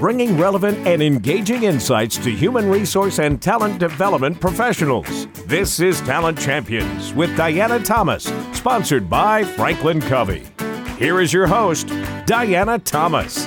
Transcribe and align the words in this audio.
bringing 0.00 0.38
relevant 0.38 0.78
and 0.86 1.02
engaging 1.02 1.64
insights 1.64 2.16
to 2.16 2.30
human 2.30 2.70
resource 2.70 3.18
and 3.18 3.42
talent 3.42 3.78
development 3.78 4.40
professionals. 4.40 5.26
This 5.44 5.78
is 5.78 6.00
Talent 6.00 6.40
Champions 6.40 7.12
with 7.12 7.36
Diana 7.36 7.78
Thomas, 7.78 8.32
sponsored 8.52 9.10
by 9.10 9.44
Franklin 9.44 10.00
Covey. 10.00 10.44
Here 10.98 11.20
is 11.20 11.34
your 11.34 11.46
host, 11.46 11.88
Diana 12.24 12.78
Thomas. 12.78 13.46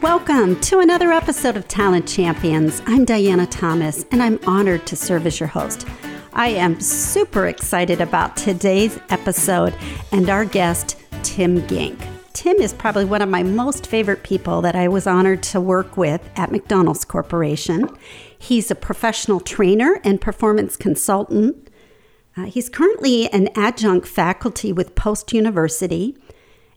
Welcome 0.00 0.58
to 0.60 0.78
another 0.78 1.12
episode 1.12 1.58
of 1.58 1.68
Talent 1.68 2.08
Champions. 2.08 2.80
I'm 2.86 3.04
Diana 3.04 3.46
Thomas, 3.46 4.06
and 4.10 4.22
I'm 4.22 4.40
honored 4.46 4.86
to 4.86 4.96
serve 4.96 5.26
as 5.26 5.38
your 5.38 5.50
host. 5.50 5.86
I 6.32 6.48
am 6.48 6.80
super 6.80 7.46
excited 7.46 8.00
about 8.00 8.38
today's 8.38 8.98
episode 9.10 9.74
and 10.12 10.30
our 10.30 10.46
guest, 10.46 10.96
Tim 11.22 11.66
Gink. 11.66 12.00
Tim 12.38 12.58
is 12.58 12.72
probably 12.72 13.04
one 13.04 13.20
of 13.20 13.28
my 13.28 13.42
most 13.42 13.84
favorite 13.84 14.22
people 14.22 14.62
that 14.62 14.76
I 14.76 14.86
was 14.86 15.08
honored 15.08 15.42
to 15.42 15.60
work 15.60 15.96
with 15.96 16.30
at 16.36 16.52
McDonald's 16.52 17.04
Corporation. 17.04 17.90
He's 18.38 18.70
a 18.70 18.76
professional 18.76 19.40
trainer 19.40 20.00
and 20.04 20.20
performance 20.20 20.76
consultant. 20.76 21.68
Uh, 22.36 22.44
he's 22.44 22.68
currently 22.68 23.28
an 23.32 23.48
adjunct 23.56 24.06
faculty 24.06 24.72
with 24.72 24.94
Post 24.94 25.32
University, 25.32 26.16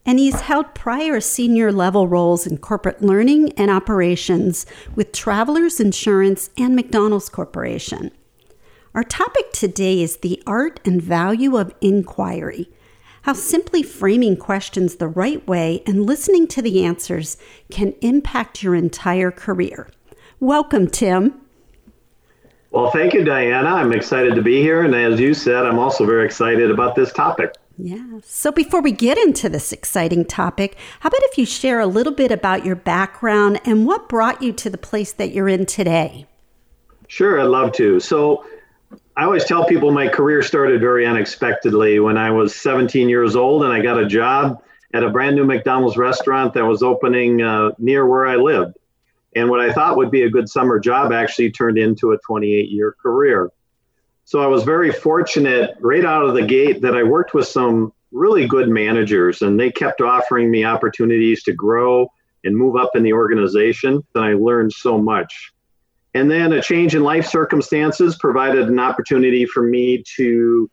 and 0.03 0.17
he's 0.17 0.41
held 0.41 0.73
prior 0.73 1.19
senior 1.21 1.71
level 1.71 2.07
roles 2.07 2.47
in 2.47 2.57
corporate 2.57 3.03
learning 3.03 3.51
and 3.51 3.69
operations 3.69 4.65
with 4.95 5.11
Travelers 5.11 5.79
Insurance 5.79 6.49
and 6.57 6.75
McDonald's 6.75 7.29
Corporation. 7.29 8.09
Our 8.95 9.03
topic 9.03 9.51
today 9.51 10.01
is 10.01 10.17
the 10.17 10.41
art 10.47 10.79
and 10.83 10.99
value 10.99 11.55
of 11.55 11.75
inquiry 11.81 12.71
how 13.23 13.33
simply 13.33 13.83
framing 13.83 14.35
questions 14.35 14.95
the 14.95 15.07
right 15.07 15.45
way 15.47 15.83
and 15.85 16.05
listening 16.05 16.47
to 16.47 16.61
the 16.61 16.83
answers 16.83 17.37
can 17.69 17.93
impact 18.01 18.63
your 18.63 18.75
entire 18.75 19.31
career. 19.31 19.89
Welcome, 20.39 20.87
Tim. 20.87 21.39
Well, 22.71 22.89
thank 22.91 23.13
you, 23.13 23.23
Diana. 23.23 23.69
I'm 23.69 23.91
excited 23.91 24.33
to 24.35 24.41
be 24.41 24.61
here. 24.61 24.83
And 24.83 24.95
as 24.95 25.19
you 25.19 25.33
said, 25.33 25.65
I'm 25.65 25.77
also 25.77 26.05
very 26.05 26.25
excited 26.25 26.71
about 26.71 26.95
this 26.95 27.11
topic. 27.11 27.55
Yeah. 27.77 28.19
So 28.23 28.51
before 28.51 28.81
we 28.81 28.91
get 28.91 29.17
into 29.17 29.49
this 29.49 29.73
exciting 29.73 30.25
topic, 30.25 30.77
how 30.99 31.07
about 31.07 31.21
if 31.23 31.37
you 31.37 31.45
share 31.45 31.79
a 31.79 31.87
little 31.87 32.13
bit 32.13 32.31
about 32.31 32.65
your 32.65 32.75
background 32.75 33.59
and 33.65 33.85
what 33.85 34.07
brought 34.07 34.41
you 34.41 34.53
to 34.53 34.69
the 34.69 34.77
place 34.77 35.11
that 35.13 35.31
you're 35.31 35.49
in 35.49 35.65
today? 35.65 36.27
Sure, 37.07 37.41
I'd 37.41 37.45
love 37.45 37.73
to. 37.73 37.99
So, 37.99 38.45
I 39.15 39.25
always 39.25 39.43
tell 39.43 39.65
people 39.65 39.91
my 39.91 40.07
career 40.07 40.41
started 40.41 40.79
very 40.79 41.05
unexpectedly 41.05 41.99
when 41.99 42.17
I 42.17 42.31
was 42.31 42.55
17 42.55 43.09
years 43.09 43.35
old 43.35 43.63
and 43.63 43.73
I 43.73 43.81
got 43.81 43.99
a 43.99 44.05
job 44.05 44.63
at 44.93 45.03
a 45.03 45.09
brand 45.09 45.35
new 45.35 45.45
McDonald's 45.45 45.97
restaurant 45.97 46.53
that 46.53 46.65
was 46.65 46.81
opening 46.81 47.41
uh, 47.41 47.71
near 47.77 48.05
where 48.05 48.25
I 48.25 48.37
lived. 48.37 48.77
And 49.35 49.49
what 49.49 49.59
I 49.59 49.73
thought 49.73 49.97
would 49.97 50.11
be 50.11 50.23
a 50.23 50.29
good 50.29 50.49
summer 50.49 50.79
job 50.79 51.11
actually 51.11 51.51
turned 51.51 51.77
into 51.77 52.11
a 52.11 52.17
28 52.25 52.69
year 52.69 52.95
career. 53.01 53.49
So 54.23 54.41
I 54.41 54.47
was 54.47 54.63
very 54.63 54.91
fortunate 54.91 55.75
right 55.81 56.05
out 56.05 56.25
of 56.25 56.33
the 56.33 56.45
gate 56.45 56.81
that 56.81 56.95
I 56.95 57.03
worked 57.03 57.33
with 57.33 57.47
some 57.47 57.91
really 58.11 58.47
good 58.47 58.69
managers 58.69 59.41
and 59.41 59.59
they 59.59 59.71
kept 59.71 60.01
offering 60.01 60.49
me 60.49 60.63
opportunities 60.63 61.43
to 61.43 61.53
grow 61.53 62.11
and 62.43 62.55
move 62.55 62.75
up 62.75 62.91
in 62.95 63.03
the 63.03 63.13
organization. 63.13 64.03
And 64.15 64.23
I 64.23 64.33
learned 64.33 64.71
so 64.71 64.97
much. 64.97 65.51
And 66.13 66.29
then 66.29 66.51
a 66.51 66.61
change 66.61 66.93
in 66.93 67.03
life 67.03 67.25
circumstances 67.25 68.17
provided 68.17 68.67
an 68.67 68.79
opportunity 68.79 69.45
for 69.45 69.63
me 69.63 70.03
to 70.17 70.69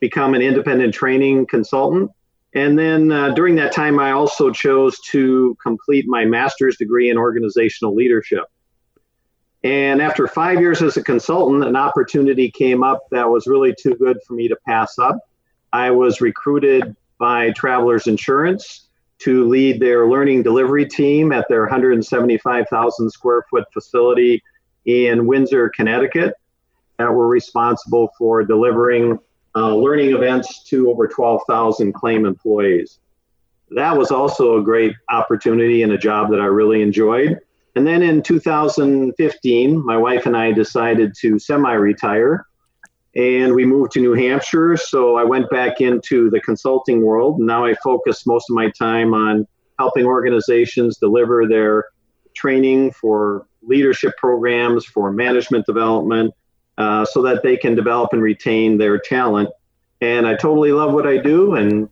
become 0.00 0.34
an 0.34 0.42
independent 0.42 0.94
training 0.94 1.46
consultant. 1.46 2.10
And 2.54 2.76
then 2.76 3.12
uh, 3.12 3.30
during 3.34 3.54
that 3.56 3.72
time, 3.72 4.00
I 4.00 4.10
also 4.10 4.50
chose 4.50 4.98
to 5.10 5.56
complete 5.62 6.06
my 6.08 6.24
master's 6.24 6.76
degree 6.76 7.10
in 7.10 7.16
organizational 7.16 7.94
leadership. 7.94 8.44
And 9.62 10.00
after 10.00 10.26
five 10.26 10.58
years 10.58 10.82
as 10.82 10.96
a 10.96 11.04
consultant, 11.04 11.64
an 11.64 11.76
opportunity 11.76 12.50
came 12.50 12.82
up 12.82 13.02
that 13.10 13.28
was 13.28 13.46
really 13.46 13.74
too 13.80 13.94
good 13.94 14.16
for 14.26 14.32
me 14.32 14.48
to 14.48 14.56
pass 14.66 14.98
up. 14.98 15.18
I 15.72 15.90
was 15.90 16.20
recruited 16.20 16.96
by 17.18 17.50
Travelers 17.50 18.06
Insurance 18.06 18.88
to 19.18 19.46
lead 19.46 19.78
their 19.78 20.08
learning 20.08 20.42
delivery 20.42 20.86
team 20.86 21.30
at 21.30 21.46
their 21.48 21.60
175,000 21.60 23.10
square 23.10 23.44
foot 23.50 23.64
facility 23.72 24.42
in 24.84 25.26
Windsor, 25.26 25.70
Connecticut, 25.74 26.34
that 26.98 27.12
were 27.12 27.28
responsible 27.28 28.12
for 28.18 28.44
delivering 28.44 29.18
uh, 29.56 29.74
learning 29.74 30.12
events 30.14 30.64
to 30.64 30.90
over 30.90 31.08
12,000 31.08 31.92
claim 31.92 32.24
employees. 32.24 33.00
That 33.70 33.96
was 33.96 34.10
also 34.10 34.58
a 34.58 34.62
great 34.62 34.94
opportunity 35.08 35.82
and 35.82 35.92
a 35.92 35.98
job 35.98 36.30
that 36.30 36.40
I 36.40 36.46
really 36.46 36.82
enjoyed. 36.82 37.38
And 37.76 37.86
then 37.86 38.02
in 38.02 38.22
2015, 38.22 39.84
my 39.86 39.96
wife 39.96 40.26
and 40.26 40.36
I 40.36 40.52
decided 40.52 41.14
to 41.20 41.38
semi 41.38 41.72
retire 41.72 42.46
and 43.16 43.54
we 43.54 43.64
moved 43.64 43.92
to 43.92 44.00
New 44.00 44.14
Hampshire. 44.14 44.76
So 44.76 45.16
I 45.16 45.24
went 45.24 45.50
back 45.50 45.80
into 45.80 46.30
the 46.30 46.40
consulting 46.40 47.02
world. 47.02 47.40
Now 47.40 47.64
I 47.64 47.74
focus 47.82 48.26
most 48.26 48.50
of 48.50 48.54
my 48.54 48.70
time 48.70 49.14
on 49.14 49.46
helping 49.78 50.04
organizations 50.04 50.98
deliver 50.98 51.48
their 51.48 51.86
training 52.34 52.92
for 52.92 53.46
leadership 53.62 54.16
programs, 54.16 54.84
for 54.84 55.12
management 55.12 55.66
development, 55.66 56.34
uh, 56.78 57.04
so 57.04 57.22
that 57.22 57.42
they 57.42 57.56
can 57.56 57.74
develop 57.74 58.12
and 58.12 58.22
retain 58.22 58.78
their 58.78 58.98
talent. 58.98 59.50
And 60.00 60.26
I 60.26 60.34
totally 60.34 60.72
love 60.72 60.92
what 60.92 61.06
I 61.06 61.18
do 61.18 61.54
and 61.54 61.88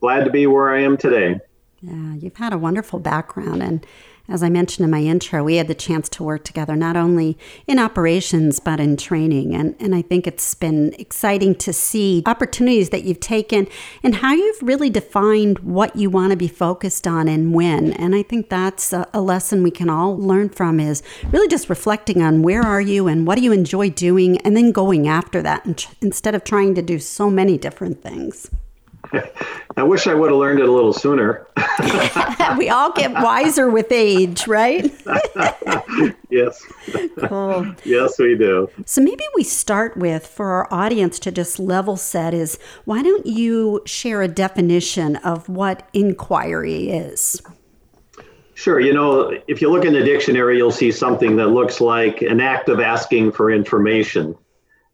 glad 0.00 0.24
to 0.24 0.30
be 0.30 0.46
where 0.46 0.74
I 0.74 0.82
am 0.82 0.96
today. 0.96 1.38
Yeah, 1.80 2.14
you've 2.14 2.36
had 2.36 2.52
a 2.52 2.58
wonderful 2.58 2.98
background 2.98 3.62
and 3.62 3.86
as 4.26 4.42
I 4.42 4.48
mentioned 4.48 4.84
in 4.84 4.90
my 4.90 5.02
intro, 5.02 5.44
we 5.44 5.56
had 5.56 5.68
the 5.68 5.74
chance 5.74 6.08
to 6.10 6.22
work 6.22 6.44
together 6.44 6.74
not 6.74 6.96
only 6.96 7.36
in 7.66 7.78
operations 7.78 8.58
but 8.58 8.80
in 8.80 8.96
training. 8.96 9.54
And, 9.54 9.76
and 9.78 9.94
I 9.94 10.00
think 10.00 10.26
it's 10.26 10.54
been 10.54 10.94
exciting 10.98 11.54
to 11.56 11.72
see 11.74 12.22
opportunities 12.24 12.88
that 12.90 13.04
you've 13.04 13.20
taken 13.20 13.68
and 14.02 14.16
how 14.16 14.32
you've 14.32 14.62
really 14.62 14.88
defined 14.88 15.58
what 15.58 15.94
you 15.94 16.08
want 16.08 16.30
to 16.30 16.36
be 16.36 16.48
focused 16.48 17.06
on 17.06 17.28
and 17.28 17.52
when. 17.52 17.92
And 17.92 18.14
I 18.14 18.22
think 18.22 18.48
that's 18.48 18.94
a, 18.94 19.06
a 19.12 19.20
lesson 19.20 19.62
we 19.62 19.70
can 19.70 19.90
all 19.90 20.16
learn 20.16 20.48
from 20.48 20.80
is 20.80 21.02
really 21.30 21.48
just 21.48 21.68
reflecting 21.68 22.22
on 22.22 22.42
where 22.42 22.62
are 22.62 22.80
you 22.80 23.06
and 23.08 23.26
what 23.26 23.36
do 23.36 23.44
you 23.44 23.52
enjoy 23.52 23.90
doing 23.90 24.38
and 24.38 24.56
then 24.56 24.72
going 24.72 25.06
after 25.06 25.42
that 25.42 25.86
instead 26.00 26.34
of 26.34 26.44
trying 26.44 26.74
to 26.76 26.82
do 26.82 26.98
so 26.98 27.28
many 27.28 27.58
different 27.58 28.02
things. 28.02 28.50
I 29.76 29.82
wish 29.82 30.06
I 30.06 30.14
would 30.14 30.30
have 30.30 30.38
learned 30.38 30.60
it 30.60 30.68
a 30.68 30.72
little 30.72 30.92
sooner. 30.92 31.46
we 32.58 32.68
all 32.68 32.92
get 32.92 33.12
wiser 33.12 33.68
with 33.68 33.90
age, 33.90 34.46
right? 34.46 34.92
yes. 36.30 36.62
Cool. 37.28 37.74
Yes, 37.84 38.18
we 38.18 38.36
do. 38.36 38.70
So 38.86 39.00
maybe 39.00 39.24
we 39.34 39.42
start 39.42 39.96
with, 39.96 40.26
for 40.26 40.46
our 40.52 40.72
audience 40.72 41.18
to 41.20 41.32
just 41.32 41.58
level 41.58 41.96
set, 41.96 42.34
is 42.34 42.58
why 42.84 43.02
don't 43.02 43.26
you 43.26 43.82
share 43.84 44.22
a 44.22 44.28
definition 44.28 45.16
of 45.16 45.48
what 45.48 45.88
inquiry 45.92 46.90
is? 46.90 47.42
Sure. 48.54 48.78
You 48.78 48.92
know, 48.92 49.36
if 49.48 49.60
you 49.60 49.70
look 49.70 49.84
in 49.84 49.92
the 49.92 50.04
dictionary, 50.04 50.56
you'll 50.56 50.70
see 50.70 50.92
something 50.92 51.36
that 51.36 51.48
looks 51.48 51.80
like 51.80 52.22
an 52.22 52.40
act 52.40 52.68
of 52.68 52.78
asking 52.78 53.32
for 53.32 53.50
information. 53.50 54.36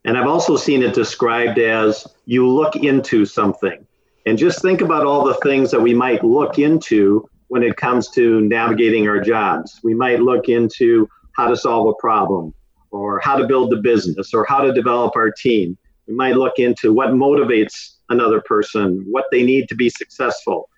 And 0.04 0.16
I've 0.16 0.26
also 0.26 0.56
seen 0.56 0.82
it 0.82 0.94
described 0.94 1.58
as 1.58 2.06
you 2.24 2.48
look 2.48 2.76
into 2.76 3.26
something. 3.26 3.86
And 4.26 4.36
just 4.36 4.60
think 4.60 4.80
about 4.80 5.06
all 5.06 5.24
the 5.24 5.34
things 5.36 5.70
that 5.70 5.80
we 5.80 5.94
might 5.94 6.22
look 6.22 6.58
into 6.58 7.28
when 7.48 7.62
it 7.62 7.76
comes 7.76 8.08
to 8.10 8.40
navigating 8.42 9.08
our 9.08 9.20
jobs. 9.20 9.80
We 9.82 9.94
might 9.94 10.20
look 10.20 10.48
into 10.48 11.08
how 11.36 11.48
to 11.48 11.56
solve 11.56 11.88
a 11.88 11.94
problem, 11.94 12.52
or 12.90 13.18
how 13.20 13.36
to 13.36 13.46
build 13.46 13.70
the 13.70 13.78
business, 13.78 14.34
or 14.34 14.44
how 14.44 14.60
to 14.60 14.72
develop 14.72 15.16
our 15.16 15.30
team. 15.30 15.76
We 16.06 16.14
might 16.14 16.36
look 16.36 16.58
into 16.58 16.92
what 16.92 17.10
motivates 17.10 17.96
another 18.08 18.40
person, 18.40 19.04
what 19.08 19.24
they 19.32 19.42
need 19.42 19.68
to 19.68 19.74
be 19.74 19.88
successful. 19.88 20.68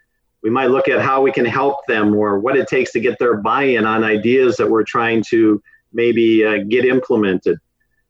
We 0.43 0.51
might 0.51 0.71
look 0.71 0.89
at 0.89 1.01
how 1.01 1.23
we 1.23 1.33
can 1.33 1.45
help 1.45 1.85
them, 1.89 2.15
or 2.15 2.39
what 2.39 2.57
it 2.57 2.69
takes 2.69 2.93
to 2.93 3.01
get 3.01 3.19
their 3.19 3.37
buy 3.39 3.65
in 3.65 3.87
on 3.87 4.05
ideas 4.05 4.57
that 4.57 4.71
we're 4.71 4.85
trying 4.85 5.25
to 5.31 5.63
maybe 5.93 6.45
uh, 6.45 6.59
get 6.69 6.85
implemented. 6.85 7.59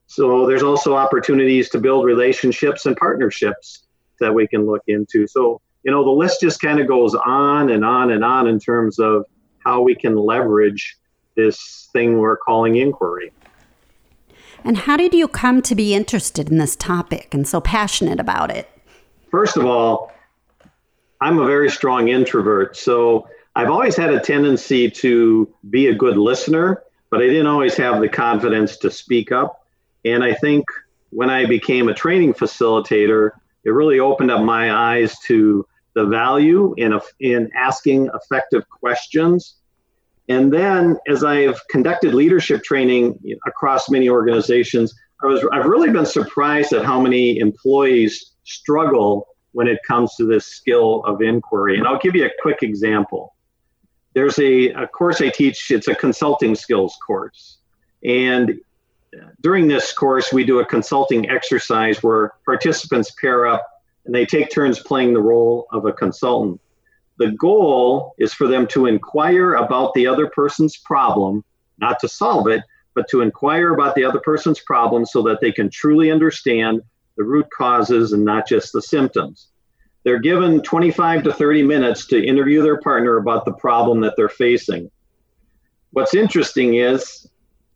So 0.06 0.46
there's 0.46 0.62
also 0.62 0.94
opportunities 0.94 1.70
to 1.70 1.78
build 1.78 2.04
relationships 2.04 2.86
and 2.86 2.96
partnerships 2.96 3.81
that 4.22 4.34
we 4.34 4.46
can 4.46 4.66
look 4.66 4.82
into. 4.86 5.26
So, 5.26 5.60
you 5.82 5.92
know, 5.92 6.02
the 6.04 6.10
list 6.10 6.40
just 6.40 6.60
kind 6.60 6.80
of 6.80 6.88
goes 6.88 7.14
on 7.14 7.70
and 7.70 7.84
on 7.84 8.10
and 8.10 8.24
on 8.24 8.46
in 8.46 8.58
terms 8.58 8.98
of 8.98 9.26
how 9.58 9.82
we 9.82 9.94
can 9.94 10.16
leverage 10.16 10.96
this 11.36 11.88
thing 11.92 12.19
we're 12.19 12.36
calling 12.36 12.76
inquiry. 12.76 13.32
And 14.64 14.78
how 14.78 14.96
did 14.96 15.12
you 15.12 15.28
come 15.28 15.60
to 15.62 15.74
be 15.74 15.94
interested 15.94 16.50
in 16.50 16.58
this 16.58 16.76
topic 16.76 17.34
and 17.34 17.46
so 17.46 17.60
passionate 17.60 18.20
about 18.20 18.50
it? 18.50 18.70
First 19.30 19.56
of 19.56 19.66
all, 19.66 20.12
I'm 21.20 21.38
a 21.38 21.46
very 21.46 21.70
strong 21.70 22.08
introvert. 22.08 22.76
So 22.76 23.28
I've 23.54 23.70
always 23.70 23.96
had 23.96 24.10
a 24.10 24.20
tendency 24.20 24.90
to 24.90 25.52
be 25.70 25.88
a 25.88 25.94
good 25.94 26.16
listener, 26.16 26.82
but 27.10 27.20
I 27.20 27.26
didn't 27.26 27.46
always 27.46 27.76
have 27.76 28.00
the 28.00 28.08
confidence 28.08 28.76
to 28.78 28.90
speak 28.90 29.32
up. 29.32 29.66
And 30.04 30.24
I 30.24 30.34
think 30.34 30.64
when 31.10 31.28
I 31.28 31.46
became 31.46 31.88
a 31.88 31.94
training 31.94 32.34
facilitator, 32.34 33.30
it 33.64 33.70
really 33.70 34.00
opened 34.00 34.30
up 34.30 34.42
my 34.42 34.72
eyes 34.72 35.18
to 35.26 35.66
the 35.94 36.06
value 36.06 36.74
in, 36.78 36.92
a, 36.94 37.00
in 37.20 37.50
asking 37.54 38.08
effective 38.14 38.62
questions 38.68 39.56
And 40.28 40.52
then, 40.52 40.98
as 41.08 41.24
I've 41.24 41.60
conducted 41.68 42.14
leadership 42.14 42.62
training 42.62 43.18
across 43.46 43.90
many 43.90 44.08
organizations, 44.08 44.94
I 45.22 45.26
was, 45.26 45.46
I've 45.52 45.66
really 45.66 45.90
been 45.90 46.06
surprised 46.06 46.72
at 46.72 46.84
how 46.84 47.00
many 47.00 47.38
employees 47.38 48.34
struggle 48.44 49.26
when 49.52 49.66
it 49.66 49.78
comes 49.86 50.14
to 50.16 50.26
this 50.26 50.46
skill 50.46 51.04
of 51.04 51.20
inquiry. 51.22 51.76
And 51.78 51.86
I'll 51.86 51.98
give 51.98 52.14
you 52.14 52.26
a 52.26 52.30
quick 52.40 52.62
example. 52.62 53.34
There's 54.14 54.38
a, 54.38 54.68
a 54.70 54.86
course 54.86 55.20
I 55.20 55.30
teach, 55.30 55.70
it's 55.70 55.88
a 55.88 55.94
consulting 55.94 56.54
skills 56.54 56.96
course. 57.04 57.58
And 58.04 58.58
during 59.40 59.68
this 59.68 59.92
course, 59.92 60.32
we 60.32 60.44
do 60.44 60.60
a 60.60 60.66
consulting 60.66 61.28
exercise 61.28 62.02
where 62.02 62.32
participants 62.44 63.10
pair 63.20 63.46
up 63.46 63.66
and 64.04 64.14
they 64.14 64.26
take 64.26 64.50
turns 64.50 64.80
playing 64.80 65.12
the 65.12 65.20
role 65.20 65.66
of 65.72 65.86
a 65.86 65.92
consultant. 65.92 66.60
The 67.18 67.32
goal 67.32 68.14
is 68.18 68.32
for 68.32 68.48
them 68.48 68.66
to 68.68 68.86
inquire 68.86 69.54
about 69.54 69.94
the 69.94 70.06
other 70.06 70.28
person's 70.28 70.76
problem, 70.76 71.44
not 71.78 72.00
to 72.00 72.08
solve 72.08 72.48
it, 72.48 72.62
but 72.94 73.08
to 73.10 73.20
inquire 73.20 73.74
about 73.74 73.94
the 73.94 74.04
other 74.04 74.20
person's 74.20 74.60
problem 74.60 75.06
so 75.06 75.22
that 75.22 75.40
they 75.40 75.52
can 75.52 75.70
truly 75.70 76.10
understand 76.10 76.82
the 77.16 77.24
root 77.24 77.46
causes 77.56 78.12
and 78.12 78.24
not 78.24 78.48
just 78.48 78.72
the 78.72 78.82
symptoms. 78.82 79.48
They're 80.04 80.18
given 80.18 80.62
25 80.62 81.22
to 81.24 81.32
30 81.32 81.62
minutes 81.62 82.06
to 82.08 82.24
interview 82.24 82.62
their 82.62 82.80
partner 82.80 83.18
about 83.18 83.44
the 83.44 83.52
problem 83.52 84.00
that 84.00 84.14
they're 84.16 84.28
facing. 84.28 84.90
What's 85.90 86.14
interesting 86.14 86.74
is 86.74 87.28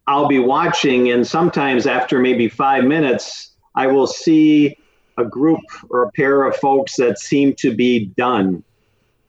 I'll 0.06 0.28
be 0.28 0.38
watching, 0.38 1.10
and 1.10 1.26
sometimes 1.26 1.86
after 1.86 2.18
maybe 2.20 2.48
five 2.48 2.84
minutes, 2.84 3.54
I 3.74 3.88
will 3.88 4.06
see 4.06 4.76
a 5.18 5.24
group 5.24 5.60
or 5.90 6.04
a 6.04 6.12
pair 6.12 6.44
of 6.44 6.56
folks 6.56 6.96
that 6.96 7.18
seem 7.18 7.54
to 7.54 7.74
be 7.74 8.06
done. 8.16 8.62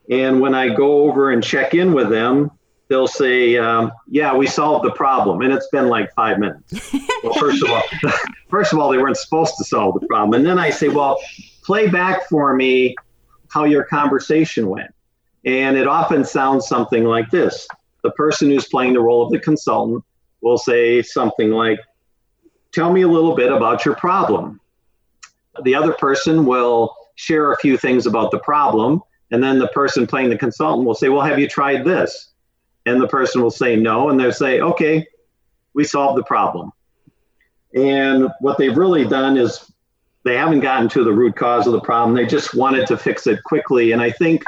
And 0.10 0.40
when 0.40 0.54
I 0.54 0.70
go 0.70 1.04
over 1.10 1.32
and 1.32 1.44
check 1.44 1.74
in 1.74 1.94
with 1.94 2.10
them, 2.10 2.52
they'll 2.90 3.08
say, 3.08 3.58
um, 3.58 3.92
"Yeah, 4.08 4.36
we 4.36 4.48
solved 4.48 4.86
the 4.86 4.92
problem," 4.92 5.42
and 5.42 5.52
it's 5.52 5.68
been 5.70 5.88
like 5.88 6.14
five 6.14 6.38
minutes. 6.40 6.94
well, 7.24 7.34
first 7.34 7.64
of 7.64 7.70
all, 7.70 7.82
first 8.50 8.72
of 8.72 8.80
all, 8.80 8.90
they 8.92 8.98
weren't 8.98 9.18
supposed 9.18 9.56
to 9.58 9.64
solve 9.64 10.00
the 10.00 10.08
problem, 10.08 10.40
and 10.40 10.46
then 10.46 10.60
I 10.60 10.70
say, 10.70 10.90
"Well, 10.90 11.20
play 11.64 11.88
back 11.88 12.30
for 12.30 12.56
me 12.56 12.96
how 13.50 13.64
your 13.64 13.84
conversation 13.84 14.70
went," 14.70 14.94
and 15.44 15.76
it 15.76 15.88
often 15.88 16.24
sounds 16.24 16.68
something 16.68 17.04
like 17.04 17.30
this: 17.32 17.68
the 18.04 18.12
person 18.12 18.50
who's 18.50 18.68
playing 18.68 18.94
the 18.94 19.02
role 19.02 19.26
of 19.26 19.32
the 19.32 19.40
consultant 19.40 20.04
will 20.42 20.58
say 20.58 21.02
something 21.02 21.52
like, 21.52 21.80
"Tell 22.72 22.92
me 22.92 23.02
a 23.02 23.08
little 23.08 23.36
bit 23.36 23.52
about 23.52 23.86
your 23.86 23.96
problem." 23.96 24.60
The 25.64 25.76
other 25.76 25.94
person 25.94 26.46
will 26.46 26.96
share 27.16 27.52
a 27.52 27.58
few 27.58 27.78
things 27.78 28.06
about 28.06 28.32
the 28.32 28.40
problem, 28.40 29.02
and 29.32 29.44
then 29.44 29.60
the 29.60 29.68
person 29.70 30.06
playing 30.06 30.30
the 30.30 30.38
consultant 30.38 30.86
will 30.86 30.96
say, 30.96 31.10
"Well, 31.10 31.26
have 31.26 31.40
you 31.40 31.48
tried 31.48 31.84
this?" 31.84 32.34
and 32.88 33.02
the 33.02 33.08
person 33.08 33.42
will 33.42 33.52
say 33.52 33.76
no, 33.76 34.10
and 34.10 34.20
they'll 34.20 34.32
say, 34.32 34.62
okay, 34.62 35.06
we 35.74 35.84
solved 35.84 36.18
the 36.18 36.24
problem. 36.24 36.72
And 37.76 38.30
what 38.40 38.58
they've 38.58 38.76
really 38.76 39.06
done 39.06 39.38
is 39.38 39.70
they 40.24 40.38
haven't 40.38 40.62
gotten 40.62 40.88
to 40.90 41.04
the 41.04 41.12
root 41.12 41.36
cause 41.36 41.68
of 41.68 41.74
the 41.74 41.82
problem. 41.82 42.16
They 42.16 42.26
just 42.26 42.56
wanted 42.56 42.88
to 42.88 42.98
fix 42.98 43.28
it 43.28 43.44
quickly. 43.44 43.92
And 43.92 44.02
I 44.02 44.10
think, 44.10 44.44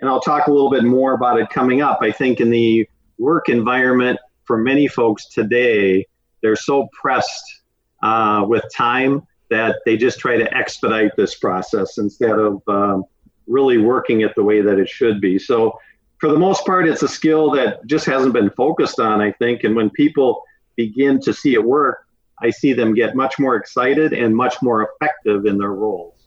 and 0.00 0.10
I'll 0.10 0.20
talk 0.20 0.48
a 0.48 0.52
little 0.52 0.70
bit 0.70 0.82
more 0.82 1.14
about 1.14 1.38
it 1.38 1.48
coming 1.48 1.80
up, 1.80 2.00
I 2.02 2.10
think 2.10 2.40
in 2.40 2.50
the 2.50 2.88
work 3.18 3.48
environment 3.48 4.18
for 4.50 4.58
many 4.58 4.88
folks 4.88 5.26
today, 5.26 6.04
they're 6.42 6.56
so 6.56 6.88
pressed 6.92 7.62
uh, 8.02 8.44
with 8.48 8.64
time 8.74 9.24
that 9.48 9.76
they 9.86 9.96
just 9.96 10.18
try 10.18 10.36
to 10.36 10.56
expedite 10.56 11.12
this 11.16 11.36
process 11.36 11.98
instead 11.98 12.36
of 12.36 12.60
um, 12.66 13.04
really 13.46 13.78
working 13.78 14.22
it 14.22 14.34
the 14.34 14.42
way 14.42 14.60
that 14.60 14.76
it 14.76 14.88
should 14.88 15.20
be. 15.20 15.38
So 15.38 15.78
for 16.18 16.28
the 16.28 16.36
most 16.36 16.66
part, 16.66 16.88
it's 16.88 17.04
a 17.04 17.08
skill 17.08 17.52
that 17.52 17.86
just 17.86 18.06
hasn't 18.06 18.32
been 18.32 18.50
focused 18.50 18.98
on, 18.98 19.20
I 19.20 19.30
think. 19.30 19.62
And 19.62 19.76
when 19.76 19.88
people 19.88 20.42
begin 20.74 21.20
to 21.20 21.32
see 21.32 21.54
it 21.54 21.62
work, 21.62 22.08
I 22.42 22.50
see 22.50 22.72
them 22.72 22.92
get 22.92 23.14
much 23.14 23.38
more 23.38 23.54
excited 23.54 24.12
and 24.12 24.34
much 24.34 24.60
more 24.62 24.90
effective 24.90 25.46
in 25.46 25.58
their 25.58 25.74
roles. 25.74 26.26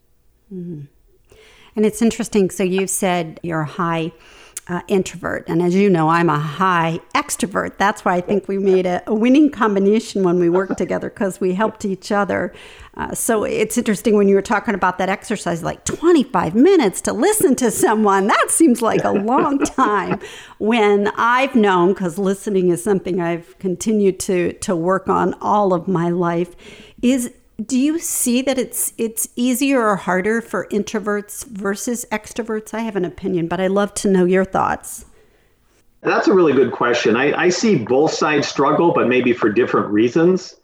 Mm-hmm. 0.50 0.84
And 1.76 1.86
it's 1.86 2.02
interesting. 2.02 2.52
So 2.52 2.64
you've 2.64 2.90
said 2.90 3.42
you're 3.44 3.64
high 3.64 4.14
uh, 4.68 4.82
introvert. 4.88 5.44
And 5.48 5.62
as 5.62 5.76
you 5.76 5.90
know, 5.90 6.10
I'm 6.10 6.30
a 6.30 6.40
high 6.40 7.00
extrovert. 7.14 7.78
That's 7.78 8.06
why 8.06 8.16
I 8.16 8.22
think 8.22 8.48
we 8.48 8.58
made 8.58 8.86
a, 8.86 9.04
a 9.08 9.14
winning 9.14 9.50
combination 9.50 10.24
when 10.24 10.40
we 10.40 10.50
worked 10.50 10.78
together 10.78 11.10
because 11.10 11.42
we 11.42 11.54
helped 11.54 11.84
each 11.84 12.12
other. 12.12 12.54
Uh, 12.96 13.14
so 13.14 13.44
it's 13.44 13.78
interesting 13.78 14.16
when 14.16 14.30
you 14.30 14.36
were 14.36 14.42
talking 14.42 14.74
about 14.74 15.00
that 15.00 15.10
exercise, 15.10 15.64
like 15.64 15.84
25 15.84 16.56
minutes 16.56 17.02
to 17.02 17.12
listen 17.12 17.56
to 17.58 17.72
someone. 17.72 18.28
That 18.28 18.48
seems 18.50 18.82
like 18.82 19.04
a 19.04 19.12
long 19.12 19.60
time. 19.66 20.20
when 20.60 21.08
I've 21.18 21.56
known, 21.56 21.90
because 21.90 22.18
listening 22.18 22.70
is 22.70 22.82
something 22.82 23.20
I've 23.20 23.58
continued 23.60 24.20
to 24.22 24.54
to 24.54 24.76
work 24.76 25.10
on 25.10 25.34
all 25.42 25.74
of 25.74 25.88
my 25.88 26.10
life, 26.10 26.56
is 27.02 27.34
do 27.62 27.78
you 27.78 28.00
see 28.00 28.42
that 28.42 28.58
it's 28.58 28.94
it's 28.98 29.30
easier 29.36 29.88
or 29.88 29.96
harder 29.96 30.42
for 30.42 30.68
introverts 30.72 31.46
versus 31.46 32.06
extroverts? 32.12 32.74
I 32.74 32.82
have 32.82 32.96
an 32.96 33.06
opinion, 33.06 33.48
but 33.48 33.60
I 33.60 33.68
love 33.68 33.94
to 33.96 34.10
know 34.10 34.26
your 34.26 34.46
thoughts. 34.46 35.06
That's 36.02 36.28
a 36.28 36.34
really 36.34 36.54
good 36.54 36.72
question. 36.72 37.16
I, 37.16 37.32
I 37.34 37.50
see 37.50 37.78
both 37.78 38.12
sides 38.12 38.48
struggle, 38.48 38.92
but 38.92 39.08
maybe 39.08 39.32
for 39.32 39.50
different 39.50 39.88
reasons. 39.88 40.56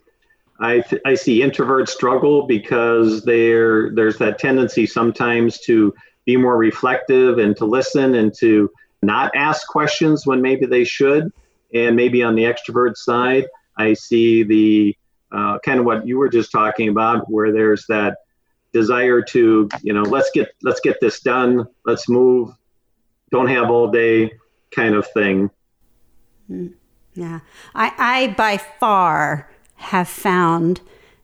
I, 0.60 0.82
th- 0.82 1.02
I 1.06 1.16
see 1.16 1.40
introverts 1.40 1.90
struggle 1.90 2.46
because 2.46 3.24
there 3.24 3.92
there's 3.92 4.18
that 4.18 4.40
tendency 4.40 4.86
sometimes 4.86 5.60
to 5.62 5.94
be 6.26 6.36
more 6.36 6.58
reflective 6.58 7.38
and 7.38 7.56
to 7.58 7.66
listen 7.66 8.16
and 8.16 8.34
to 8.40 8.70
not 9.02 9.32
ask 9.36 9.66
questions 9.68 10.28
when 10.28 10.42
maybe 10.42 10.66
they 10.66 10.84
should. 10.84 11.32
And 11.74 11.96
maybe 11.96 12.24
on 12.24 12.36
the 12.36 12.44
extrovert 12.44 12.98
side, 12.98 13.46
I 13.78 13.94
see 13.94 14.44
the 14.44 14.98
uh, 15.32 15.60
kind 15.60 15.80
of 15.80 15.86
what 15.86 16.08
you 16.08 16.18
were 16.18 16.30
just 16.30 16.52
talking 16.52 16.90
about, 16.90 17.30
where 17.30 17.52
there's 17.52 17.86
that 17.88 18.18
desire 18.74 19.22
to, 19.22 19.70
you 19.82 19.94
know, 19.94 20.04
let's 20.04 20.30
get 20.34 20.50
let's 20.64 20.80
get 20.80 20.98
this 21.02 21.20
done, 21.22 21.66
let's 21.86 22.10
move, 22.10 22.52
don't 23.32 23.48
have 23.48 23.70
all 23.70 23.90
day, 23.90 24.32
kind 24.72 24.96
of 24.96 25.08
thing. 25.12 25.50
Mm, 26.50 26.74
yeah, 27.14 27.40
I, 27.76 27.94
I 27.98 28.34
by 28.36 28.58
far 28.58 29.50
have 29.76 30.08
found 30.08 30.82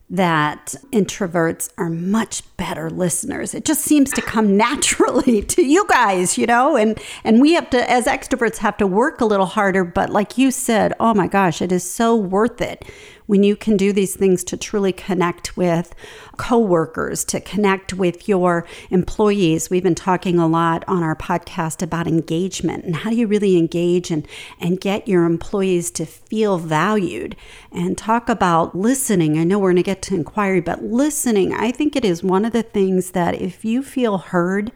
that 0.08 0.74
introverts 0.92 1.68
are 1.78 1.90
much 1.90 2.42
better 2.56 2.88
listeners. 2.88 3.54
It 3.54 3.64
just 3.64 3.82
seems 3.82 4.12
to 4.12 4.22
come 4.22 4.56
naturally 4.56 5.42
to 5.54 5.64
you 5.64 5.86
guys, 5.88 6.38
you 6.38 6.46
know, 6.46 6.76
and 6.76 6.98
and 7.24 7.40
we 7.40 7.54
have 7.54 7.70
to 7.70 7.90
as 7.90 8.06
extroverts 8.06 8.58
have 8.58 8.76
to 8.78 8.86
work 8.86 9.20
a 9.20 9.24
little 9.24 9.46
harder, 9.46 9.84
but 9.84 10.10
like 10.10 10.38
you 10.38 10.50
said, 10.50 10.92
oh 11.00 11.14
my 11.14 11.26
gosh, 11.26 11.60
it 11.60 11.72
is 11.72 11.88
so 11.88 12.14
worth 12.14 12.60
it 12.60 12.84
when 13.26 13.42
you 13.42 13.56
can 13.56 13.76
do 13.76 13.92
these 13.92 14.16
things 14.16 14.44
to 14.44 14.56
truly 14.56 14.92
connect 14.92 15.56
with 15.56 15.94
coworkers, 16.36 17.24
to 17.24 17.40
connect 17.40 17.94
with 17.94 18.28
your 18.28 18.66
employees. 18.90 19.70
We've 19.70 19.82
been 19.82 19.94
talking 19.94 20.38
a 20.38 20.46
lot 20.46 20.84
on 20.86 21.02
our 21.02 21.16
podcast 21.16 21.82
about 21.82 22.06
engagement 22.06 22.84
and 22.84 22.96
how 22.96 23.10
do 23.10 23.16
you 23.16 23.26
really 23.26 23.56
engage 23.56 24.10
and, 24.10 24.26
and 24.60 24.80
get 24.80 25.08
your 25.08 25.24
employees 25.24 25.90
to 25.92 26.06
feel 26.06 26.58
valued 26.58 27.36
and 27.72 27.96
talk 27.96 28.28
about 28.28 28.74
listening. 28.74 29.38
I 29.38 29.44
know 29.44 29.58
we're 29.58 29.70
going 29.70 29.76
to 29.76 29.82
get 29.82 30.02
to 30.02 30.14
inquiry, 30.14 30.60
but 30.60 30.82
listening, 30.82 31.52
I 31.52 31.72
think 31.72 31.96
it 31.96 32.04
is 32.04 32.22
one 32.22 32.44
of 32.44 32.52
the 32.52 32.62
things 32.62 33.12
that 33.12 33.34
if 33.34 33.64
you 33.64 33.82
feel 33.82 34.18
heard, 34.18 34.72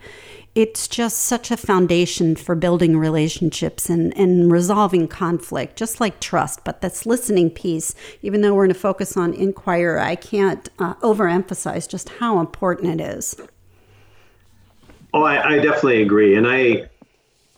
it's 0.60 0.86
just 0.86 1.20
such 1.20 1.50
a 1.50 1.56
foundation 1.56 2.36
for 2.36 2.54
building 2.54 2.98
relationships 2.98 3.88
and, 3.88 4.14
and 4.14 4.52
resolving 4.52 5.08
conflict, 5.08 5.74
just 5.74 6.00
like 6.00 6.20
trust. 6.20 6.64
But 6.64 6.82
this 6.82 7.06
listening 7.06 7.48
piece, 7.48 7.94
even 8.20 8.42
though 8.42 8.52
we're 8.52 8.66
going 8.66 8.74
to 8.74 8.78
focus 8.78 9.16
on 9.16 9.32
inquire, 9.32 9.98
I 9.98 10.16
can't 10.16 10.68
uh, 10.78 10.96
overemphasize 10.96 11.88
just 11.88 12.10
how 12.10 12.40
important 12.40 13.00
it 13.00 13.02
is. 13.02 13.36
Oh, 15.14 15.22
I, 15.22 15.54
I 15.54 15.56
definitely 15.60 16.02
agree, 16.02 16.36
and 16.36 16.46
I, 16.46 16.90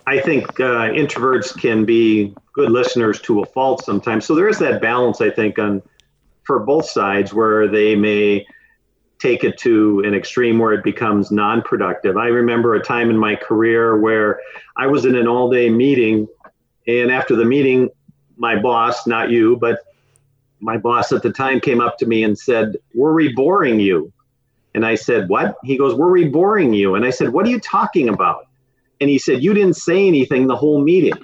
I 0.07 0.21
think 0.21 0.61
uh, 0.61 0.91
introverts 0.91 1.61
can 1.61 1.85
be 1.85 2.33
good 2.53 2.71
listeners 2.71 3.21
to 3.23 3.41
a 3.41 3.47
fault 3.47 3.85
sometimes. 3.85 4.27
So 4.27 4.37
there 4.37 4.49
is 4.49 4.61
that 4.61 4.81
balance, 4.81 5.21
I 5.21 5.31
think, 5.31 5.59
on 5.59 5.83
for 6.45 6.61
both 6.61 6.89
sides 6.89 7.35
where 7.35 7.67
they 7.67 7.97
may 7.97 8.47
take 9.23 9.45
it 9.45 9.57
to 9.59 10.03
an 10.05 10.15
extreme 10.15 10.59
where 10.59 10.73
it 10.73 10.83
becomes 10.83 11.31
non-productive. 11.31 12.17
I 12.17 12.27
remember 12.27 12.75
a 12.75 12.83
time 12.83 13.09
in 13.09 13.17
my 13.17 13.37
career 13.37 14.01
where 14.01 14.41
I 14.77 14.89
was 14.89 15.05
in 15.05 15.15
an 15.15 15.29
all-day 15.29 15.71
meeting, 15.71 16.27
and 16.89 17.13
after 17.13 17.37
the 17.37 17.45
meeting, 17.45 17.89
my 18.37 18.61
boss, 18.61 19.07
not 19.07 19.31
you, 19.31 19.57
but 19.57 19.79
my 20.61 20.77
boss 20.77 21.13
at 21.13 21.23
the 21.23 21.31
time 21.31 21.61
came 21.61 21.81
up 21.81 21.99
to 21.99 22.07
me 22.07 22.25
and 22.25 22.37
said, 22.37 22.77
"Were 22.95 23.15
we 23.15 23.33
boring 23.33 23.79
you?" 23.79 24.13
And 24.75 24.85
I 24.85 24.97
said, 24.97 25.29
"What?" 25.29 25.57
He 25.63 25.79
goes, 25.79 25.95
"Were 25.95 26.11
we 26.11 26.25
boring 26.29 26.75
you?" 26.75 26.97
And 26.97 27.05
I 27.05 27.11
said, 27.11 27.33
"What 27.33 27.47
are 27.47 27.51
you 27.51 27.61
talking 27.61 28.09
about?" 28.09 28.47
And 29.01 29.09
he 29.09 29.19
said, 29.19 29.43
"You 29.43 29.55
didn't 29.55 29.77
say 29.77 30.07
anything 30.09 30.47
the 30.47 30.57
whole 30.57 30.83
meeting." 30.83 31.15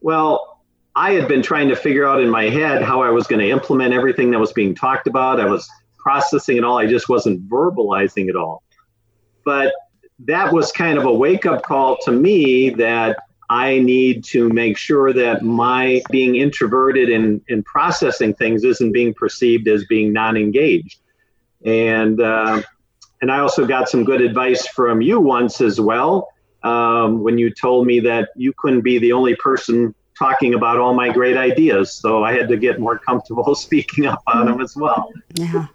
Well, 0.00 0.60
I 0.94 1.12
had 1.12 1.26
been 1.26 1.42
trying 1.42 1.68
to 1.68 1.76
figure 1.76 2.06
out 2.06 2.20
in 2.20 2.28
my 2.28 2.44
head 2.50 2.82
how 2.82 3.02
I 3.02 3.10
was 3.10 3.26
going 3.26 3.40
to 3.40 3.50
implement 3.50 3.94
everything 3.94 4.30
that 4.32 4.40
was 4.40 4.52
being 4.52 4.74
talked 4.74 5.06
about. 5.06 5.40
I 5.40 5.46
was 5.46 5.68
processing 6.02 6.56
it 6.56 6.64
all. 6.64 6.78
I 6.78 6.86
just 6.86 7.08
wasn't 7.08 7.48
verbalizing 7.48 8.28
it 8.28 8.36
all. 8.36 8.62
But 9.44 9.72
that 10.20 10.52
was 10.52 10.72
kind 10.72 10.98
of 10.98 11.04
a 11.04 11.12
wake 11.12 11.46
up 11.46 11.62
call 11.62 11.96
to 12.04 12.12
me 12.12 12.70
that 12.70 13.18
I 13.50 13.80
need 13.80 14.24
to 14.26 14.48
make 14.48 14.78
sure 14.78 15.12
that 15.12 15.42
my 15.42 16.02
being 16.10 16.36
introverted 16.36 17.10
and, 17.10 17.40
and 17.48 17.64
processing 17.64 18.34
things 18.34 18.64
isn't 18.64 18.92
being 18.92 19.12
perceived 19.14 19.68
as 19.68 19.84
being 19.84 20.12
non 20.12 20.36
engaged. 20.36 21.00
And, 21.64 22.20
uh, 22.20 22.62
and 23.20 23.30
I 23.30 23.40
also 23.40 23.66
got 23.66 23.88
some 23.88 24.04
good 24.04 24.20
advice 24.20 24.66
from 24.68 25.00
you 25.00 25.20
once 25.20 25.60
as 25.60 25.80
well 25.80 26.28
um, 26.62 27.22
when 27.22 27.38
you 27.38 27.52
told 27.52 27.86
me 27.86 28.00
that 28.00 28.30
you 28.36 28.52
couldn't 28.56 28.82
be 28.82 28.98
the 28.98 29.12
only 29.12 29.36
person 29.36 29.94
talking 30.18 30.54
about 30.54 30.78
all 30.78 30.94
my 30.94 31.10
great 31.10 31.36
ideas. 31.36 31.92
So 31.92 32.24
I 32.24 32.32
had 32.32 32.48
to 32.48 32.56
get 32.56 32.80
more 32.80 32.98
comfortable 32.98 33.54
speaking 33.66 34.06
up 34.06 34.22
on 34.26 34.46
them 34.46 34.60
as 34.60 34.76
well. 34.76 35.12
Yeah. 35.34 35.66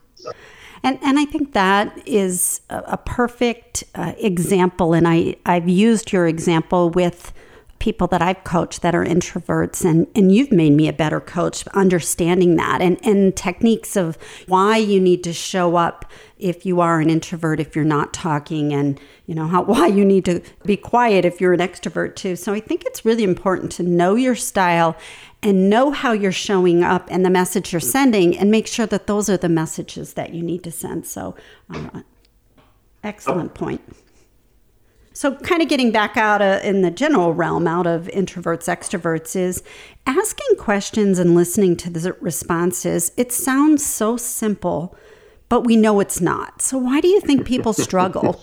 And, 0.83 0.99
and 1.01 1.17
I 1.17 1.25
think 1.25 1.53
that 1.53 1.97
is 2.05 2.61
a, 2.69 2.83
a 2.87 2.97
perfect 2.97 3.83
uh, 3.95 4.13
example. 4.17 4.93
And 4.93 5.07
I, 5.07 5.35
I've 5.45 5.67
used 5.67 6.11
your 6.11 6.27
example 6.27 6.89
with 6.89 7.33
people 7.79 8.07
that 8.07 8.21
I've 8.21 8.43
coached 8.43 8.81
that 8.81 8.95
are 8.95 9.05
introverts 9.05 9.85
and, 9.85 10.07
and 10.15 10.33
you've 10.33 10.51
made 10.51 10.73
me 10.73 10.87
a 10.87 10.93
better 10.93 11.19
coach 11.19 11.65
understanding 11.67 12.55
that 12.55 12.81
and, 12.81 12.99
and 13.05 13.35
techniques 13.35 13.95
of 13.95 14.17
why 14.47 14.77
you 14.77 14.99
need 14.99 15.23
to 15.25 15.33
show 15.33 15.75
up 15.75 16.05
if 16.39 16.65
you 16.65 16.81
are 16.81 16.99
an 16.99 17.09
introvert 17.09 17.59
if 17.59 17.75
you're 17.75 17.85
not 17.85 18.13
talking 18.13 18.73
and 18.73 18.99
you 19.25 19.35
know 19.35 19.47
how 19.47 19.63
why 19.63 19.87
you 19.87 20.03
need 20.03 20.25
to 20.25 20.41
be 20.65 20.77
quiet 20.77 21.25
if 21.25 21.39
you're 21.39 21.53
an 21.53 21.59
extrovert 21.59 22.15
too. 22.15 22.35
So 22.35 22.53
I 22.53 22.59
think 22.59 22.83
it's 22.85 23.05
really 23.05 23.23
important 23.23 23.71
to 23.73 23.83
know 23.83 24.15
your 24.15 24.35
style 24.35 24.95
and 25.43 25.69
know 25.69 25.91
how 25.91 26.13
you're 26.13 26.31
showing 26.31 26.83
up 26.83 27.07
and 27.11 27.23
the 27.23 27.29
message 27.29 27.71
you're 27.71 27.79
sending 27.79 28.37
and 28.37 28.49
make 28.49 28.67
sure 28.67 28.87
that 28.87 29.07
those 29.07 29.29
are 29.29 29.37
the 29.37 29.49
messages 29.49 30.13
that 30.13 30.33
you 30.33 30.41
need 30.41 30.63
to 30.63 30.71
send. 30.71 31.05
So 31.05 31.35
uh, 31.69 32.01
excellent 33.03 33.53
point. 33.53 33.81
So, 35.17 35.33
kind 35.33 35.63
of 35.63 35.67
getting 35.67 35.91
back 35.91 36.15
out 36.15 36.43
of, 36.43 36.63
in 36.63 36.83
the 36.83 36.91
general 36.91 37.33
realm, 37.33 37.67
out 37.67 37.87
of 37.87 38.03
introverts, 38.13 38.67
extroverts, 38.67 39.35
is 39.35 39.63
asking 40.05 40.57
questions 40.59 41.17
and 41.17 41.33
listening 41.33 41.75
to 41.77 41.89
the 41.89 42.13
responses. 42.21 43.11
It 43.17 43.31
sounds 43.31 43.83
so 43.83 44.15
simple, 44.17 44.95
but 45.49 45.61
we 45.61 45.75
know 45.75 45.99
it's 45.99 46.21
not. 46.21 46.61
So, 46.61 46.77
why 46.77 47.01
do 47.01 47.07
you 47.07 47.19
think 47.19 47.47
people 47.47 47.73
struggle? 47.87 48.39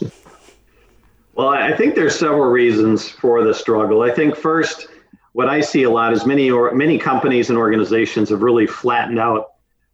well, 1.35 1.51
I 1.51 1.77
think 1.77 1.95
there's 1.95 2.19
several 2.19 2.47
reasons 2.47 3.09
for 3.09 3.45
the 3.45 3.55
struggle. 3.55 4.03
I 4.03 4.11
think 4.11 4.35
first, 4.35 4.89
what 5.31 5.49
I 5.49 5.61
see 5.61 5.85
a 5.85 5.91
lot 5.91 6.13
is 6.13 6.27
many 6.27 6.51
or 6.51 6.75
many 6.75 6.99
companies 6.99 7.51
and 7.51 7.57
organizations 7.57 8.31
have 8.31 8.43
really 8.43 8.67
flattened 8.67 9.21
out 9.21 9.53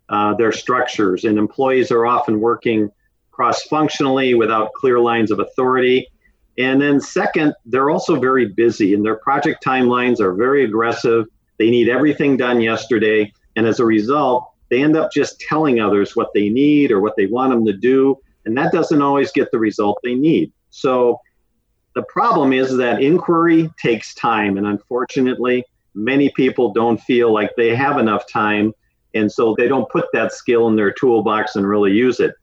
uh, 0.09 0.33
their 0.33 0.51
structures, 0.51 1.25
and 1.25 1.37
employees 1.37 1.91
are 1.91 2.07
often 2.07 2.41
working 2.41 2.91
cross-functionally 3.33 4.33
without 4.33 4.73
clear 4.73 4.99
lines 4.99 5.31
of 5.31 5.41
authority 5.41 6.09
and 6.61 6.79
then, 6.79 7.01
second, 7.01 7.55
they're 7.65 7.89
also 7.89 8.21
very 8.21 8.45
busy 8.45 8.93
and 8.93 9.03
their 9.03 9.17
project 9.17 9.65
timelines 9.65 10.21
are 10.21 10.35
very 10.35 10.63
aggressive. 10.63 11.25
They 11.59 11.71
need 11.71 11.89
everything 11.89 12.37
done 12.37 12.61
yesterday. 12.61 13.33
And 13.57 13.67
as 13.67 13.81
a 13.81 13.87
result, 13.87 14.53
they 14.69 14.83
end 14.83 14.95
up 14.95 15.11
just 15.11 15.41
telling 15.41 15.81
others 15.81 16.15
what 16.15 16.29
they 16.35 16.51
need 16.51 16.93
or 16.93 17.01
what 17.01 17.17
they 17.17 17.25
want 17.25 17.51
them 17.51 17.65
to 17.65 17.73
do. 17.73 18.19
And 18.45 18.59
that 18.59 18.73
doesn't 18.73 19.01
always 19.01 19.33
get 19.33 19.51
the 19.51 19.59
result 19.59 20.01
they 20.05 20.15
need. 20.15 20.53
So 20.69 21.19
the 21.95 22.03
problem 22.03 22.53
is 22.53 22.77
that 22.77 23.03
inquiry 23.03 23.71
takes 23.83 24.15
time. 24.15 24.59
And 24.59 24.67
unfortunately, 24.67 25.65
many 25.95 26.29
people 26.37 26.75
don't 26.75 27.01
feel 27.01 27.33
like 27.33 27.53
they 27.57 27.75
have 27.75 27.97
enough 27.97 28.29
time. 28.31 28.75
And 29.15 29.33
so 29.33 29.55
they 29.57 29.67
don't 29.67 29.89
put 29.89 30.05
that 30.13 30.35
skill 30.35 30.69
in 30.69 30.77
their 30.77 30.93
toolbox 30.93 31.57
and 31.57 31.67
really 31.67 31.93
use 31.93 32.21
it 32.21 32.35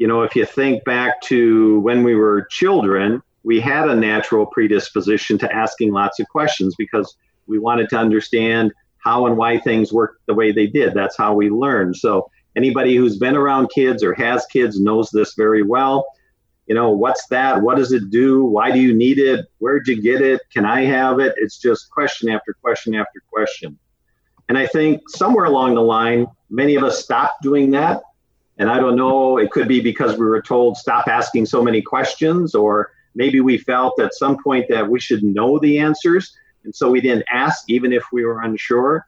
you 0.00 0.06
know, 0.06 0.22
if 0.22 0.34
you 0.34 0.46
think 0.46 0.82
back 0.84 1.20
to 1.20 1.78
when 1.80 2.02
we 2.02 2.14
were 2.14 2.46
children, 2.50 3.22
we 3.42 3.60
had 3.60 3.88
a 3.88 3.94
natural 3.94 4.46
predisposition 4.46 5.38
to 5.38 5.52
asking 5.52 5.92
lots 5.92 6.20
of 6.20 6.28
questions 6.28 6.74
because 6.76 7.16
we 7.46 7.58
wanted 7.58 7.88
to 7.90 7.96
understand 7.96 8.72
how 8.98 9.26
and 9.26 9.36
why 9.36 9.58
things 9.58 9.92
worked 9.92 10.26
the 10.26 10.34
way 10.34 10.52
they 10.52 10.66
did. 10.66 10.94
That's 10.94 11.16
how 11.16 11.34
we 11.34 11.48
learned. 11.48 11.96
So, 11.96 12.30
anybody 12.56 12.96
who's 12.96 13.18
been 13.18 13.36
around 13.36 13.70
kids 13.74 14.02
or 14.02 14.12
has 14.14 14.44
kids 14.46 14.80
knows 14.80 15.10
this 15.10 15.34
very 15.34 15.62
well. 15.62 16.04
You 16.66 16.74
know, 16.74 16.90
what's 16.90 17.26
that? 17.28 17.62
What 17.62 17.78
does 17.78 17.92
it 17.92 18.10
do? 18.10 18.44
Why 18.44 18.70
do 18.70 18.78
you 18.78 18.94
need 18.94 19.18
it? 19.18 19.46
Where'd 19.58 19.88
you 19.88 20.00
get 20.00 20.20
it? 20.20 20.40
Can 20.52 20.64
I 20.64 20.82
have 20.82 21.18
it? 21.18 21.34
It's 21.38 21.58
just 21.58 21.90
question 21.90 22.28
after 22.28 22.54
question 22.60 22.94
after 22.94 23.22
question. 23.32 23.78
And 24.48 24.58
I 24.58 24.66
think 24.66 25.08
somewhere 25.08 25.46
along 25.46 25.74
the 25.74 25.82
line, 25.82 26.26
many 26.50 26.74
of 26.74 26.84
us 26.84 27.02
stopped 27.02 27.42
doing 27.42 27.70
that 27.70 28.02
and 28.60 28.68
I 28.70 28.78
don't 28.78 28.94
know, 28.94 29.38
it 29.38 29.50
could 29.50 29.66
be 29.66 29.80
because 29.80 30.18
we 30.18 30.26
were 30.26 30.42
told 30.42 30.76
stop 30.76 31.08
asking 31.08 31.46
so 31.46 31.62
many 31.62 31.80
questions, 31.80 32.54
or 32.54 32.92
maybe 33.14 33.40
we 33.40 33.58
felt 33.58 34.00
at 34.00 34.14
some 34.14 34.36
point 34.42 34.66
that 34.68 34.88
we 34.88 35.00
should 35.00 35.22
know 35.22 35.58
the 35.58 35.78
answers. 35.78 36.36
And 36.64 36.74
so 36.74 36.90
we 36.90 37.00
didn't 37.00 37.24
ask, 37.32 37.64
even 37.68 37.92
if 37.92 38.04
we 38.12 38.24
were 38.24 38.42
unsure. 38.42 39.06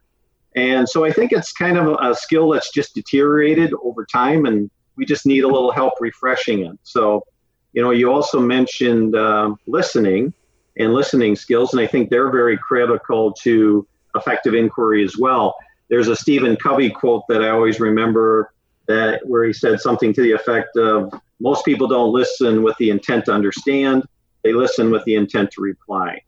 And 0.54 0.88
so 0.88 1.04
I 1.04 1.12
think 1.12 1.32
it's 1.32 1.52
kind 1.52 1.78
of 1.78 1.96
a 2.00 2.14
skill 2.14 2.50
that's 2.50 2.70
just 2.72 2.94
deteriorated 2.94 3.72
over 3.82 4.04
time, 4.04 4.44
and 4.44 4.70
we 4.96 5.06
just 5.06 5.24
need 5.24 5.44
a 5.44 5.48
little 5.48 5.72
help 5.72 5.94
refreshing 6.00 6.66
it. 6.66 6.78
So, 6.82 7.24
you 7.72 7.80
know, 7.80 7.90
you 7.90 8.12
also 8.12 8.38
mentioned 8.38 9.16
uh, 9.16 9.54
listening 9.66 10.34
and 10.78 10.92
listening 10.92 11.36
skills, 11.36 11.72
and 11.72 11.80
I 11.80 11.86
think 11.86 12.10
they're 12.10 12.30
very 12.30 12.58
critical 12.58 13.32
to 13.42 13.86
effective 14.14 14.54
inquiry 14.54 15.02
as 15.04 15.16
well. 15.18 15.54
There's 15.88 16.08
a 16.08 16.16
Stephen 16.16 16.56
Covey 16.56 16.90
quote 16.90 17.24
that 17.28 17.42
I 17.42 17.48
always 17.48 17.80
remember 17.80 18.52
that 18.88 19.26
where 19.26 19.44
he 19.44 19.52
said 19.52 19.80
something 19.80 20.12
to 20.12 20.22
the 20.22 20.32
effect 20.32 20.76
of 20.76 21.12
most 21.42 21.64
people 21.64 21.88
don't 21.88 22.12
listen 22.12 22.62
with 22.62 22.76
the 22.78 22.90
intent 22.90 23.24
to 23.24 23.32
understand. 23.32 24.04
They 24.44 24.52
listen 24.52 24.90
with 24.90 25.04
the 25.04 25.16
intent 25.16 25.50
to 25.52 25.60
reply. 25.60 26.20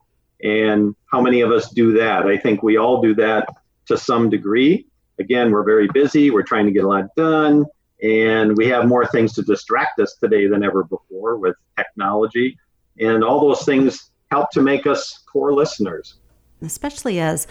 And 0.43 0.95
how 1.11 1.21
many 1.21 1.41
of 1.41 1.53
us 1.53 1.71
do 1.71 1.93
that? 1.93 2.27
I 2.27 2.37
think 2.37 2.63
we 2.63 2.77
all 2.77 3.01
do 3.01 3.15
that 3.15 3.49
to 3.87 3.97
some 3.97 4.29
degree. 4.29 4.87
Again 5.21 5.53
we're 5.53 5.63
very 5.63 5.89
busy. 5.95 6.31
We're 6.31 6.43
trying 6.43 6.67
to 6.67 6.73
get 6.73 6.85
a 6.85 6.89
lot 6.89 7.15
done. 7.17 7.65
And 8.03 8.57
we 8.57 8.67
have 8.69 8.87
more 8.87 9.07
things 9.07 9.33
to 9.35 9.43
distract 9.43 10.01
us 10.01 10.17
today 10.17 10.49
than 10.49 10.65
ever 10.65 10.83
before 10.83 11.37
with 11.39 11.55
technology. 11.77 12.59
And 12.99 13.23
all 13.23 13.41
those 13.41 13.65
things 13.65 14.11
help 14.33 14.51
to 14.51 14.61
make 14.61 14.87
us 14.87 15.23
poor 15.33 15.53
listeners. 15.53 16.17
Especially 16.61 17.21
as 17.21 17.47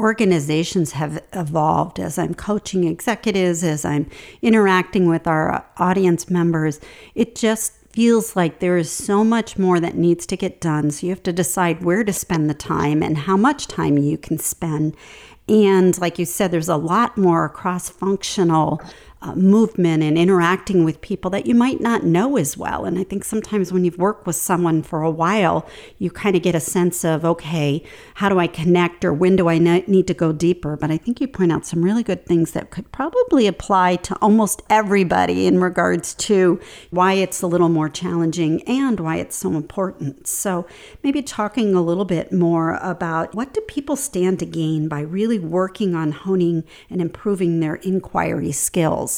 organizations 0.00 0.92
have 0.92 1.22
evolved 1.32 2.00
as 2.00 2.18
I'm 2.18 2.34
coaching 2.34 2.84
executives, 2.84 3.62
as 3.62 3.84
I'm 3.84 4.08
interacting 4.42 5.08
with 5.08 5.26
our 5.26 5.52
uh, 5.52 5.62
audience 5.76 6.30
members. 6.30 6.80
It 7.14 7.36
just 7.36 7.74
feels 7.92 8.36
like 8.36 8.60
there 8.60 8.76
is 8.76 8.90
so 8.90 9.22
much 9.24 9.58
more 9.58 9.80
that 9.80 9.96
needs 9.96 10.24
to 10.26 10.36
get 10.36 10.60
done. 10.60 10.90
So 10.90 11.06
you 11.06 11.12
have 11.12 11.22
to 11.24 11.32
decide 11.32 11.84
where 11.84 12.04
to 12.04 12.12
spend 12.12 12.48
the 12.48 12.54
time 12.54 13.02
and 13.02 13.18
how 13.18 13.36
much 13.36 13.66
time 13.66 13.98
you 13.98 14.16
can 14.16 14.38
spend. 14.38 14.96
And 15.48 15.98
like 15.98 16.18
you 16.18 16.24
said, 16.24 16.52
there's 16.52 16.68
a 16.68 16.76
lot 16.76 17.18
more 17.18 17.48
cross 17.48 17.88
functional 17.88 18.80
uh, 19.22 19.34
movement 19.34 20.02
and 20.02 20.16
interacting 20.16 20.82
with 20.82 21.00
people 21.02 21.30
that 21.30 21.46
you 21.46 21.54
might 21.54 21.80
not 21.80 22.04
know 22.04 22.38
as 22.38 22.56
well. 22.56 22.86
And 22.86 22.98
I 22.98 23.04
think 23.04 23.22
sometimes 23.22 23.70
when 23.70 23.84
you've 23.84 23.98
worked 23.98 24.26
with 24.26 24.36
someone 24.36 24.82
for 24.82 25.02
a 25.02 25.10
while, 25.10 25.68
you 25.98 26.10
kind 26.10 26.36
of 26.36 26.42
get 26.42 26.54
a 26.54 26.60
sense 26.60 27.04
of, 27.04 27.22
okay, 27.24 27.82
how 28.14 28.30
do 28.30 28.38
I 28.38 28.46
connect 28.46 29.04
or 29.04 29.12
when 29.12 29.36
do 29.36 29.48
I 29.48 29.58
need 29.58 30.06
to 30.06 30.14
go 30.14 30.32
deeper? 30.32 30.74
But 30.76 30.90
I 30.90 30.96
think 30.96 31.20
you 31.20 31.28
point 31.28 31.52
out 31.52 31.66
some 31.66 31.84
really 31.84 32.02
good 32.02 32.24
things 32.24 32.52
that 32.52 32.70
could 32.70 32.90
probably 32.92 33.46
apply 33.46 33.96
to 33.96 34.16
almost 34.22 34.62
everybody 34.70 35.46
in 35.46 35.60
regards 35.60 36.14
to 36.14 36.58
why 36.90 37.12
it's 37.12 37.42
a 37.42 37.46
little 37.46 37.68
more 37.68 37.90
challenging 37.90 38.62
and 38.62 38.98
why 39.00 39.16
it's 39.16 39.36
so 39.36 39.52
important. 39.52 40.28
So 40.28 40.66
maybe 41.02 41.20
talking 41.22 41.74
a 41.74 41.82
little 41.82 42.06
bit 42.06 42.32
more 42.32 42.76
about 42.76 43.34
what 43.34 43.52
do 43.52 43.60
people 43.62 43.96
stand 43.96 44.38
to 44.38 44.46
gain 44.46 44.88
by 44.88 45.00
really 45.00 45.38
working 45.38 45.94
on 45.94 46.12
honing 46.12 46.64
and 46.88 47.02
improving 47.02 47.60
their 47.60 47.74
inquiry 47.76 48.52
skills? 48.52 49.09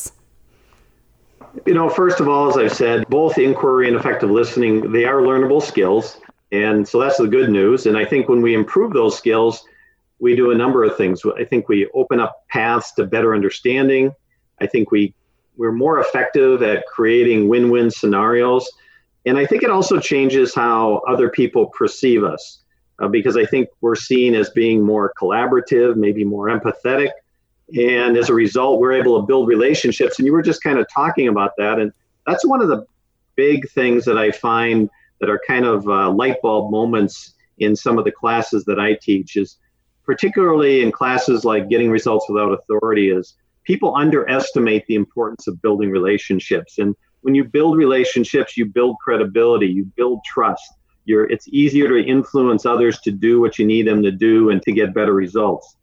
You 1.66 1.74
know, 1.74 1.88
first 1.88 2.20
of 2.20 2.28
all, 2.28 2.48
as 2.48 2.56
I've 2.56 2.72
said, 2.72 3.06
both 3.08 3.38
inquiry 3.38 3.88
and 3.88 3.96
effective 3.96 4.30
listening, 4.30 4.90
they 4.92 5.04
are 5.04 5.20
learnable 5.20 5.62
skills. 5.62 6.18
And 6.50 6.86
so 6.86 6.98
that's 7.00 7.18
the 7.18 7.28
good 7.28 7.50
news. 7.50 7.86
And 7.86 7.96
I 7.96 8.04
think 8.04 8.28
when 8.28 8.42
we 8.42 8.54
improve 8.54 8.92
those 8.92 9.16
skills, 9.16 9.64
we 10.18 10.36
do 10.36 10.50
a 10.50 10.54
number 10.54 10.84
of 10.84 10.96
things. 10.96 11.22
I 11.38 11.44
think 11.44 11.68
we 11.68 11.88
open 11.94 12.20
up 12.20 12.46
paths 12.48 12.92
to 12.92 13.04
better 13.04 13.34
understanding. 13.34 14.12
I 14.60 14.66
think 14.66 14.90
we 14.90 15.14
we're 15.56 15.72
more 15.72 16.00
effective 16.00 16.62
at 16.62 16.86
creating 16.86 17.48
win-win 17.48 17.90
scenarios. 17.90 18.70
And 19.26 19.36
I 19.36 19.44
think 19.44 19.62
it 19.62 19.70
also 19.70 20.00
changes 20.00 20.54
how 20.54 21.02
other 21.08 21.28
people 21.28 21.66
perceive 21.66 22.24
us 22.24 22.62
uh, 22.98 23.08
because 23.08 23.36
I 23.36 23.44
think 23.44 23.68
we're 23.80 23.94
seen 23.94 24.34
as 24.34 24.48
being 24.50 24.82
more 24.82 25.12
collaborative, 25.20 25.96
maybe 25.96 26.24
more 26.24 26.46
empathetic, 26.46 27.10
and 27.76 28.16
as 28.16 28.28
a 28.28 28.34
result 28.34 28.80
we're 28.80 28.92
able 28.92 29.20
to 29.20 29.26
build 29.26 29.48
relationships. 29.48 30.18
And 30.18 30.26
you 30.26 30.32
were 30.32 30.42
just 30.42 30.62
kind 30.62 30.78
of 30.78 30.86
talking 30.92 31.28
about 31.28 31.52
that. 31.58 31.78
And 31.78 31.92
that's 32.26 32.46
one 32.46 32.60
of 32.60 32.68
the 32.68 32.86
big 33.36 33.68
things 33.70 34.04
that 34.04 34.18
i 34.18 34.30
find 34.30 34.90
that 35.20 35.30
are 35.30 35.40
kind 35.46 35.64
of 35.64 35.86
uh, 35.88 36.10
light 36.10 36.40
bulb 36.42 36.70
moments 36.70 37.34
in 37.58 37.76
some 37.76 37.98
of 37.98 38.04
the 38.04 38.12
classes 38.12 38.64
that 38.64 38.78
i 38.78 38.94
teach 38.94 39.36
is 39.36 39.58
particularly 40.04 40.82
in 40.82 40.90
classes 40.90 41.44
like 41.44 41.68
getting 41.68 41.90
results 41.90 42.26
without 42.28 42.52
authority 42.52 43.10
is 43.10 43.34
people 43.64 43.94
underestimate 43.94 44.84
the 44.86 44.96
importance 44.96 45.46
of 45.46 45.62
building 45.62 45.88
relationships. 45.90 46.78
And 46.78 46.96
when 47.20 47.36
you 47.36 47.44
build 47.44 47.76
relationships 47.76 48.56
you 48.56 48.66
build 48.66 48.96
credibility 49.02 49.66
you 49.66 49.84
build 49.96 50.20
trust. 50.24 50.74
You're 51.04 51.30
it's 51.30 51.48
easier 51.48 51.88
to 51.88 52.04
influence 52.04 52.66
others 52.66 53.00
to 53.00 53.10
do 53.10 53.40
what 53.40 53.58
you 53.58 53.66
need 53.66 53.86
them 53.86 54.02
to 54.02 54.12
do 54.12 54.50
and 54.50 54.62
to 54.62 54.72
get 54.72 54.94
better 54.94 55.14
results. 55.14 55.76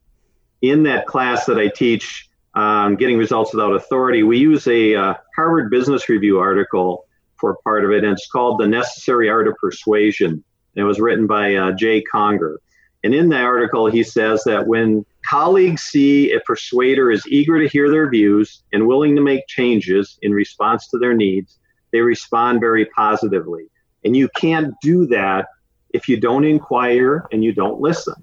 In 0.61 0.83
that 0.83 1.05
class 1.05 1.45
that 1.45 1.57
I 1.57 1.69
teach 1.69 2.29
on 2.53 2.95
getting 2.95 3.17
results 3.17 3.53
without 3.53 3.73
authority, 3.73 4.23
we 4.23 4.37
use 4.37 4.67
a 4.67 4.95
uh, 4.95 5.13
Harvard 5.35 5.69
Business 5.69 6.09
Review 6.09 6.39
article 6.39 7.05
for 7.37 7.57
part 7.63 7.85
of 7.85 7.91
it, 7.91 8.03
and 8.03 8.13
it's 8.13 8.29
called 8.29 8.59
"The 8.59 8.67
Necessary 8.67 9.29
Art 9.29 9.47
of 9.47 9.55
Persuasion." 9.55 10.31
And 10.31 10.83
it 10.83 10.83
was 10.83 10.99
written 10.99 11.27
by 11.27 11.55
uh, 11.55 11.71
Jay 11.71 12.01
Conger. 12.01 12.59
And 13.03 13.13
in 13.13 13.29
that 13.29 13.43
article, 13.43 13.89
he 13.89 14.03
says 14.03 14.43
that 14.43 14.67
when 14.67 15.05
colleagues 15.27 15.83
see 15.83 16.33
a 16.33 16.39
persuader 16.41 17.11
is 17.11 17.25
eager 17.27 17.59
to 17.59 17.67
hear 17.67 17.89
their 17.89 18.09
views 18.09 18.63
and 18.73 18.85
willing 18.85 19.15
to 19.15 19.21
make 19.21 19.47
changes 19.47 20.19
in 20.21 20.33
response 20.33 20.87
to 20.89 20.97
their 20.97 21.13
needs, 21.13 21.59
they 21.91 22.01
respond 22.01 22.59
very 22.59 22.85
positively. 22.87 23.67
And 24.03 24.15
you 24.15 24.29
can't 24.35 24.73
do 24.81 25.07
that 25.07 25.47
if 25.93 26.07
you 26.07 26.19
don't 26.19 26.45
inquire 26.45 27.25
and 27.31 27.43
you 27.43 27.53
don't 27.53 27.79
listen. 27.79 28.15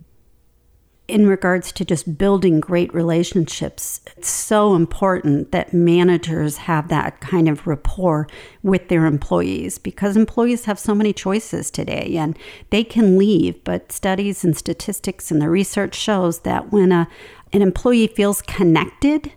In 1.08 1.28
regards 1.28 1.70
to 1.72 1.84
just 1.84 2.18
building 2.18 2.58
great 2.58 2.92
relationships, 2.92 4.00
it's 4.16 4.28
so 4.28 4.75
important 4.75 5.52
that 5.52 5.72
managers 5.72 6.56
have 6.56 6.88
that 6.88 7.20
kind 7.20 7.48
of 7.48 7.64
rapport 7.64 8.26
with 8.64 8.88
their 8.88 9.06
employees 9.06 9.78
because 9.78 10.16
employees 10.16 10.64
have 10.64 10.80
so 10.80 10.96
many 10.96 11.12
choices 11.12 11.70
today 11.70 12.16
and 12.16 12.36
they 12.70 12.82
can 12.82 13.16
leave. 13.16 13.62
But 13.62 13.92
studies 13.92 14.44
and 14.44 14.56
statistics 14.56 15.30
and 15.30 15.40
the 15.40 15.48
research 15.48 15.94
shows 15.94 16.40
that 16.40 16.72
when 16.72 16.90
a, 16.90 17.06
an 17.52 17.62
employee 17.62 18.08
feels 18.08 18.42
connected 18.42 19.32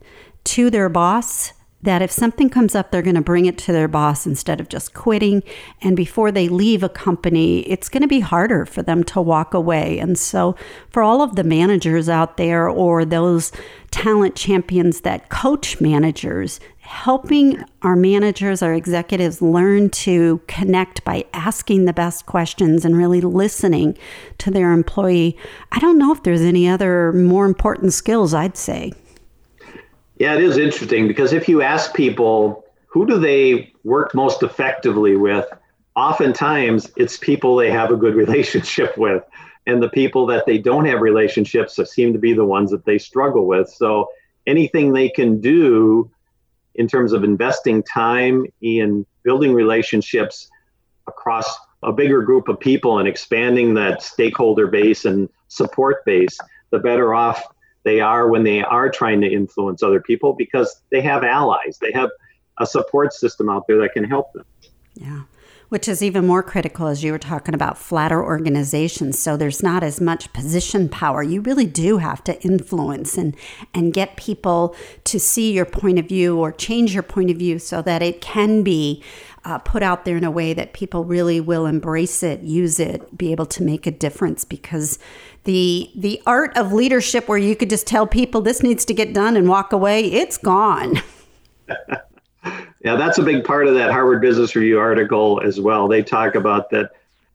to 0.45 0.71
their 0.71 0.89
boss, 0.89 1.53
that 1.81 2.01
if 2.01 2.11
something 2.11 2.49
comes 2.49 2.75
up, 2.75 2.91
they're 2.91 3.01
going 3.01 3.15
to 3.15 3.21
bring 3.21 3.45
it 3.45 3.57
to 3.57 3.71
their 3.71 3.87
boss 3.87 4.25
instead 4.25 4.59
of 4.59 4.69
just 4.69 4.93
quitting. 4.93 5.41
And 5.81 5.95
before 5.95 6.31
they 6.31 6.49
leave 6.49 6.83
a 6.83 6.89
company, 6.89 7.61
it's 7.61 7.87
going 7.87 8.01
to 8.01 8.07
be 8.07 8.19
harder 8.19 8.65
for 8.65 8.83
them 8.83 9.03
to 9.05 9.21
walk 9.21 9.53
away. 9.53 9.97
And 9.99 10.17
so, 10.17 10.55
for 10.89 11.01
all 11.01 11.21
of 11.21 11.35
the 11.35 11.43
managers 11.43 12.09
out 12.09 12.37
there 12.37 12.67
or 12.67 13.05
those 13.05 13.51
talent 13.91 14.35
champions 14.35 15.01
that 15.01 15.29
coach 15.29 15.79
managers, 15.79 16.59
helping 16.79 17.63
our 17.83 17.95
managers, 17.95 18.61
our 18.61 18.73
executives 18.73 19.41
learn 19.41 19.89
to 19.91 20.41
connect 20.47 21.03
by 21.05 21.23
asking 21.33 21.85
the 21.85 21.93
best 21.93 22.25
questions 22.25 22.83
and 22.83 22.97
really 22.97 23.21
listening 23.21 23.97
to 24.37 24.51
their 24.51 24.73
employee. 24.73 25.37
I 25.71 25.79
don't 25.79 25.97
know 25.97 26.11
if 26.11 26.23
there's 26.23 26.41
any 26.41 26.67
other 26.67 27.13
more 27.13 27.45
important 27.45 27.93
skills, 27.93 28.33
I'd 28.33 28.57
say. 28.57 28.91
Yeah, 30.19 30.35
it 30.35 30.43
is 30.43 30.57
interesting 30.57 31.07
because 31.07 31.31
if 31.31 31.47
you 31.47 31.61
ask 31.61 31.93
people 31.93 32.65
who 32.87 33.05
do 33.05 33.17
they 33.17 33.71
work 33.85 34.13
most 34.13 34.43
effectively 34.43 35.15
with, 35.15 35.45
oftentimes 35.95 36.91
it's 36.97 37.17
people 37.17 37.55
they 37.55 37.71
have 37.71 37.89
a 37.89 37.95
good 37.95 38.15
relationship 38.23 38.97
with. 38.97 39.23
And 39.65 39.81
the 39.81 39.89
people 39.89 40.25
that 40.27 40.45
they 40.45 40.57
don't 40.57 40.85
have 40.85 40.99
relationships 40.99 41.79
seem 41.91 42.11
to 42.13 42.19
be 42.19 42.33
the 42.33 42.45
ones 42.45 42.71
that 42.71 42.85
they 42.85 42.97
struggle 42.97 43.45
with. 43.47 43.69
So 43.69 44.09
anything 44.45 44.91
they 44.91 45.09
can 45.09 45.39
do 45.39 46.11
in 46.75 46.87
terms 46.87 47.13
of 47.13 47.23
investing 47.23 47.83
time 47.83 48.45
in 48.61 49.05
building 49.23 49.53
relationships 49.53 50.49
across 51.07 51.55
a 51.83 51.93
bigger 51.93 52.23
group 52.23 52.49
of 52.49 52.59
people 52.59 52.99
and 52.99 53.07
expanding 53.07 53.73
that 53.75 54.01
stakeholder 54.01 54.67
base 54.67 55.05
and 55.05 55.29
support 55.47 56.03
base, 56.03 56.37
the 56.71 56.79
better 56.79 57.13
off 57.13 57.43
they 57.83 58.01
are 58.01 58.29
when 58.29 58.43
they 58.43 58.61
are 58.63 58.89
trying 58.89 59.21
to 59.21 59.27
influence 59.27 59.81
other 59.81 60.01
people 60.01 60.33
because 60.33 60.81
they 60.91 61.01
have 61.01 61.23
allies. 61.23 61.77
They 61.81 61.91
have 61.93 62.09
a 62.59 62.65
support 62.65 63.13
system 63.13 63.49
out 63.49 63.65
there 63.67 63.77
that 63.79 63.93
can 63.93 64.03
help 64.03 64.33
them. 64.33 64.45
Yeah. 64.95 65.23
Which 65.69 65.87
is 65.87 66.01
even 66.01 66.25
more 66.25 66.41
critical 66.41 66.87
as 66.87 67.03
you 67.03 67.11
were 67.11 67.19
talking 67.19 67.53
about 67.53 67.77
flatter 67.77 68.23
organizations. 68.23 69.19
So 69.19 69.37
there's 69.37 69.61
not 69.61 69.83
as 69.83 70.01
much 70.01 70.33
position 70.33 70.89
power. 70.89 71.21
You 71.21 71.41
really 71.41 71.67
do 71.67 71.99
have 71.99 72.23
to 72.23 72.41
influence 72.41 73.17
and, 73.17 73.35
and 73.73 73.93
get 73.93 74.17
people 74.17 74.75
to 75.03 75.19
see 75.19 75.53
your 75.53 75.65
point 75.65 75.99
of 75.99 76.07
view 76.07 76.39
or 76.39 76.51
change 76.51 76.95
your 76.95 77.03
point 77.03 77.29
of 77.29 77.37
view 77.37 77.59
so 77.59 77.83
that 77.83 78.01
it 78.01 78.19
can 78.19 78.63
be 78.63 79.03
uh, 79.45 79.57
put 79.59 79.83
out 79.83 80.05
there 80.05 80.17
in 80.17 80.23
a 80.23 80.31
way 80.31 80.53
that 80.53 80.73
people 80.73 81.05
really 81.05 81.39
will 81.39 81.65
embrace 81.65 82.23
it, 82.23 82.41
use 82.41 82.79
it, 82.79 83.17
be 83.17 83.31
able 83.31 83.45
to 83.47 83.63
make 83.63 83.87
a 83.87 83.91
difference 83.91 84.43
because 84.45 84.99
the 85.45 85.89
the 85.95 86.21
art 86.25 86.55
of 86.57 86.73
leadership 86.73 87.27
where 87.27 87.37
you 87.37 87.55
could 87.55 87.69
just 87.69 87.87
tell 87.87 88.05
people 88.05 88.41
this 88.41 88.61
needs 88.61 88.83
to 88.85 88.93
get 88.93 89.13
done 89.13 89.37
and 89.37 89.47
walk 89.47 89.71
away, 89.71 90.05
it's 90.05 90.37
gone. 90.37 91.01
yeah, 92.83 92.95
that's 92.95 93.17
a 93.17 93.23
big 93.23 93.43
part 93.43 93.67
of 93.67 93.75
that 93.75 93.91
Harvard 93.91 94.21
Business 94.21 94.55
Review 94.55 94.79
article 94.79 95.41
as 95.43 95.59
well. 95.59 95.87
They 95.87 96.03
talk 96.03 96.35
about 96.35 96.69
that, 96.71 96.91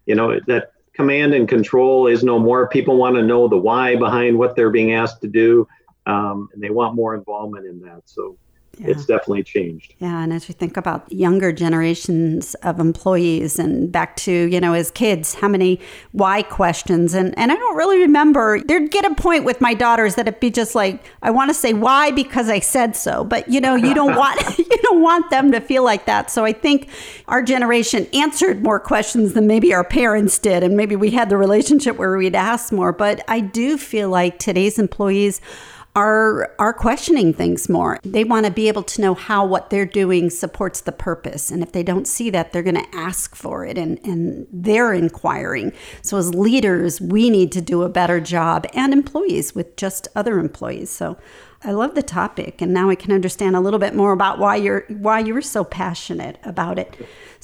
you 0.07 0.15
know, 0.15 0.39
that 0.47 0.73
command 0.93 1.35
and 1.35 1.49
control 1.49 2.07
is 2.07 2.23
no 2.23 2.39
more. 2.39 2.69
People 2.69 2.97
want 2.97 3.17
to 3.17 3.23
know 3.23 3.49
the 3.49 3.57
why 3.57 3.97
behind 3.97 4.39
what 4.39 4.57
they're 4.57 4.71
being 4.71 4.93
asked 4.93 5.21
to 5.23 5.29
do, 5.29 5.67
um, 6.07 6.49
and 6.53 6.63
they 6.63 6.71
want 6.71 6.95
more 6.95 7.15
involvement 7.15 7.67
in 7.67 7.81
that. 7.81 8.03
So 8.05 8.37
yeah. 8.79 8.89
it's 8.89 9.07
definitely 9.07 9.43
changed. 9.43 9.95
Yeah, 9.99 10.23
and 10.23 10.33
as 10.33 10.49
we 10.49 10.55
think 10.55 10.77
about 10.77 11.11
younger 11.13 11.53
generations 11.53 12.55
of 12.57 12.81
employees 12.81 13.59
and 13.59 13.91
back 13.91 14.17
to, 14.17 14.33
you 14.33 14.61
know, 14.61 14.73
as 14.73 14.91
kids, 14.91 15.35
how 15.35 15.49
many 15.49 15.81
why 16.13 16.43
questions 16.43 17.15
and 17.15 17.37
and 17.39 17.53
I 17.53 17.57
don't 17.57 17.77
really 17.77 17.99
remember 17.99 18.61
there'd 18.61 18.91
get 18.91 19.05
a 19.05 19.15
point 19.15 19.45
with 19.45 19.61
my 19.61 19.75
daughters 19.75 20.15
that 20.17 20.29
it'd 20.29 20.41
be 20.41 20.51
just 20.51 20.75
like 20.75 21.05
I 21.23 21.31
want 21.31 21.51
to 21.51 21.55
say 21.55 21.73
why 21.73 22.11
because 22.11 22.49
I 22.49 22.61
said 22.61 22.97
so, 22.97 23.25
but 23.25 23.49
you 23.49 23.61
know, 23.61 23.75
you 23.75 23.95
don't 23.95 24.17
want 24.17 24.41
you 24.59 24.79
don't 24.83 25.03
want 25.03 25.31
them 25.31 25.53
to 25.53 25.61
feel 25.61 25.85
like 25.85 26.07
that. 26.07 26.31
So 26.31 26.45
I 26.45 26.53
think 26.53 26.89
our 27.29 27.43
generation 27.43 28.07
answered 28.13 28.63
more 28.63 28.81
questions 28.81 29.35
than 29.35 29.47
maybe 29.47 29.75
our 29.75 29.85
parents 29.85 30.39
did 30.39 30.63
and 30.63 30.77
maybe 30.77 30.97
we 30.97 31.11
had 31.11 31.29
the 31.29 31.37
relationship 31.37 31.97
where 31.97 32.17
we'd 32.17 32.35
ask 32.35 32.73
more, 32.73 32.93
but 32.93 33.23
I 33.29 33.41
do 33.41 33.79
feel 33.79 34.09
like 34.09 34.39
today's 34.39 34.79
employees 34.79 35.41
are 35.97 36.53
are 36.59 36.73
questioning 36.73 37.33
things 37.33 37.69
more. 37.69 37.99
They 38.03 38.25
want 38.25 38.47
to 38.47 38.53
be 38.53 38.69
able 38.69 38.83
to 38.83 39.01
know 39.01 39.15
how 39.15 39.47
what 39.47 39.71
they're 39.71 39.87
doing 39.87 40.29
supports 40.29 40.81
the 40.81 40.93
purpose. 40.93 41.51
And 41.51 41.63
if 41.63 41.73
they 41.73 41.83
don't 41.83 42.09
see 42.09 42.31
that, 42.31 42.53
they're 42.53 42.63
going 42.63 42.83
to 42.83 42.97
ask 42.97 43.37
for 43.37 43.65
it 43.65 43.79
and, 43.79 44.01
and 44.05 44.47
they're 44.53 44.93
inquiring. 44.93 45.73
So 46.03 46.17
as 46.19 46.35
leaders, 46.35 47.01
we 47.01 47.31
need 47.31 47.53
to 47.53 47.61
do 47.61 47.83
a 47.83 47.89
better 47.89 48.21
job 48.21 48.67
and 48.75 48.93
employees 48.93 49.55
with 49.55 49.77
just 49.77 50.09
other 50.17 50.39
employees. 50.39 50.91
So 50.91 51.17
I 51.63 51.73
love 51.73 51.95
the 51.95 52.03
topic 52.03 52.61
and 52.61 52.75
now 52.75 52.91
I 52.91 52.95
can 52.95 53.13
understand 53.13 53.57
a 53.57 53.61
little 53.61 53.79
bit 53.79 53.95
more 53.95 54.13
about 54.13 54.39
why 54.39 54.57
you're 54.57 54.85
why 54.89 55.21
you 55.21 55.33
were 55.33 55.43
so 55.43 55.65
passionate 55.65 56.39
about 56.45 56.79
it. 56.79 56.95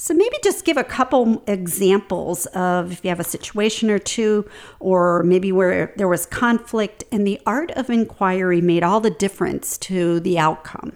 So 0.03 0.15
maybe 0.15 0.35
just 0.43 0.65
give 0.65 0.77
a 0.77 0.83
couple 0.83 1.43
examples 1.45 2.47
of 2.47 2.91
if 2.91 3.03
you 3.03 3.09
have 3.09 3.19
a 3.19 3.23
situation 3.23 3.91
or 3.91 3.99
two, 3.99 4.49
or 4.79 5.21
maybe 5.21 5.51
where 5.51 5.93
there 5.95 6.07
was 6.07 6.25
conflict 6.25 7.03
and 7.11 7.27
the 7.27 7.39
art 7.45 7.69
of 7.73 7.87
inquiry 7.87 8.61
made 8.61 8.81
all 8.81 8.99
the 8.99 9.11
difference 9.11 9.77
to 9.77 10.19
the 10.21 10.39
outcome. 10.39 10.93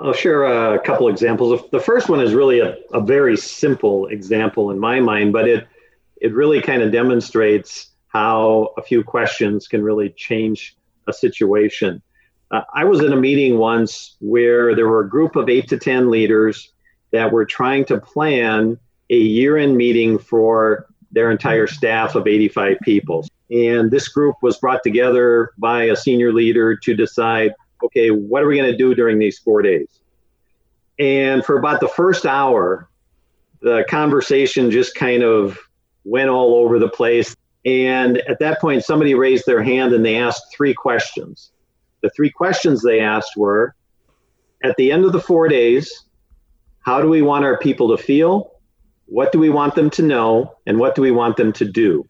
I'll 0.00 0.12
share 0.12 0.42
a 0.42 0.80
couple 0.80 1.06
examples. 1.06 1.62
The 1.70 1.78
first 1.78 2.08
one 2.08 2.18
is 2.18 2.34
really 2.34 2.58
a, 2.58 2.74
a 2.92 3.00
very 3.00 3.36
simple 3.36 4.08
example 4.08 4.72
in 4.72 4.80
my 4.80 4.98
mind, 4.98 5.32
but 5.32 5.46
it 5.46 5.68
it 6.20 6.34
really 6.34 6.60
kind 6.60 6.82
of 6.82 6.90
demonstrates 6.90 7.90
how 8.08 8.70
a 8.76 8.82
few 8.82 9.04
questions 9.04 9.68
can 9.68 9.84
really 9.84 10.08
change 10.16 10.76
a 11.06 11.12
situation. 11.12 12.02
Uh, 12.50 12.62
I 12.74 12.86
was 12.86 13.04
in 13.04 13.12
a 13.12 13.16
meeting 13.16 13.58
once 13.58 14.16
where 14.18 14.74
there 14.74 14.88
were 14.88 15.02
a 15.02 15.08
group 15.08 15.36
of 15.36 15.48
eight 15.48 15.68
to 15.68 15.78
10 15.78 16.10
leaders 16.10 16.71
that 17.12 17.32
were 17.32 17.44
trying 17.44 17.84
to 17.86 18.00
plan 18.00 18.78
a 19.10 19.16
year 19.16 19.56
end 19.56 19.76
meeting 19.76 20.18
for 20.18 20.86
their 21.12 21.30
entire 21.30 21.66
staff 21.66 22.14
of 22.14 22.26
85 22.26 22.78
people. 22.82 23.26
And 23.50 23.90
this 23.90 24.08
group 24.08 24.36
was 24.42 24.56
brought 24.56 24.82
together 24.82 25.50
by 25.58 25.84
a 25.84 25.96
senior 25.96 26.32
leader 26.32 26.76
to 26.76 26.94
decide 26.94 27.52
okay, 27.84 28.10
what 28.10 28.42
are 28.42 28.46
we 28.46 28.56
going 28.56 28.70
to 28.70 28.76
do 28.76 28.94
during 28.94 29.18
these 29.18 29.38
four 29.38 29.60
days? 29.60 30.00
And 30.98 31.44
for 31.44 31.58
about 31.58 31.80
the 31.80 31.88
first 31.88 32.26
hour, 32.26 32.88
the 33.60 33.84
conversation 33.88 34.70
just 34.70 34.94
kind 34.94 35.22
of 35.22 35.58
went 36.04 36.30
all 36.30 36.54
over 36.54 36.78
the 36.78 36.88
place. 36.88 37.34
And 37.64 38.18
at 38.18 38.38
that 38.40 38.60
point, 38.60 38.84
somebody 38.84 39.14
raised 39.14 39.46
their 39.46 39.62
hand 39.62 39.92
and 39.92 40.04
they 40.04 40.16
asked 40.16 40.54
three 40.54 40.74
questions. 40.74 41.52
The 42.02 42.10
three 42.10 42.30
questions 42.30 42.82
they 42.82 43.00
asked 43.00 43.36
were 43.36 43.74
At 44.64 44.76
the 44.76 44.92
end 44.92 45.04
of 45.04 45.12
the 45.12 45.20
four 45.20 45.48
days, 45.48 46.04
how 46.82 47.00
do 47.00 47.08
we 47.08 47.22
want 47.22 47.44
our 47.44 47.58
people 47.58 47.96
to 47.96 48.02
feel? 48.02 48.52
What 49.06 49.32
do 49.32 49.38
we 49.38 49.50
want 49.50 49.74
them 49.74 49.90
to 49.90 50.02
know? 50.02 50.56
And 50.66 50.78
what 50.78 50.94
do 50.94 51.02
we 51.02 51.10
want 51.10 51.36
them 51.36 51.52
to 51.54 51.64
do? 51.64 52.06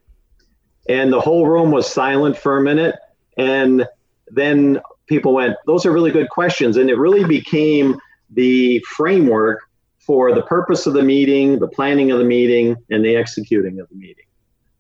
And 0.88 1.12
the 1.12 1.20
whole 1.20 1.46
room 1.46 1.70
was 1.70 1.90
silent 1.90 2.36
for 2.36 2.56
a 2.56 2.62
minute. 2.62 2.96
And 3.36 3.86
then 4.28 4.80
people 5.06 5.34
went, 5.34 5.56
Those 5.66 5.86
are 5.86 5.92
really 5.92 6.10
good 6.10 6.28
questions. 6.30 6.76
And 6.76 6.90
it 6.90 6.96
really 6.96 7.24
became 7.24 7.98
the 8.30 8.80
framework 8.96 9.60
for 9.98 10.34
the 10.34 10.42
purpose 10.42 10.86
of 10.86 10.94
the 10.94 11.02
meeting, 11.02 11.58
the 11.58 11.68
planning 11.68 12.10
of 12.10 12.18
the 12.18 12.24
meeting, 12.24 12.76
and 12.90 13.04
the 13.04 13.14
executing 13.14 13.78
of 13.78 13.88
the 13.88 13.94
meeting. 13.94 14.24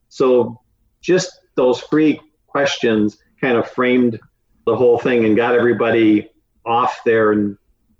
So 0.08 0.60
just 1.00 1.40
those 1.54 1.80
three 1.82 2.20
questions 2.46 3.18
kind 3.40 3.56
of 3.56 3.70
framed 3.70 4.18
the 4.66 4.76
whole 4.76 4.98
thing 4.98 5.24
and 5.24 5.36
got 5.36 5.54
everybody 5.54 6.28
off 6.64 7.00
there 7.04 7.32
and 7.32 7.56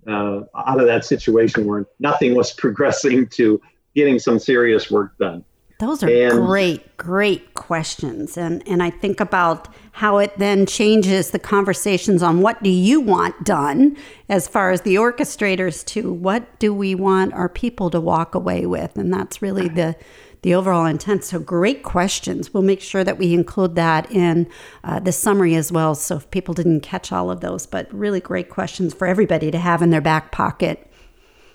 uh, 0.06 0.40
out 0.56 0.80
of 0.80 0.86
that 0.86 1.04
situation 1.04 1.66
where 1.66 1.86
nothing 1.98 2.34
was 2.34 2.52
progressing 2.64 3.28
to 3.28 3.60
getting 3.94 4.18
some 4.18 4.38
serious 4.38 4.90
work 4.90 5.16
done. 5.18 5.44
Those 5.82 6.04
are 6.04 6.08
and, 6.08 6.46
great, 6.46 6.96
great 6.96 7.54
questions. 7.54 8.36
And 8.36 8.62
and 8.68 8.84
I 8.84 8.90
think 8.90 9.18
about 9.18 9.66
how 9.90 10.18
it 10.18 10.32
then 10.38 10.64
changes 10.64 11.32
the 11.32 11.40
conversations 11.40 12.22
on 12.22 12.40
what 12.40 12.62
do 12.62 12.70
you 12.70 13.00
want 13.00 13.44
done 13.44 13.96
as 14.28 14.46
far 14.46 14.70
as 14.70 14.82
the 14.82 14.94
orchestrators 14.94 15.84
to 15.86 16.12
what 16.12 16.60
do 16.60 16.72
we 16.72 16.94
want 16.94 17.32
our 17.32 17.48
people 17.48 17.90
to 17.90 18.00
walk 18.00 18.36
away 18.36 18.64
with. 18.64 18.96
And 18.96 19.12
that's 19.12 19.42
really 19.42 19.66
the 19.66 19.96
the 20.42 20.54
overall 20.54 20.86
intent. 20.86 21.24
So 21.24 21.40
great 21.40 21.82
questions. 21.82 22.54
We'll 22.54 22.62
make 22.62 22.80
sure 22.80 23.02
that 23.02 23.18
we 23.18 23.34
include 23.34 23.74
that 23.74 24.08
in 24.12 24.48
uh, 24.84 25.00
the 25.00 25.10
summary 25.10 25.56
as 25.56 25.72
well. 25.72 25.96
So 25.96 26.18
if 26.18 26.30
people 26.30 26.54
didn't 26.54 26.82
catch 26.82 27.10
all 27.10 27.28
of 27.28 27.40
those, 27.40 27.66
but 27.66 27.92
really 27.92 28.20
great 28.20 28.50
questions 28.50 28.94
for 28.94 29.08
everybody 29.08 29.50
to 29.50 29.58
have 29.58 29.82
in 29.82 29.90
their 29.90 30.00
back 30.00 30.30
pocket. 30.30 30.88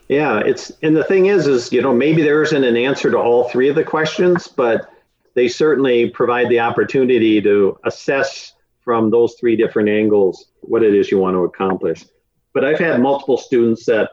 Yeah, 0.07 0.39
it's 0.39 0.71
and 0.81 0.95
the 0.95 1.03
thing 1.03 1.25
is, 1.25 1.47
is 1.47 1.71
you 1.71 1.81
know 1.81 1.93
maybe 1.93 2.21
there 2.21 2.41
isn't 2.41 2.63
an 2.63 2.77
answer 2.77 3.11
to 3.11 3.17
all 3.17 3.49
three 3.49 3.69
of 3.69 3.75
the 3.75 3.83
questions, 3.83 4.47
but 4.47 4.89
they 5.33 5.47
certainly 5.47 6.09
provide 6.09 6.49
the 6.49 6.59
opportunity 6.59 7.41
to 7.41 7.77
assess 7.83 8.53
from 8.81 9.11
those 9.11 9.35
three 9.39 9.55
different 9.55 9.89
angles 9.89 10.45
what 10.61 10.81
it 10.81 10.95
is 10.95 11.11
you 11.11 11.19
want 11.19 11.35
to 11.35 11.43
accomplish. 11.43 12.05
But 12.53 12.63
I've 12.63 12.79
had 12.79 13.01
multiple 13.01 13.37
students 13.37 13.85
that 13.85 14.11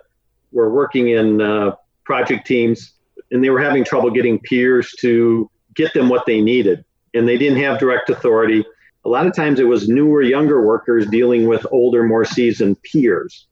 were 0.53 0.73
working 0.73 1.11
in 1.11 1.41
uh, 1.41 1.77
project 2.05 2.47
teams 2.47 2.95
and 3.31 3.43
they 3.43 3.51
were 3.51 3.61
having 3.63 3.85
trouble 3.85 4.11
getting 4.11 4.39
peers 4.39 4.93
to 5.01 5.51
get 5.75 5.93
them 5.95 6.09
what 6.09 6.27
they 6.27 6.41
needed. 6.41 6.85
And 7.15 7.29
they 7.29 7.39
didn't 7.39 7.59
have 7.63 7.79
direct 7.79 8.11
authority. 8.11 8.65
A 9.05 9.09
lot 9.09 9.27
of 9.27 9.35
times 9.35 9.61
it 9.61 9.65
was 9.65 9.89
newer, 9.89 10.23
younger 10.23 10.65
workers 10.65 11.07
dealing 11.07 11.47
with 11.47 11.67
older, 11.71 12.03
more 12.03 12.25
seasoned 12.25 12.83
peers. 12.83 13.47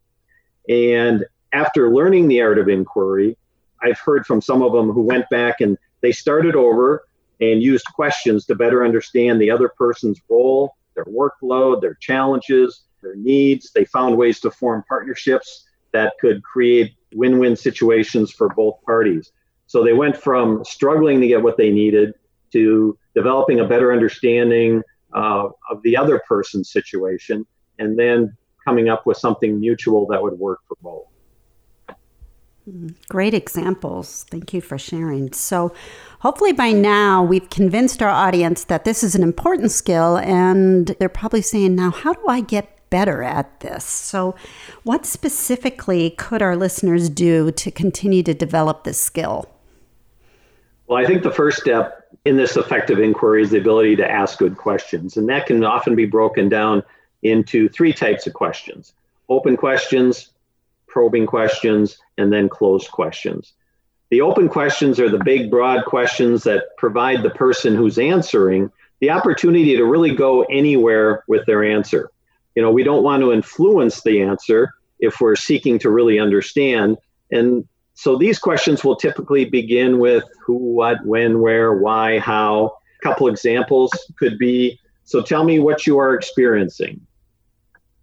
And 0.69 1.25
after 1.53 1.93
learning 1.93 2.29
the 2.29 2.41
art 2.41 2.59
of 2.59 2.69
inquiry, 2.69 3.37
I've 3.83 3.99
heard 3.99 4.27
from 4.27 4.41
some 4.41 4.63
of 4.63 4.73
them 4.73 4.91
who 4.91 5.03
went 5.03 5.29
back 5.29 5.61
and 5.61 5.77
they 6.01 6.13
started 6.13 6.55
over 6.55 7.05
and 7.41 7.63
used 7.63 7.87
questions 7.95 8.47
to 8.47 8.55
better 8.55 8.85
understand 8.85 9.41
the 9.41 9.51
other 9.51 9.69
person's 9.69 10.21
role, 10.29 10.77
their 10.95 11.05
workload, 11.07 11.81
their 11.81 11.95
challenges, 11.95 12.83
their 13.03 13.17
needs. 13.17 13.73
They 13.73 13.85
found 13.85 14.17
ways 14.17 14.41
to 14.41 14.51
form 14.51 14.85
partnerships 14.89 15.67
that 15.93 16.15
could 16.21 16.43
create 16.43 16.95
win 17.15 17.39
win 17.39 17.57
situations 17.57 18.31
for 18.31 18.49
both 18.49 18.81
parties. 18.87 19.33
So 19.67 19.83
they 19.83 19.93
went 19.93 20.17
from 20.17 20.65
struggling 20.65 21.21
to 21.21 21.27
get 21.27 21.43
what 21.43 21.57
they 21.57 21.71
needed 21.71 22.15
to 22.53 22.99
developing 23.15 23.61
a 23.61 23.65
better 23.67 23.93
understanding 23.93 24.83
uh, 25.13 25.49
of 25.71 25.83
the 25.83 25.97
other 25.97 26.23
person's 26.29 26.71
situation 26.71 27.47
and 27.79 27.99
then 27.99 28.37
coming 28.65 28.89
up 28.89 29.07
with 29.07 29.17
something 29.17 29.59
mutual 29.59 30.07
that 30.07 30.23
would 30.23 30.39
work 30.39 30.61
for 30.69 30.77
both. 30.81 31.12
Great 33.09 33.35
examples. 33.35 34.25
Thank 34.31 34.55
you 34.55 34.61
for 34.61 34.79
sharing. 34.79 35.33
So, 35.33 35.75
hopefully, 36.21 36.53
by 36.53 36.71
now, 36.73 37.23
we've 37.23 37.51
convinced 37.51 38.03
our 38.03 38.09
audience 38.09 38.65
that 38.65 38.85
this 38.85 39.03
is 39.03 39.17
an 39.17 39.23
important 39.23 39.73
skill, 39.73 40.19
and 40.19 40.89
they're 41.01 41.09
probably 41.09 41.43
saying, 41.43 41.75
Now, 41.75 41.91
how 41.91 42.13
do 42.13 42.23
I 42.29 42.41
get 42.41 42.73
better 42.93 43.23
at 43.23 43.61
this. 43.61 43.85
So, 43.85 44.37
what 44.85 45.07
specifically 45.07 46.11
could 46.11 46.43
our 46.43 46.55
listeners 46.55 47.09
do 47.09 47.51
to 47.51 47.71
continue 47.71 48.23
to 48.23 48.35
develop 48.35 48.85
this 48.85 49.01
skill? 49.01 49.49
Well, 50.87 51.03
I 51.03 51.07
think 51.07 51.23
the 51.23 51.31
first 51.31 51.59
step 51.59 52.07
in 52.27 52.37
this 52.37 52.55
effective 52.55 53.01
inquiry 53.01 53.43
is 53.43 53.51
the 53.51 53.57
ability 53.57 53.97
to 53.97 54.09
ask 54.09 54.39
good 54.39 54.59
questions. 54.59 55.17
And 55.17 55.27
that 55.31 55.47
can 55.47 55.65
often 55.65 55.97
be 55.97 56.05
broken 56.05 56.51
down 56.51 56.83
into 57.23 57.69
three 57.71 57.95
types 57.95 58.27
of 58.27 58.35
questions 58.35 58.93
open 59.31 59.57
questions, 59.57 60.29
probing 60.93 61.27
questions, 61.27 61.97
and 62.19 62.33
then 62.33 62.49
closed 62.49 62.91
questions. 62.91 63.55
The 64.11 64.21
open 64.21 64.49
questions 64.49 65.01
are 65.01 65.09
the 65.09 65.25
big, 65.25 65.51
broad 65.51 65.87
questions 65.87 66.43
that 66.45 66.65
provide 66.77 67.23
the 67.23 67.31
person 67.31 67.75
who's 67.75 67.99
answering 67.99 68.71
the 69.01 69.11
opportunity 69.11 69.75
to 69.75 69.85
really 69.85 70.15
go 70.15 70.43
anywhere 70.43 71.25
with 71.29 71.47
their 71.47 71.65
answer. 71.65 72.11
You 72.55 72.63
know, 72.63 72.71
we 72.71 72.85
don't 72.85 73.03
want 73.03 73.23
to 73.23 73.33
influence 73.33 74.03
the 74.03 74.21
answer 74.21 74.75
if 75.01 75.21
we're 75.21 75.35
seeking 75.35 75.79
to 75.79 75.91
really 75.91 76.21
understand. 76.21 76.99
And 77.31 77.67
so 77.95 78.17
these 78.17 78.39
questions 78.39 78.85
will 78.85 78.97
typically 78.97 79.47
begin 79.47 79.99
with 79.99 80.25
who, 80.45 80.57
what, 80.57 81.05
when, 81.07 81.41
where, 81.41 81.73
why, 81.73 82.19
how. 82.19 82.77
A 83.01 83.03
couple 83.03 83.29
examples 83.29 83.91
could 84.19 84.39
be 84.39 84.79
so 85.05 85.23
tell 85.23 85.45
me 85.45 85.59
what 85.59 85.87
you 85.87 85.99
are 85.99 86.15
experiencing. 86.15 87.01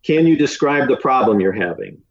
Can 0.03 0.27
you 0.27 0.35
describe 0.35 0.89
the 0.89 0.97
problem 0.97 1.39
you're 1.39 1.51
having? 1.51 2.01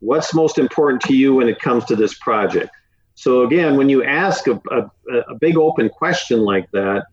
What's 0.00 0.34
most 0.34 0.58
important 0.58 1.02
to 1.02 1.14
you 1.14 1.34
when 1.34 1.48
it 1.48 1.60
comes 1.60 1.84
to 1.86 1.96
this 1.96 2.14
project? 2.18 2.70
So, 3.14 3.42
again, 3.42 3.76
when 3.76 3.88
you 3.88 4.02
ask 4.04 4.46
a, 4.48 4.60
a, 4.70 4.90
a 5.28 5.34
big 5.40 5.56
open 5.56 5.88
question 5.88 6.40
like 6.40 6.70
that, 6.72 7.06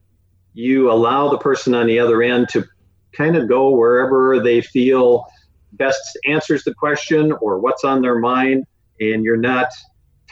you 0.53 0.91
allow 0.91 1.29
the 1.29 1.37
person 1.37 1.75
on 1.75 1.87
the 1.87 1.99
other 1.99 2.21
end 2.21 2.49
to 2.49 2.65
kind 3.13 3.35
of 3.35 3.47
go 3.47 3.69
wherever 3.69 4.39
they 4.41 4.61
feel 4.61 5.25
best 5.73 6.01
answers 6.27 6.63
the 6.63 6.73
question 6.73 7.31
or 7.33 7.59
what's 7.59 7.83
on 7.83 8.01
their 8.01 8.19
mind, 8.19 8.65
and 8.99 9.23
you're 9.23 9.37
not 9.37 9.67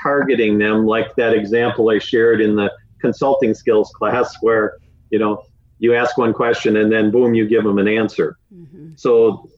targeting 0.01 0.57
them 0.57 0.85
like 0.85 1.15
that 1.15 1.33
example 1.33 1.89
I 1.89 1.99
shared 1.99 2.41
in 2.41 2.55
the 2.55 2.71
consulting 2.99 3.53
skills 3.53 3.91
class 3.95 4.35
where 4.41 4.77
you 5.09 5.19
know 5.19 5.43
you 5.79 5.95
ask 5.95 6.17
one 6.17 6.33
question 6.33 6.77
and 6.77 6.91
then 6.91 7.11
boom 7.11 7.33
you 7.33 7.47
give 7.47 7.63
them 7.63 7.79
an 7.79 7.87
answer 7.87 8.37
mm-hmm. 8.53 8.91
so 8.95 9.49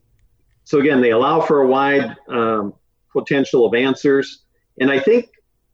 so 0.64 0.80
again 0.80 1.02
they 1.02 1.12
allow 1.12 1.42
for 1.42 1.62
a 1.62 1.68
wide 1.68 2.16
um, 2.30 2.74
potential 3.12 3.66
of 3.66 3.74
answers 3.74 4.44
and 4.80 4.92
i 4.92 5.00
think 5.00 5.30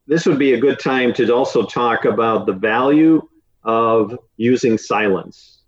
this 0.06 0.24
would 0.26 0.38
be 0.38 0.54
a 0.54 0.60
good 0.60 0.78
time 0.78 1.12
to 1.12 1.30
also 1.32 1.64
talk 1.64 2.04
about 2.04 2.46
the 2.46 2.52
value 2.52 3.26
of 3.64 4.18
using 4.36 4.78
silence 4.78 5.62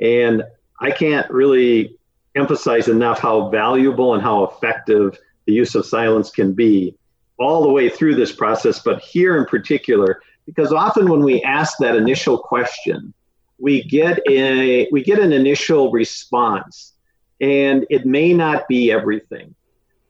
and 0.00 0.42
i 0.80 0.90
can't 0.90 1.30
really 1.30 1.96
emphasize 2.34 2.88
enough 2.88 3.18
how 3.18 3.48
valuable 3.48 4.14
and 4.14 4.22
how 4.22 4.44
effective 4.44 5.18
the 5.46 5.52
use 5.52 5.74
of 5.74 5.84
silence 5.86 6.30
can 6.30 6.52
be 6.52 6.94
all 7.38 7.62
the 7.62 7.70
way 7.70 7.88
through 7.88 8.14
this 8.14 8.32
process, 8.32 8.80
but 8.80 9.00
here 9.00 9.36
in 9.36 9.44
particular, 9.46 10.20
because 10.44 10.72
often 10.72 11.08
when 11.08 11.22
we 11.22 11.42
ask 11.42 11.78
that 11.78 11.94
initial 11.94 12.38
question, 12.38 13.14
we 13.58 13.82
get 13.82 14.20
a 14.28 14.88
we 14.92 15.02
get 15.02 15.18
an 15.18 15.32
initial 15.32 15.90
response, 15.90 16.94
and 17.40 17.86
it 17.90 18.06
may 18.06 18.32
not 18.32 18.68
be 18.68 18.90
everything. 18.90 19.54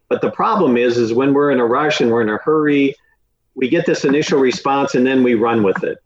But 0.08 0.22
the 0.22 0.30
problem 0.30 0.76
is, 0.76 0.96
is 0.96 1.12
when 1.12 1.34
we're 1.34 1.50
in 1.50 1.60
a 1.60 1.66
rush 1.66 2.00
and 2.00 2.10
we're 2.10 2.22
in 2.22 2.28
a 2.28 2.38
hurry, 2.38 2.94
we 3.54 3.68
get 3.68 3.86
this 3.86 4.04
initial 4.04 4.40
response 4.40 4.94
and 4.94 5.06
then 5.06 5.22
we 5.22 5.34
run 5.34 5.62
with 5.62 5.82
it, 5.84 5.98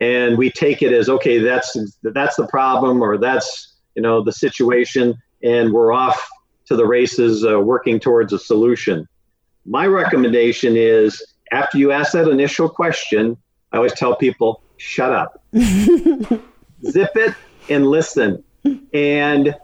and 0.00 0.36
we 0.36 0.50
take 0.50 0.82
it 0.82 0.92
as 0.92 1.08
okay, 1.08 1.38
that's 1.38 1.76
that's 2.02 2.36
the 2.36 2.46
problem 2.48 3.02
or 3.02 3.16
that's 3.16 3.76
you 3.94 4.02
know 4.02 4.22
the 4.22 4.32
situation, 4.32 5.14
and 5.42 5.72
we're 5.72 5.92
off 5.92 6.20
to 6.66 6.76
the 6.76 6.86
races, 6.86 7.44
uh, 7.44 7.58
working 7.58 7.98
towards 7.98 8.32
a 8.32 8.38
solution. 8.38 9.08
My 9.64 9.86
recommendation 9.86 10.76
is 10.76 11.22
after 11.52 11.78
you 11.78 11.92
ask 11.92 12.12
that 12.12 12.28
initial 12.28 12.68
question, 12.68 13.36
I 13.72 13.76
always 13.76 13.92
tell 13.94 14.14
people, 14.14 14.62
shut 14.76 15.12
up, 15.12 15.42
zip 15.54 17.10
it, 17.16 17.34
and 17.68 17.86
listen. 17.86 18.42
And 18.92 19.54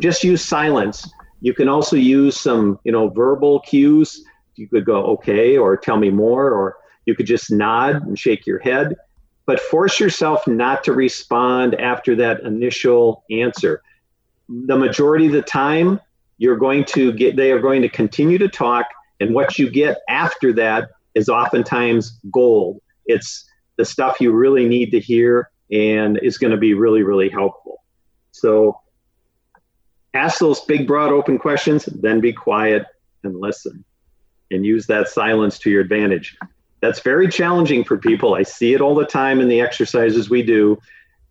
just 0.00 0.24
use 0.24 0.44
silence. 0.44 1.08
You 1.44 1.52
can 1.52 1.68
also 1.68 1.96
use 1.96 2.40
some, 2.40 2.78
you 2.84 2.90
know, 2.90 3.10
verbal 3.10 3.60
cues. 3.60 4.24
You 4.56 4.66
could 4.66 4.86
go, 4.86 5.04
okay, 5.08 5.58
or 5.58 5.76
tell 5.76 5.98
me 5.98 6.08
more, 6.08 6.50
or 6.50 6.78
you 7.04 7.14
could 7.14 7.26
just 7.26 7.50
nod 7.50 7.96
and 7.96 8.18
shake 8.18 8.46
your 8.46 8.60
head. 8.60 8.96
But 9.44 9.60
force 9.60 10.00
yourself 10.00 10.46
not 10.46 10.82
to 10.84 10.94
respond 10.94 11.74
after 11.74 12.16
that 12.16 12.40
initial 12.44 13.24
answer. 13.30 13.82
The 14.48 14.78
majority 14.78 15.26
of 15.26 15.32
the 15.32 15.42
time, 15.42 16.00
you're 16.38 16.56
going 16.56 16.86
to 16.86 17.12
get, 17.12 17.36
they 17.36 17.52
are 17.52 17.60
going 17.60 17.82
to 17.82 17.90
continue 17.90 18.38
to 18.38 18.48
talk 18.48 18.86
and 19.20 19.34
what 19.34 19.58
you 19.58 19.70
get 19.70 19.98
after 20.08 20.50
that 20.54 20.92
is 21.14 21.28
oftentimes 21.28 22.18
gold. 22.32 22.80
It's 23.04 23.44
the 23.76 23.84
stuff 23.84 24.18
you 24.18 24.32
really 24.32 24.66
need 24.66 24.92
to 24.92 24.98
hear 24.98 25.50
and 25.70 26.18
is 26.22 26.38
going 26.38 26.52
to 26.52 26.56
be 26.56 26.72
really, 26.72 27.02
really 27.02 27.28
helpful. 27.28 27.82
So 28.32 28.80
ask 30.14 30.38
those 30.38 30.60
big, 30.62 30.86
broad, 30.86 31.10
open 31.10 31.38
questions, 31.38 31.84
then 31.86 32.20
be 32.20 32.32
quiet 32.32 32.86
and 33.24 33.40
listen 33.40 33.84
and 34.50 34.64
use 34.64 34.86
that 34.86 35.08
silence 35.08 35.58
to 35.58 35.70
your 35.70 35.80
advantage. 35.80 36.36
That's 36.80 37.00
very 37.00 37.28
challenging 37.28 37.84
for 37.84 37.98
people. 37.98 38.34
I 38.34 38.42
see 38.42 38.74
it 38.74 38.80
all 38.80 38.94
the 38.94 39.06
time 39.06 39.40
in 39.40 39.48
the 39.48 39.60
exercises 39.60 40.30
we 40.30 40.42
do. 40.42 40.78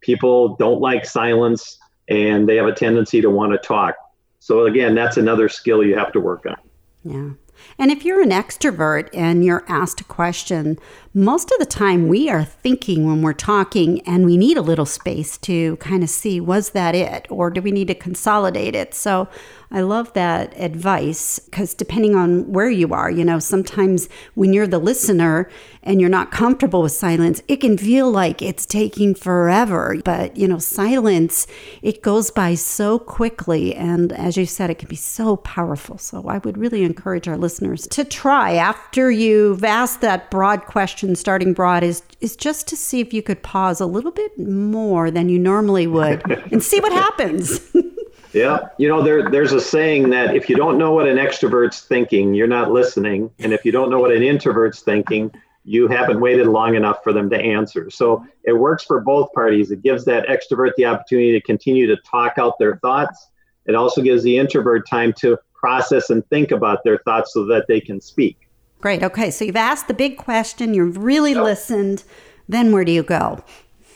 People 0.02 0.56
don't 0.58 0.82
like 0.82 1.06
silence 1.06 1.78
and 2.10 2.48
they 2.50 2.56
have 2.58 2.67
a 2.67 2.74
tendency 2.74 3.22
to 3.22 3.30
want 3.30 3.54
to 3.54 3.58
talk. 3.58 3.96
So, 4.39 4.65
again, 4.65 4.93
that's 4.93 5.15
another 5.17 5.48
skill 5.48 5.84
you 5.84 5.98
have 5.98 6.12
to 6.13 6.19
work 6.19 6.46
on. 6.46 6.58
Yeah. 7.06 7.30
And 7.78 7.91
if 7.91 8.06
you're 8.06 8.21
an 8.21 8.30
extrovert 8.30 9.10
and 9.13 9.43
you're 9.43 9.65
asked 9.67 10.02
a 10.02 10.06
question, 10.06 10.78
most 11.13 11.52
of 11.52 11.60
the 11.60 11.65
time 11.65 12.08
we 12.08 12.30
are 12.30 12.43
thinking 12.43 13.06
when 13.06 13.21
we're 13.21 13.34
talking 13.34 14.02
and 14.08 14.26
we 14.26 14.38
need 14.38 14.58
a 14.58 14.62
little 14.62 14.86
space 14.86 15.38
to 15.39 15.78
kind 15.78 16.04
of 16.04 16.10
see 16.10 16.39
was 16.39 16.71
that 16.71 16.95
it 16.95 17.28
or 17.30 17.49
do 17.49 17.62
we 17.62 17.71
need 17.71 17.88
to 17.88 17.95
consolidate 17.95 18.76
it? 18.76 18.93
So 18.93 19.28
I 19.74 19.82
love 19.82 20.14
that 20.14 20.54
advice 20.56 21.40
because 21.40 21.74
depending 21.74 22.16
on 22.16 22.52
where 22.54 22.70
you 22.70 22.94
are, 22.94 23.10
you 23.10 23.26
know, 23.26 23.40
sometimes 23.40 24.08
when 24.36 24.54
you're 24.54 24.68
the 24.68 24.78
listener 24.78 25.50
and 25.82 26.00
you're 26.00 26.12
not 26.12 26.32
comfortable 26.32 26.84
with 26.84 26.92
silence, 26.92 27.42
it 27.48 27.58
can 27.58 27.80
feel 27.80 28.12
like 28.12 28.44
it's 28.44 28.68
taking 28.68 29.16
forever. 29.16 30.00
But, 30.06 30.38
you 30.38 30.48
know, 30.48 30.60
silence, 30.60 31.48
it 31.82 32.04
goes 32.04 32.30
by 32.30 32.54
so 32.54 33.00
quickly. 33.00 33.74
And 33.74 34.14
as 34.14 34.38
you 34.38 34.46
said, 34.46 34.70
it 34.70 34.78
can 34.78 34.90
be 34.90 34.96
so 34.96 35.38
powerful. 35.38 35.98
So 35.98 36.28
I 36.28 36.38
would 36.38 36.56
really 36.56 36.84
encourage 36.84 37.28
our 37.28 37.38
listeners 37.38 37.88
to 37.88 38.04
try 38.04 38.54
after 38.54 39.10
you've 39.10 39.64
asked 39.64 40.02
that 40.02 40.30
broad 40.30 40.68
question, 40.68 41.16
starting 41.16 41.52
broad, 41.52 41.84
is, 41.84 42.04
is 42.22 42.36
just 42.36 42.68
to 42.68 42.78
see 42.78 43.00
if 43.00 43.12
you 43.12 43.24
could 43.24 43.42
pause 43.42 43.82
a 43.82 43.88
little 43.88 44.12
bit 44.12 44.38
more 44.38 45.10
than 45.10 45.30
you 45.30 45.40
normally 45.40 45.88
would 45.88 46.22
and 46.52 46.62
see 46.62 46.80
what 46.80 46.92
happens. 46.92 47.60
Yeah. 48.34 48.69
You 48.78 48.88
know, 48.88 49.02
there, 49.02 49.30
there's 49.30 49.54
a 49.54 49.62
saying 49.62 50.10
that 50.10 50.36
if 50.36 50.50
you 50.50 50.56
don't 50.56 50.78
know 50.78 50.91
what 50.91 51.08
an 51.08 51.17
extrovert's 51.17 51.82
thinking, 51.82 52.34
you're 52.34 52.48
not 52.48 52.72
listening. 52.72 53.30
And 53.39 53.54
if 53.54 53.63
you 53.63 53.72
don't 53.72 53.89
know 53.89 54.00
what 54.00 54.12
an 54.12 54.24
introvert's 54.24 54.82
thinking, 54.82 55.32
you 55.63 55.88
haven't 55.88 56.19
waited 56.19 56.48
long 56.48 56.76
enough 56.76 57.04
for 57.04 57.13
them 57.13 57.30
to 57.30 57.38
answer. 57.38 57.89
So 57.89 58.26
it 58.43 58.54
works 58.54 58.84
for 58.84 59.00
both 59.00 59.32
parties. 59.34 59.72
It 59.72 59.82
gives 59.82 60.04
that 60.06 60.28
extrovert 60.28 60.72
the 60.76 60.86
opportunity 60.86 61.32
to 61.34 61.41
continue 61.41 61.88
to 61.88 61.96
talk 61.98 62.38
out 62.38 62.60
their 62.60 62.78
thoughts. 62.78 63.30
It 63.65 63.76
also 63.76 64.02
gives 64.02 64.24
the 64.24 64.38
introvert 64.38 64.89
time 64.89 65.13
to 65.19 65.38
process 65.54 66.10
and 66.10 66.28
think 66.30 66.52
about 66.52 66.84
their 66.84 66.98
thoughts 67.00 67.34
so 67.34 67.46
that 67.46 67.67
they 67.67 67.80
can 67.80 68.02
speak. 68.02 68.50
Great. 68.82 69.02
Okay. 69.02 69.32
So 69.32 69.46
you've 69.46 69.56
asked 69.56 69.88
the 69.88 69.93
big 69.93 70.17
question, 70.17 70.74
you've 70.74 70.98
really 70.98 71.32
yep. 71.32 71.43
listened. 71.43 72.04
Then 72.50 72.74
where 72.74 72.84
do 72.84 72.91
you 72.91 73.04
go? 73.04 73.41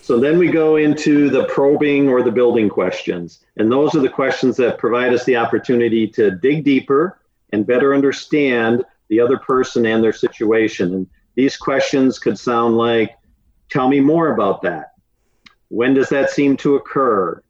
So 0.08 0.18
then 0.18 0.38
we 0.38 0.50
go 0.50 0.78
into 0.78 1.30
the 1.30 1.44
probing 1.48 2.08
or 2.08 2.24
the 2.24 2.32
building 2.32 2.70
questions. 2.70 3.44
And 3.58 3.70
those 3.70 3.94
are 3.94 4.00
the 4.00 4.08
questions 4.08 4.56
that 4.56 4.78
provide 4.78 5.14
us 5.14 5.26
the 5.26 5.36
opportunity 5.36 6.08
to 6.12 6.32
dig 6.32 6.64
deeper 6.64 7.20
and 7.52 7.68
better 7.68 7.94
understand 7.94 8.86
the 9.10 9.20
other 9.20 9.38
person 9.38 9.86
and 9.86 10.02
their 10.02 10.14
situation. 10.14 10.94
And 10.94 11.08
these 11.36 11.58
questions 11.58 12.20
could 12.20 12.40
sound 12.40 12.78
like 12.78 13.18
tell 13.70 13.90
me 13.90 14.00
more 14.00 14.34
about 14.34 14.62
that. 14.62 14.94
When 15.68 15.94
does 15.94 16.08
that 16.08 16.30
seem 16.30 16.56
to 16.56 16.78
occur? 16.78 17.44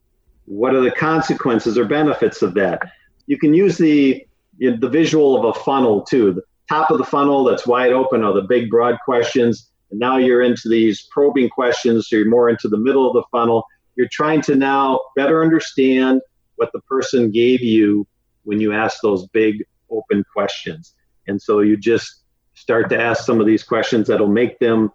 What 0.46 0.74
are 0.74 0.82
the 0.82 0.90
consequences 0.90 1.78
or 1.78 1.86
benefits 1.86 2.42
of 2.42 2.56
that? 2.56 2.82
You 3.28 3.38
can 3.38 3.54
use 3.54 3.78
the 3.78 4.26
the 4.58 4.90
visual 4.90 5.38
of 5.38 5.56
a 5.56 5.60
funnel 5.60 6.02
too. 6.02 6.34
The 6.34 6.42
top 6.68 6.90
of 6.90 6.98
the 6.98 7.04
funnel 7.04 7.44
that's 7.44 7.68
wide 7.68 7.92
open 7.94 8.24
are 8.24 8.34
the 8.34 8.42
big 8.42 8.72
broad 8.72 8.98
questions 9.06 9.70
and 9.92 10.00
now 10.00 10.18
you're 10.18 10.42
into 10.42 10.70
these 10.70 11.08
probing 11.12 11.50
questions, 11.50 12.10
so 12.10 12.18
you're 12.18 12.30
more 12.30 12.50
into 12.50 12.68
the 12.68 12.78
middle 12.78 13.08
of 13.08 13.14
the 13.14 13.24
funnel. 13.32 13.66
You're 13.96 14.10
trying 14.12 14.42
to 14.44 14.56
now 14.56 15.00
better 15.16 15.42
understand 15.42 16.22
what 16.58 16.72
the 16.74 16.82
person 16.82 17.32
gave 17.32 17.62
you 17.62 18.08
when 18.44 18.60
you 18.60 18.74
ask 18.74 19.02
those 19.02 19.28
big 19.28 19.64
open 19.90 20.24
questions. 20.34 20.94
And 21.28 21.42
so 21.42 21.60
you 21.62 21.78
just 21.78 22.24
start 22.54 22.90
to 22.90 23.00
ask 23.00 23.26
some 23.26 23.40
of 23.40 23.46
these 23.46 23.64
questions 23.64 24.08
that'll 24.08 24.28
make 24.28 24.60
them 24.60 24.92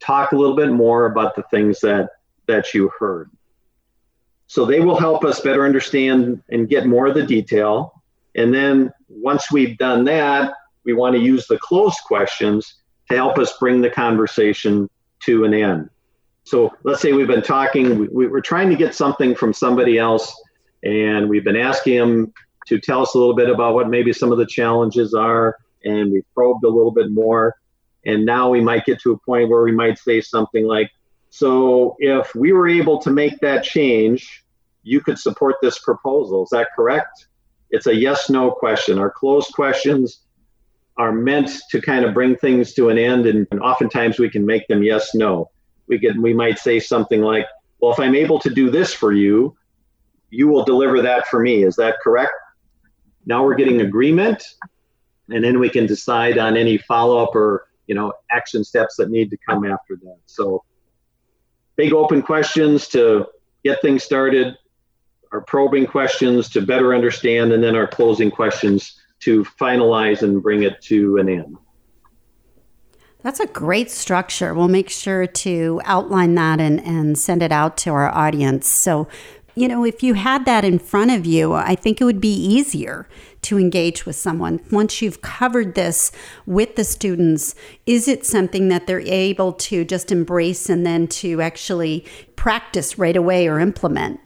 talk 0.00 0.32
a 0.32 0.36
little 0.36 0.56
bit 0.56 0.70
more 0.70 1.06
about 1.06 1.34
the 1.34 1.42
things 1.50 1.80
that 1.80 2.08
that 2.46 2.74
you 2.74 2.90
heard. 2.98 3.30
So 4.46 4.66
they 4.66 4.80
will 4.80 4.98
help 4.98 5.24
us 5.24 5.40
better 5.40 5.64
understand 5.64 6.42
and 6.50 6.68
get 6.68 6.86
more 6.86 7.06
of 7.06 7.14
the 7.14 7.26
detail. 7.26 8.02
And 8.36 8.52
then 8.52 8.92
once 9.08 9.50
we've 9.50 9.78
done 9.78 10.04
that, 10.04 10.52
we 10.84 10.92
want 10.92 11.14
to 11.16 11.22
use 11.22 11.46
the 11.46 11.58
closed 11.58 11.98
questions 12.06 12.82
to 13.08 13.16
help 13.16 13.38
us 13.38 13.56
bring 13.58 13.80
the 13.80 13.90
conversation 13.90 14.88
to 15.24 15.44
an 15.44 15.54
end. 15.54 15.90
So 16.44 16.72
let's 16.82 17.00
say 17.00 17.12
we've 17.12 17.26
been 17.26 17.42
talking, 17.42 18.08
we, 18.12 18.26
are 18.26 18.40
trying 18.40 18.68
to 18.70 18.76
get 18.76 18.94
something 18.94 19.34
from 19.34 19.52
somebody 19.52 19.98
else, 19.98 20.34
and 20.82 21.28
we've 21.28 21.44
been 21.44 21.56
asking 21.56 21.98
them 21.98 22.32
to 22.66 22.78
tell 22.78 23.02
us 23.02 23.14
a 23.14 23.18
little 23.18 23.34
bit 23.34 23.48
about 23.48 23.74
what 23.74 23.88
maybe 23.88 24.12
some 24.12 24.30
of 24.30 24.38
the 24.38 24.46
challenges 24.46 25.14
are, 25.14 25.56
and 25.84 26.12
we've 26.12 26.26
probed 26.34 26.64
a 26.64 26.68
little 26.68 26.92
bit 26.92 27.10
more. 27.10 27.56
And 28.06 28.26
now 28.26 28.50
we 28.50 28.60
might 28.60 28.84
get 28.84 29.00
to 29.00 29.12
a 29.12 29.18
point 29.18 29.48
where 29.48 29.62
we 29.62 29.72
might 29.72 29.98
say 29.98 30.20
something 30.20 30.66
like, 30.66 30.90
So 31.30 31.96
if 31.98 32.34
we 32.34 32.52
were 32.52 32.68
able 32.68 32.98
to 33.00 33.10
make 33.10 33.40
that 33.40 33.64
change, 33.64 34.44
you 34.82 35.00
could 35.00 35.18
support 35.18 35.56
this 35.62 35.78
proposal. 35.78 36.44
Is 36.44 36.50
that 36.50 36.68
correct? 36.76 37.26
It's 37.70 37.86
a 37.86 37.94
yes 37.94 38.28
no 38.28 38.50
question. 38.50 38.98
Our 38.98 39.10
closed 39.10 39.52
questions 39.54 40.20
are 40.96 41.12
meant 41.12 41.50
to 41.70 41.80
kind 41.80 42.04
of 42.04 42.14
bring 42.14 42.36
things 42.36 42.72
to 42.74 42.88
an 42.88 42.98
end 42.98 43.26
and, 43.26 43.46
and 43.50 43.60
oftentimes 43.60 44.18
we 44.18 44.30
can 44.30 44.46
make 44.46 44.66
them 44.68 44.82
yes 44.82 45.14
no. 45.14 45.50
We 45.86 45.98
can 45.98 46.22
we 46.22 46.32
might 46.32 46.58
say 46.58 46.80
something 46.80 47.20
like 47.20 47.46
well 47.80 47.92
if 47.92 47.98
i'm 47.98 48.14
able 48.14 48.38
to 48.38 48.50
do 48.50 48.70
this 48.70 48.94
for 48.94 49.12
you 49.12 49.56
you 50.34 50.48
will 50.48 50.64
deliver 50.64 51.00
that 51.02 51.28
for 51.28 51.40
me. 51.40 51.62
Is 51.62 51.76
that 51.76 51.96
correct? 52.02 52.32
Now 53.24 53.44
we're 53.44 53.54
getting 53.54 53.80
agreement 53.80 54.42
and 55.30 55.42
then 55.42 55.58
we 55.58 55.70
can 55.70 55.86
decide 55.86 56.36
on 56.38 56.56
any 56.56 56.76
follow-up 56.76 57.34
or 57.34 57.68
you 57.86 57.94
know 57.94 58.12
action 58.30 58.64
steps 58.64 58.96
that 58.96 59.10
need 59.10 59.30
to 59.30 59.36
come 59.48 59.64
after 59.64 59.96
that. 59.96 60.18
So 60.26 60.64
big 61.76 61.92
open 61.92 62.22
questions 62.22 62.88
to 62.88 63.26
get 63.64 63.80
things 63.80 64.02
started 64.02 64.56
our 65.32 65.40
probing 65.40 65.86
questions 65.86 66.48
to 66.50 66.60
better 66.60 66.94
understand 66.94 67.52
and 67.52 67.62
then 67.62 67.74
our 67.74 67.88
closing 67.88 68.30
questions 68.30 69.00
to 69.20 69.44
finalize 69.44 70.22
and 70.22 70.42
bring 70.42 70.62
it 70.62 70.80
to 70.82 71.18
an 71.18 71.28
end. 71.28 71.56
That's 73.22 73.40
a 73.40 73.46
great 73.46 73.90
structure. 73.90 74.52
We'll 74.52 74.68
make 74.68 74.90
sure 74.90 75.26
to 75.26 75.80
outline 75.86 76.34
that 76.34 76.60
and, 76.60 76.78
and 76.84 77.18
send 77.18 77.42
it 77.42 77.52
out 77.52 77.78
to 77.78 77.90
our 77.90 78.14
audience. 78.14 78.68
So, 78.68 79.08
you 79.54 79.66
know, 79.66 79.82
if 79.82 80.02
you 80.02 80.12
had 80.12 80.44
that 80.44 80.62
in 80.62 80.78
front 80.78 81.10
of 81.10 81.24
you, 81.24 81.54
I 81.54 81.74
think 81.74 82.00
it 82.00 82.04
would 82.04 82.20
be 82.20 82.34
easier 82.34 83.08
to 83.42 83.58
engage 83.58 84.04
with 84.04 84.16
someone. 84.16 84.60
Once 84.70 85.00
you've 85.00 85.22
covered 85.22 85.74
this 85.74 86.12
with 86.44 86.76
the 86.76 86.84
students, 86.84 87.54
is 87.86 88.08
it 88.08 88.26
something 88.26 88.68
that 88.68 88.86
they're 88.86 89.00
able 89.00 89.52
to 89.54 89.84
just 89.86 90.12
embrace 90.12 90.68
and 90.68 90.84
then 90.84 91.06
to 91.06 91.40
actually 91.40 92.04
practice 92.36 92.98
right 92.98 93.16
away 93.16 93.48
or 93.48 93.58
implement? 93.58 94.20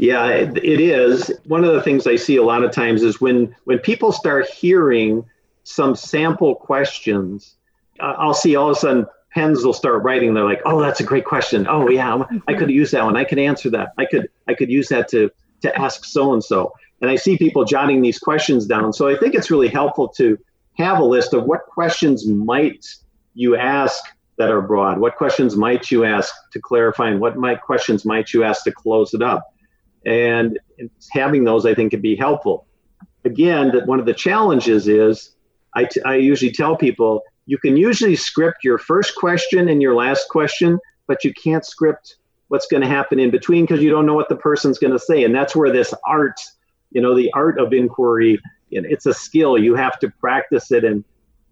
Yeah, 0.00 0.28
it, 0.28 0.56
it 0.56 0.80
is. 0.80 1.30
One 1.44 1.62
of 1.62 1.74
the 1.74 1.82
things 1.82 2.06
I 2.06 2.16
see 2.16 2.36
a 2.36 2.42
lot 2.42 2.64
of 2.64 2.72
times 2.72 3.02
is 3.02 3.20
when 3.20 3.54
when 3.64 3.78
people 3.80 4.12
start 4.12 4.48
hearing 4.48 5.26
some 5.64 5.94
sample 5.94 6.54
questions, 6.54 7.56
uh, 8.00 8.14
I'll 8.16 8.32
see 8.32 8.56
all 8.56 8.70
of 8.70 8.78
a 8.78 8.80
sudden 8.80 9.06
pens 9.34 9.62
will 9.62 9.74
start 9.74 10.02
writing. 10.02 10.32
They're 10.32 10.46
like, 10.46 10.62
"Oh, 10.64 10.80
that's 10.80 11.00
a 11.00 11.04
great 11.04 11.26
question. 11.26 11.66
Oh, 11.68 11.90
yeah, 11.90 12.24
I 12.48 12.54
could 12.54 12.70
use 12.70 12.92
that 12.92 13.04
one. 13.04 13.14
I 13.14 13.24
could 13.24 13.38
answer 13.38 13.68
that. 13.70 13.92
I 13.98 14.06
could 14.06 14.30
I 14.48 14.54
could 14.54 14.70
use 14.70 14.88
that 14.88 15.06
to 15.08 15.30
to 15.60 15.78
ask 15.78 16.06
so 16.06 16.32
and 16.32 16.42
so." 16.42 16.72
And 17.02 17.10
I 17.10 17.16
see 17.16 17.36
people 17.36 17.66
jotting 17.66 18.00
these 18.00 18.18
questions 18.18 18.64
down. 18.64 18.94
So 18.94 19.06
I 19.06 19.16
think 19.18 19.34
it's 19.34 19.50
really 19.50 19.68
helpful 19.68 20.08
to 20.16 20.38
have 20.78 20.98
a 20.98 21.04
list 21.04 21.34
of 21.34 21.44
what 21.44 21.66
questions 21.66 22.26
might 22.26 22.86
you 23.34 23.54
ask 23.54 24.02
that 24.38 24.50
are 24.50 24.62
broad. 24.62 24.98
What 24.98 25.16
questions 25.16 25.56
might 25.56 25.90
you 25.90 26.06
ask 26.06 26.32
to 26.52 26.58
clarify, 26.58 27.10
and 27.10 27.20
what 27.20 27.36
might 27.36 27.60
questions 27.60 28.06
might 28.06 28.32
you 28.32 28.44
ask 28.44 28.64
to 28.64 28.72
close 28.72 29.12
it 29.12 29.20
up? 29.20 29.44
And 30.06 30.58
having 31.12 31.44
those 31.44 31.66
i 31.66 31.74
think 31.74 31.90
can 31.90 32.00
be 32.00 32.16
helpful. 32.16 32.66
Again 33.24 33.70
that 33.72 33.86
one 33.86 34.00
of 34.00 34.06
the 34.06 34.14
challenges 34.14 34.88
is 34.88 35.34
I, 35.74 35.84
t- 35.84 36.02
I 36.02 36.16
usually 36.16 36.52
tell 36.52 36.76
people 36.76 37.22
you 37.46 37.58
can 37.58 37.76
usually 37.76 38.16
script 38.16 38.64
your 38.64 38.78
first 38.78 39.14
question 39.16 39.68
and 39.68 39.82
your 39.82 39.94
last 39.94 40.28
question 40.28 40.78
but 41.06 41.24
you 41.24 41.34
can't 41.34 41.64
script 41.64 42.16
what's 42.48 42.66
going 42.66 42.80
to 42.80 42.88
happen 42.88 43.20
in 43.20 43.30
between 43.30 43.64
because 43.64 43.80
you 43.80 43.90
don't 43.90 44.06
know 44.06 44.14
what 44.14 44.28
the 44.28 44.36
person's 44.36 44.78
going 44.78 44.92
to 44.92 44.98
say. 44.98 45.22
And 45.22 45.32
that's 45.34 45.54
where 45.54 45.72
this 45.72 45.94
art 46.04 46.40
you 46.90 47.00
know 47.00 47.14
the 47.14 47.30
art 47.34 47.58
of 47.58 47.72
inquiry 47.72 48.40
it's 48.72 49.06
a 49.06 49.14
skill. 49.14 49.58
You 49.58 49.74
have 49.74 49.98
to 50.00 50.10
practice 50.10 50.70
it. 50.70 50.84
And 50.84 51.04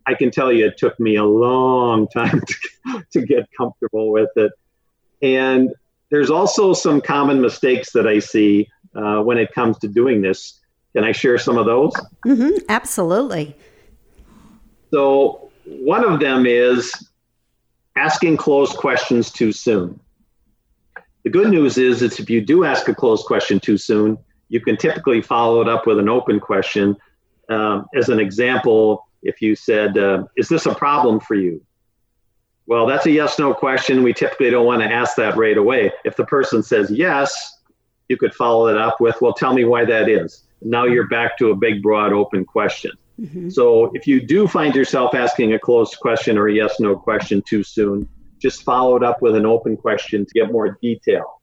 i 0.06 0.14
can 0.14 0.30
tell 0.30 0.52
you 0.52 0.66
it 0.66 0.78
took 0.78 0.98
me 0.98 1.16
a 1.16 1.24
long 1.24 2.08
time 2.16 2.40
to, 2.40 3.04
to 3.12 3.26
get 3.26 3.48
comfortable 3.56 4.10
with 4.10 4.30
it. 4.36 4.52
And 5.22 5.70
there's 6.10 6.30
also 6.30 6.72
some 6.72 7.00
common 7.00 7.40
mistakes 7.40 7.92
that 7.92 8.06
I 8.06 8.18
see 8.18 8.68
uh, 8.94 9.20
when 9.20 9.38
it 9.38 9.52
comes 9.52 9.78
to 9.78 9.88
doing 9.88 10.22
this. 10.22 10.60
Can 10.94 11.04
I 11.04 11.12
share 11.12 11.38
some 11.38 11.58
of 11.58 11.66
those? 11.66 11.92
Mm-hmm, 12.26 12.64
absolutely. 12.68 13.54
So, 14.90 15.50
one 15.64 16.04
of 16.04 16.18
them 16.18 16.46
is 16.46 16.90
asking 17.94 18.38
closed 18.38 18.76
questions 18.76 19.30
too 19.30 19.52
soon. 19.52 20.00
The 21.24 21.30
good 21.30 21.50
news 21.50 21.76
is 21.76 22.00
that 22.00 22.18
if 22.18 22.30
you 22.30 22.40
do 22.40 22.64
ask 22.64 22.88
a 22.88 22.94
closed 22.94 23.26
question 23.26 23.60
too 23.60 23.76
soon, 23.76 24.16
you 24.48 24.60
can 24.60 24.78
typically 24.78 25.20
follow 25.20 25.60
it 25.60 25.68
up 25.68 25.86
with 25.86 25.98
an 25.98 26.08
open 26.08 26.40
question. 26.40 26.96
Um, 27.50 27.86
as 27.94 28.08
an 28.08 28.18
example, 28.18 29.06
if 29.22 29.42
you 29.42 29.54
said, 29.54 29.98
uh, 29.98 30.24
Is 30.36 30.48
this 30.48 30.64
a 30.66 30.74
problem 30.74 31.20
for 31.20 31.34
you? 31.34 31.60
Well, 32.68 32.86
that's 32.86 33.06
a 33.06 33.10
yes 33.10 33.38
no 33.38 33.54
question. 33.54 34.02
We 34.02 34.12
typically 34.12 34.50
don't 34.50 34.66
want 34.66 34.82
to 34.82 34.92
ask 34.92 35.16
that 35.16 35.38
right 35.38 35.56
away. 35.56 35.90
If 36.04 36.16
the 36.16 36.26
person 36.26 36.62
says 36.62 36.90
yes, 36.90 37.60
you 38.10 38.18
could 38.18 38.34
follow 38.34 38.68
it 38.68 38.76
up 38.76 39.00
with, 39.00 39.16
well, 39.22 39.32
tell 39.32 39.54
me 39.54 39.64
why 39.64 39.86
that 39.86 40.06
is. 40.06 40.44
Now 40.60 40.84
you're 40.84 41.08
back 41.08 41.38
to 41.38 41.50
a 41.50 41.56
big, 41.56 41.82
broad, 41.82 42.12
open 42.12 42.44
question. 42.44 42.92
Mm-hmm. 43.18 43.48
So 43.48 43.90
if 43.94 44.06
you 44.06 44.20
do 44.20 44.46
find 44.46 44.74
yourself 44.74 45.14
asking 45.14 45.54
a 45.54 45.58
closed 45.58 45.98
question 45.98 46.36
or 46.36 46.48
a 46.48 46.52
yes 46.52 46.78
no 46.78 46.94
question 46.94 47.42
too 47.48 47.62
soon, 47.62 48.06
just 48.38 48.64
follow 48.64 48.96
it 48.96 49.02
up 49.02 49.22
with 49.22 49.34
an 49.34 49.46
open 49.46 49.74
question 49.74 50.26
to 50.26 50.32
get 50.34 50.52
more 50.52 50.78
detail. 50.82 51.40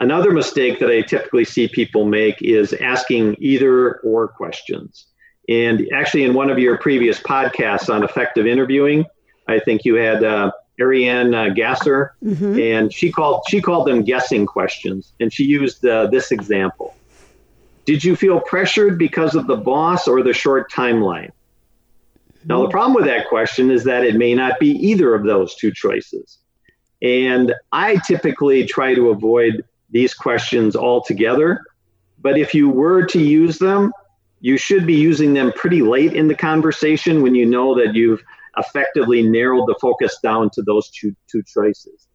Another 0.00 0.32
mistake 0.32 0.80
that 0.80 0.90
I 0.90 1.02
typically 1.02 1.44
see 1.44 1.68
people 1.68 2.04
make 2.04 2.42
is 2.42 2.72
asking 2.72 3.36
either 3.38 4.00
or 4.00 4.26
questions. 4.26 5.06
And 5.48 5.86
actually, 5.94 6.24
in 6.24 6.34
one 6.34 6.50
of 6.50 6.58
your 6.58 6.78
previous 6.78 7.20
podcasts 7.20 7.92
on 7.92 8.02
effective 8.02 8.46
interviewing, 8.46 9.04
I 9.50 9.60
think 9.60 9.84
you 9.84 9.96
had 9.96 10.22
uh, 10.22 10.52
Ariane 10.80 11.34
uh, 11.34 11.48
Gasser, 11.50 12.14
mm-hmm. 12.24 12.58
and 12.58 12.92
she 12.92 13.10
called 13.12 13.42
she 13.48 13.60
called 13.60 13.86
them 13.86 14.02
guessing 14.02 14.46
questions, 14.46 15.12
and 15.20 15.32
she 15.32 15.44
used 15.44 15.84
uh, 15.84 16.06
this 16.06 16.32
example: 16.32 16.94
Did 17.84 18.04
you 18.04 18.16
feel 18.16 18.40
pressured 18.40 18.98
because 18.98 19.34
of 19.34 19.46
the 19.46 19.56
boss 19.56 20.08
or 20.08 20.22
the 20.22 20.32
short 20.32 20.70
timeline? 20.70 21.30
Now, 22.46 22.62
the 22.62 22.70
problem 22.70 22.94
with 22.94 23.04
that 23.04 23.28
question 23.28 23.70
is 23.70 23.84
that 23.84 24.04
it 24.04 24.16
may 24.16 24.34
not 24.34 24.58
be 24.58 24.70
either 24.70 25.14
of 25.14 25.24
those 25.24 25.54
two 25.54 25.70
choices. 25.72 26.38
And 27.02 27.54
I 27.72 27.96
typically 28.06 28.64
try 28.64 28.94
to 28.94 29.10
avoid 29.10 29.64
these 29.90 30.14
questions 30.14 30.76
altogether. 30.76 31.60
But 32.18 32.38
if 32.38 32.54
you 32.54 32.68
were 32.68 33.04
to 33.06 33.20
use 33.20 33.58
them, 33.58 33.92
you 34.40 34.56
should 34.56 34.86
be 34.86 34.94
using 34.94 35.34
them 35.34 35.52
pretty 35.52 35.82
late 35.82 36.14
in 36.14 36.28
the 36.28 36.34
conversation 36.34 37.22
when 37.22 37.34
you 37.34 37.44
know 37.44 37.74
that 37.74 37.94
you've 37.94 38.22
effectively 38.56 39.22
narrowed 39.22 39.66
the 39.66 39.76
focus 39.80 40.18
down 40.22 40.50
to 40.50 40.62
those 40.62 40.90
two, 40.90 41.14
two 41.30 41.42
choices. 41.42 42.08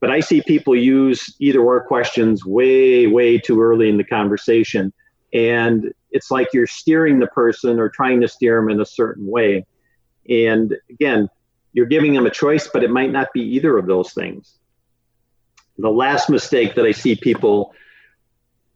But 0.00 0.10
I 0.10 0.20
see 0.20 0.42
people 0.42 0.76
use 0.76 1.34
either 1.40 1.60
or 1.60 1.80
questions 1.84 2.44
way, 2.44 3.06
way 3.06 3.38
too 3.38 3.60
early 3.60 3.88
in 3.88 3.96
the 3.96 4.04
conversation. 4.04 4.92
And 5.32 5.92
it's 6.10 6.30
like 6.30 6.48
you're 6.52 6.66
steering 6.66 7.18
the 7.18 7.26
person 7.26 7.78
or 7.78 7.88
trying 7.88 8.20
to 8.20 8.28
steer 8.28 8.60
them 8.60 8.70
in 8.70 8.80
a 8.80 8.86
certain 8.86 9.26
way. 9.26 9.66
And 10.28 10.74
again, 10.88 11.28
you're 11.72 11.86
giving 11.86 12.14
them 12.14 12.26
a 12.26 12.30
choice, 12.30 12.68
but 12.68 12.84
it 12.84 12.90
might 12.90 13.10
not 13.10 13.32
be 13.32 13.42
either 13.42 13.76
of 13.76 13.86
those 13.86 14.12
things. 14.12 14.58
The 15.78 15.90
last 15.90 16.30
mistake 16.30 16.74
that 16.74 16.84
I 16.84 16.92
see 16.92 17.14
people 17.14 17.74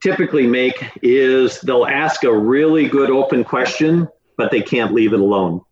typically 0.02 0.46
make 0.46 0.84
is 1.02 1.60
they'll 1.60 1.86
ask 1.86 2.24
a 2.24 2.36
really 2.36 2.88
good 2.88 3.10
open 3.10 3.44
question, 3.44 4.08
but 4.36 4.50
they 4.50 4.60
can't 4.60 4.92
leave 4.92 5.12
it 5.12 5.20
alone. 5.20 5.62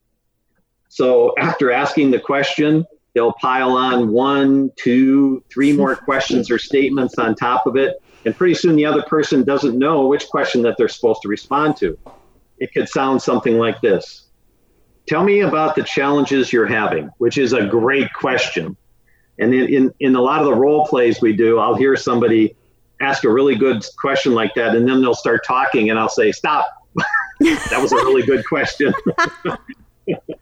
So 0.91 1.33
after 1.39 1.71
asking 1.71 2.11
the 2.11 2.19
question, 2.19 2.85
they'll 3.15 3.33
pile 3.35 3.71
on 3.71 4.11
one, 4.11 4.71
two, 4.77 5.43
three 5.51 5.73
more 5.73 5.97
questions 6.05 6.51
or 6.51 6.59
statements 6.59 7.17
on 7.17 7.37
top 7.37 7.67
of 7.67 7.77
it. 7.77 8.03
And 8.27 8.37
pretty 8.37 8.55
soon 8.55 8.77
the 8.77 8.85
other 8.85 9.03
person 9.05 9.45
doesn't 9.45 9.79
know 9.79 10.07
which 10.07 10.27
question 10.29 10.63
that 10.63 10.77
they're 10.77 10.89
supposed 10.89 11.23
to 11.23 11.29
respond 11.29 11.77
to. 11.79 11.97
It 12.59 12.75
could 12.75 12.89
sound 12.89 13.23
something 13.23 13.57
like 13.57 13.81
this 13.81 14.27
Tell 15.07 15.25
me 15.25 15.41
about 15.41 15.75
the 15.75 15.83
challenges 15.83 16.53
you're 16.53 16.67
having, 16.67 17.11
which 17.19 17.39
is 17.39 17.53
a 17.53 17.67
great 17.67 18.13
question. 18.13 18.77
And 19.39 19.55
in, 19.55 19.69
in, 19.69 19.95
in 20.01 20.15
a 20.15 20.21
lot 20.21 20.41
of 20.41 20.47
the 20.47 20.55
role 20.55 20.87
plays 20.87 21.23
we 21.23 21.35
do, 21.35 21.59
I'll 21.59 21.75
hear 21.75 21.97
somebody 21.97 22.55
ask 23.01 23.25
a 23.25 23.31
really 23.31 23.57
good 23.57 23.85
question 23.97 24.35
like 24.35 24.55
that, 24.55 24.77
and 24.77 24.87
then 24.87 25.01
they'll 25.01 25.15
start 25.15 25.41
talking, 25.47 25.91
and 25.91 25.99
I'll 25.99 26.11
say, 26.11 26.33
Stop. 26.33 26.67
that 27.41 27.79
was 27.81 27.93
a 27.93 27.97
really 27.97 28.23
good 28.23 28.45
question. 28.45 28.93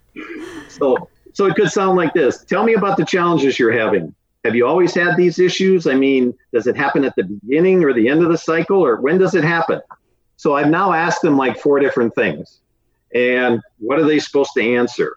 so, 0.78 1.08
so 1.32 1.46
it 1.46 1.54
could 1.54 1.70
sound 1.70 1.96
like 1.96 2.12
this 2.14 2.44
Tell 2.44 2.64
me 2.64 2.74
about 2.74 2.96
the 2.96 3.04
challenges 3.04 3.58
you're 3.58 3.72
having. 3.72 4.14
Have 4.44 4.54
you 4.54 4.66
always 4.66 4.94
had 4.94 5.16
these 5.16 5.38
issues? 5.38 5.86
I 5.86 5.94
mean, 5.94 6.32
does 6.52 6.66
it 6.66 6.76
happen 6.76 7.04
at 7.04 7.14
the 7.16 7.24
beginning 7.24 7.84
or 7.84 7.92
the 7.92 8.08
end 8.08 8.22
of 8.22 8.30
the 8.30 8.38
cycle, 8.38 8.84
or 8.84 8.96
when 9.00 9.18
does 9.18 9.34
it 9.34 9.44
happen? 9.44 9.80
So 10.36 10.54
I've 10.54 10.70
now 10.70 10.92
asked 10.92 11.22
them 11.22 11.36
like 11.36 11.58
four 11.58 11.80
different 11.80 12.14
things. 12.14 12.60
And 13.14 13.60
what 13.78 13.98
are 13.98 14.04
they 14.04 14.20
supposed 14.20 14.52
to 14.54 14.62
answer? 14.62 15.16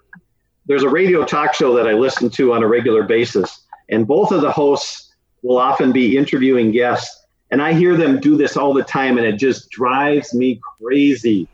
There's 0.66 0.84
a 0.84 0.90
radio 0.90 1.24
talk 1.24 1.54
show 1.54 1.76
that 1.76 1.88
I 1.88 1.94
listen 1.94 2.30
to 2.32 2.54
on 2.54 2.64
a 2.64 2.68
regular 2.68 3.04
basis, 3.04 3.66
and 3.90 4.08
both 4.08 4.32
of 4.32 4.42
the 4.42 4.52
hosts 4.52 5.14
will 5.44 5.58
often 5.58 5.92
be 5.92 6.18
interviewing 6.18 6.72
guests. 6.72 7.26
And 7.52 7.62
I 7.62 7.74
hear 7.74 7.98
them 7.98 8.20
do 8.20 8.38
this 8.38 8.58
all 8.58 8.74
the 8.74 8.84
time, 8.84 9.18
and 9.18 9.28
it 9.28 9.38
just 9.38 9.70
drives 9.70 10.34
me 10.34 10.60
crazy 10.80 11.48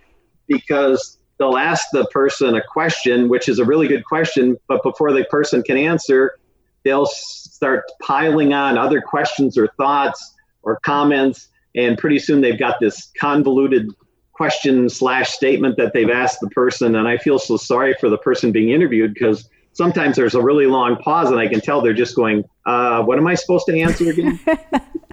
because 0.47 1.17
they'll 1.39 1.57
ask 1.57 1.87
the 1.91 2.05
person 2.07 2.55
a 2.55 2.61
question, 2.61 3.29
which 3.29 3.47
is 3.47 3.59
a 3.59 3.65
really 3.65 3.87
good 3.87 4.05
question, 4.05 4.57
but 4.67 4.81
before 4.83 5.11
the 5.13 5.23
person 5.25 5.61
can 5.63 5.77
answer, 5.77 6.37
they'll 6.83 7.05
start 7.05 7.83
piling 8.01 8.53
on 8.53 8.77
other 8.77 9.01
questions 9.01 9.57
or 9.57 9.67
thoughts 9.77 10.35
or 10.63 10.79
comments. 10.83 11.49
And 11.75 11.97
pretty 11.97 12.19
soon 12.19 12.41
they've 12.41 12.57
got 12.57 12.79
this 12.79 13.11
convoluted 13.19 13.91
question 14.33 14.89
slash 14.89 15.31
statement 15.31 15.77
that 15.77 15.93
they've 15.93 16.09
asked 16.09 16.39
the 16.41 16.49
person. 16.49 16.95
And 16.95 17.07
I 17.07 17.17
feel 17.17 17.39
so 17.39 17.57
sorry 17.57 17.95
for 17.99 18.09
the 18.09 18.17
person 18.17 18.51
being 18.51 18.69
interviewed 18.69 19.13
because 19.13 19.49
sometimes 19.73 20.15
there's 20.15 20.35
a 20.35 20.41
really 20.41 20.65
long 20.65 20.95
pause 20.97 21.29
and 21.29 21.39
I 21.39 21.47
can 21.47 21.61
tell 21.61 21.81
they're 21.81 21.93
just 21.93 22.15
going, 22.15 22.43
uh, 22.65 23.03
what 23.03 23.17
am 23.17 23.27
I 23.27 23.35
supposed 23.35 23.65
to 23.67 23.79
answer 23.79 24.09
again? 24.09 24.39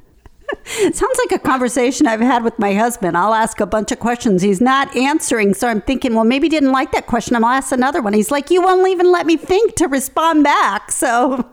It 0.48 0.96
sounds 0.96 1.18
like 1.18 1.32
a 1.32 1.42
conversation 1.42 2.06
I've 2.06 2.20
had 2.20 2.44
with 2.44 2.58
my 2.58 2.74
husband. 2.74 3.16
I'll 3.16 3.34
ask 3.34 3.60
a 3.60 3.66
bunch 3.66 3.92
of 3.92 4.00
questions. 4.00 4.42
He's 4.42 4.60
not 4.60 4.94
answering. 4.96 5.54
So 5.54 5.68
I'm 5.68 5.80
thinking, 5.80 6.14
well, 6.14 6.24
maybe 6.24 6.46
he 6.46 6.50
didn't 6.50 6.72
like 6.72 6.92
that 6.92 7.06
question. 7.06 7.36
I'll 7.36 7.46
ask 7.46 7.72
another 7.72 8.02
one. 8.02 8.12
He's 8.12 8.30
like, 8.30 8.50
you 8.50 8.62
won't 8.62 8.88
even 8.88 9.10
let 9.10 9.26
me 9.26 9.36
think 9.36 9.76
to 9.76 9.88
respond 9.88 10.44
back. 10.44 10.90
So. 10.90 11.48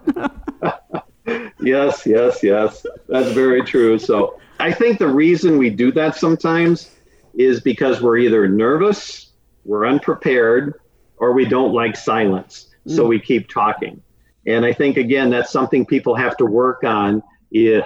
yes, 1.62 2.06
yes, 2.06 2.40
yes. 2.44 2.86
That's 3.08 3.32
very 3.32 3.64
true. 3.64 4.00
So 4.00 4.40
I 4.60 4.72
think 4.72 5.00
the 5.00 5.08
reason 5.08 5.58
we 5.58 5.70
do 5.70 5.92
that 5.94 6.16
sometimes 6.16 6.92
is 7.34 7.62
because 7.62 8.02
we're 8.02 8.18
either 8.18 8.48
nervous, 8.48 9.32
we're 9.66 9.86
unprepared, 9.86 10.80
or 11.18 11.34
we 11.34 11.46
don't 11.46 11.74
like 11.74 11.96
silence. 11.96 12.68
Mm. 12.88 12.96
So 12.96 13.06
we 13.06 13.20
keep 13.20 13.50
talking. 13.50 14.02
And 14.48 14.66
I 14.66 14.74
think, 14.74 14.98
again, 14.98 15.30
that's 15.30 15.52
something 15.52 15.86
people 15.86 16.16
have 16.16 16.36
to 16.38 16.46
work 16.46 16.84
on 16.84 17.22
is, 17.52 17.84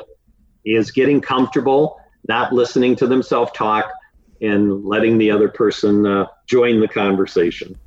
is 0.65 0.91
getting 0.91 1.21
comfortable, 1.21 1.99
not 2.27 2.53
listening 2.53 2.95
to 2.97 3.07
themselves 3.07 3.51
talk, 3.53 3.91
and 4.41 4.83
letting 4.83 5.17
the 5.17 5.31
other 5.31 5.47
person 5.47 6.05
uh, 6.05 6.25
join 6.47 6.79
the 6.79 6.87
conversation. 6.87 7.77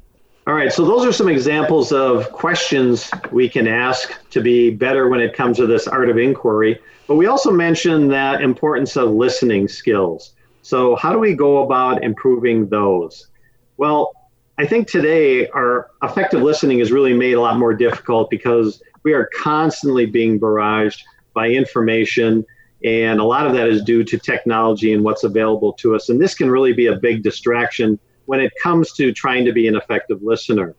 All 0.47 0.55
right, 0.55 0.73
so 0.73 0.87
those 0.87 1.05
are 1.05 1.13
some 1.13 1.29
examples 1.29 1.93
of 1.93 2.33
questions 2.33 3.11
we 3.31 3.51
can 3.51 3.69
ask 3.69 4.15
to 4.31 4.41
be 4.41 4.71
better 4.71 5.09
when 5.09 5.21
it 5.21 5.35
comes 5.35 5.59
to 5.59 5.67
this 5.67 5.87
art 5.87 6.09
of 6.09 6.17
inquiry. 6.17 6.79
But 7.07 7.17
we 7.17 7.27
also 7.27 7.51
mentioned 7.51 8.11
that 8.13 8.41
importance 8.41 8.97
of 8.97 9.11
listening 9.11 9.69
skills. 9.69 10.33
So, 10.63 10.97
how 10.97 11.13
do 11.13 11.19
we 11.19 11.35
go 11.35 11.63
about 11.63 12.03
improving 12.03 12.69
those? 12.69 13.29
Well, 13.77 14.13
I 14.59 14.67
think 14.67 14.89
today 14.89 15.49
our 15.49 15.91
effective 16.03 16.43
listening 16.43 16.81
is 16.81 16.91
really 16.91 17.13
made 17.13 17.35
a 17.35 17.41
lot 17.41 17.59
more 17.59 17.75
difficult 17.75 18.31
because 18.31 18.83
we 19.03 19.13
are 19.13 19.29
constantly 19.37 20.07
being 20.07 20.41
barraged 20.41 21.03
by 21.35 21.49
information, 21.49 22.45
and 22.85 23.21
a 23.21 23.25
lot 23.25 23.47
of 23.47 23.53
that 23.55 23.69
is 23.69 23.83
due 23.83 24.05
to 24.05 24.19
technology 24.19 24.93
and 24.93 25.03
what's 25.03 25.25
available 25.25 25.73
to 25.75 25.95
us. 25.95 26.09
And 26.09 26.21
this 26.21 26.35
can 26.35 26.51
really 26.51 26.73
be 26.73 26.87
a 26.87 26.97
big 26.97 27.23
distraction 27.23 27.99
when 28.27 28.41
it 28.41 28.53
comes 28.63 28.93
to 28.93 29.13
trying 29.13 29.45
to 29.45 29.53
be 29.53 29.67
an 29.67 29.77
effective 29.77 30.23
listener. 30.23 30.75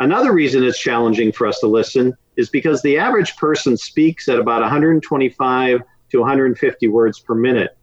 Another 0.00 0.32
reason 0.32 0.64
it's 0.64 0.80
challenging 0.80 1.30
for 1.30 1.46
us 1.46 1.60
to 1.60 1.66
listen 1.66 2.16
is 2.36 2.48
because 2.48 2.82
the 2.82 2.98
average 2.98 3.36
person 3.36 3.76
speaks 3.76 4.28
at 4.28 4.38
about 4.38 4.62
125 4.62 5.80
to 6.10 6.18
150 6.18 6.88
words 6.88 7.20
per 7.20 7.34
minute. 7.34 7.76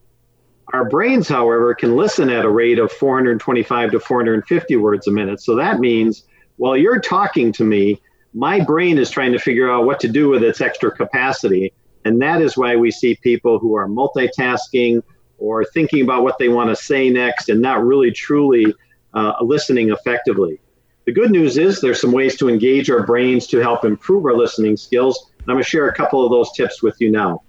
Our 0.73 0.89
brains, 0.89 1.27
however, 1.27 1.73
can 1.73 1.95
listen 1.95 2.29
at 2.29 2.45
a 2.45 2.49
rate 2.49 2.77
of 2.77 2.91
425 2.91 3.91
to 3.91 3.99
450 3.99 4.75
words 4.75 5.07
a 5.07 5.11
minute. 5.11 5.41
So 5.41 5.55
that 5.55 5.79
means 5.79 6.25
while 6.57 6.75
you're 6.75 6.99
talking 6.99 7.51
to 7.53 7.63
me, 7.63 8.01
my 8.33 8.59
brain 8.59 8.97
is 8.97 9.09
trying 9.09 9.31
to 9.31 9.39
figure 9.39 9.71
out 9.71 9.85
what 9.85 9.99
to 10.01 10.07
do 10.07 10.29
with 10.29 10.43
its 10.43 10.61
extra 10.61 10.91
capacity. 10.91 11.73
And 12.05 12.21
that 12.21 12.41
is 12.41 12.57
why 12.57 12.75
we 12.75 12.91
see 12.91 13.15
people 13.15 13.59
who 13.59 13.75
are 13.75 13.87
multitasking 13.87 15.03
or 15.37 15.65
thinking 15.65 16.01
about 16.01 16.23
what 16.23 16.37
they 16.37 16.49
want 16.49 16.69
to 16.69 16.75
say 16.75 17.09
next 17.09 17.49
and 17.49 17.61
not 17.61 17.83
really 17.83 18.11
truly 18.11 18.73
uh, 19.13 19.33
listening 19.41 19.89
effectively. 19.89 20.59
The 21.05 21.11
good 21.11 21.31
news 21.31 21.57
is 21.57 21.81
there's 21.81 22.01
some 22.01 22.11
ways 22.11 22.37
to 22.37 22.49
engage 22.49 22.89
our 22.89 23.03
brains 23.03 23.47
to 23.47 23.57
help 23.59 23.83
improve 23.83 24.25
our 24.25 24.35
listening 24.35 24.77
skills. 24.77 25.31
And 25.39 25.49
I'm 25.49 25.55
going 25.55 25.63
to 25.63 25.69
share 25.69 25.87
a 25.87 25.93
couple 25.93 26.23
of 26.23 26.31
those 26.31 26.51
tips 26.51 26.83
with 26.83 26.95
you 26.99 27.11
now. 27.11 27.41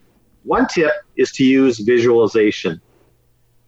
One 0.45 0.67
tip 0.67 0.93
is 1.17 1.33
to 1.33 1.45
use 1.45 1.79
visualization 1.79 2.81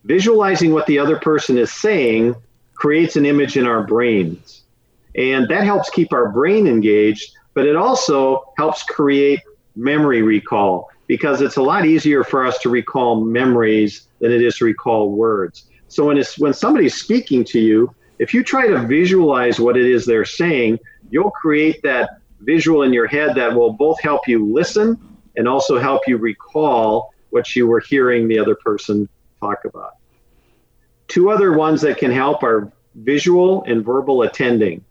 visualizing 0.04 0.72
what 0.72 0.86
the 0.86 0.98
other 0.98 1.18
person 1.18 1.56
is 1.58 1.72
saying 1.72 2.34
creates 2.74 3.16
an 3.16 3.26
image 3.26 3.56
in 3.56 3.66
our 3.66 3.84
brains. 3.84 4.62
And 5.16 5.48
that 5.48 5.64
helps 5.64 5.90
keep 5.90 6.12
our 6.12 6.30
brain 6.30 6.66
engaged, 6.66 7.32
but 7.54 7.66
it 7.66 7.76
also 7.76 8.52
helps 8.56 8.82
create 8.82 9.40
memory 9.76 10.22
recall 10.22 10.90
because 11.06 11.40
it's 11.40 11.56
a 11.56 11.62
lot 11.62 11.84
easier 11.84 12.24
for 12.24 12.46
us 12.46 12.58
to 12.58 12.70
recall 12.70 13.24
memories 13.24 14.08
than 14.20 14.32
it 14.32 14.42
is 14.42 14.56
to 14.56 14.64
recall 14.64 15.10
words. 15.10 15.66
So 15.88 16.06
when 16.06 16.16
it's 16.16 16.38
when 16.38 16.54
somebody's 16.54 16.94
speaking 16.94 17.44
to 17.44 17.60
you, 17.60 17.94
if 18.18 18.32
you 18.32 18.42
try 18.42 18.66
to 18.66 18.86
visualize 18.86 19.60
what 19.60 19.76
it 19.76 19.86
is 19.86 20.06
they're 20.06 20.24
saying, 20.24 20.78
you'll 21.10 21.30
create 21.30 21.82
that 21.82 22.18
visual 22.40 22.82
in 22.82 22.92
your 22.92 23.06
head 23.06 23.34
that 23.34 23.54
will 23.54 23.72
both 23.72 24.00
help 24.00 24.26
you 24.26 24.52
listen 24.52 24.98
and 25.36 25.48
also 25.48 25.78
help 25.78 26.02
you 26.06 26.16
recall 26.16 27.12
what 27.30 27.54
you 27.56 27.66
were 27.66 27.80
hearing 27.80 28.28
the 28.28 28.38
other 28.38 28.54
person 28.54 29.08
talk 29.40 29.64
about. 29.64 29.96
Two 31.08 31.30
other 31.30 31.52
ones 31.52 31.80
that 31.82 31.98
can 31.98 32.10
help 32.10 32.42
are 32.42 32.72
visual 32.94 33.64
and 33.64 33.84
verbal 33.84 34.22
attending. 34.22 34.84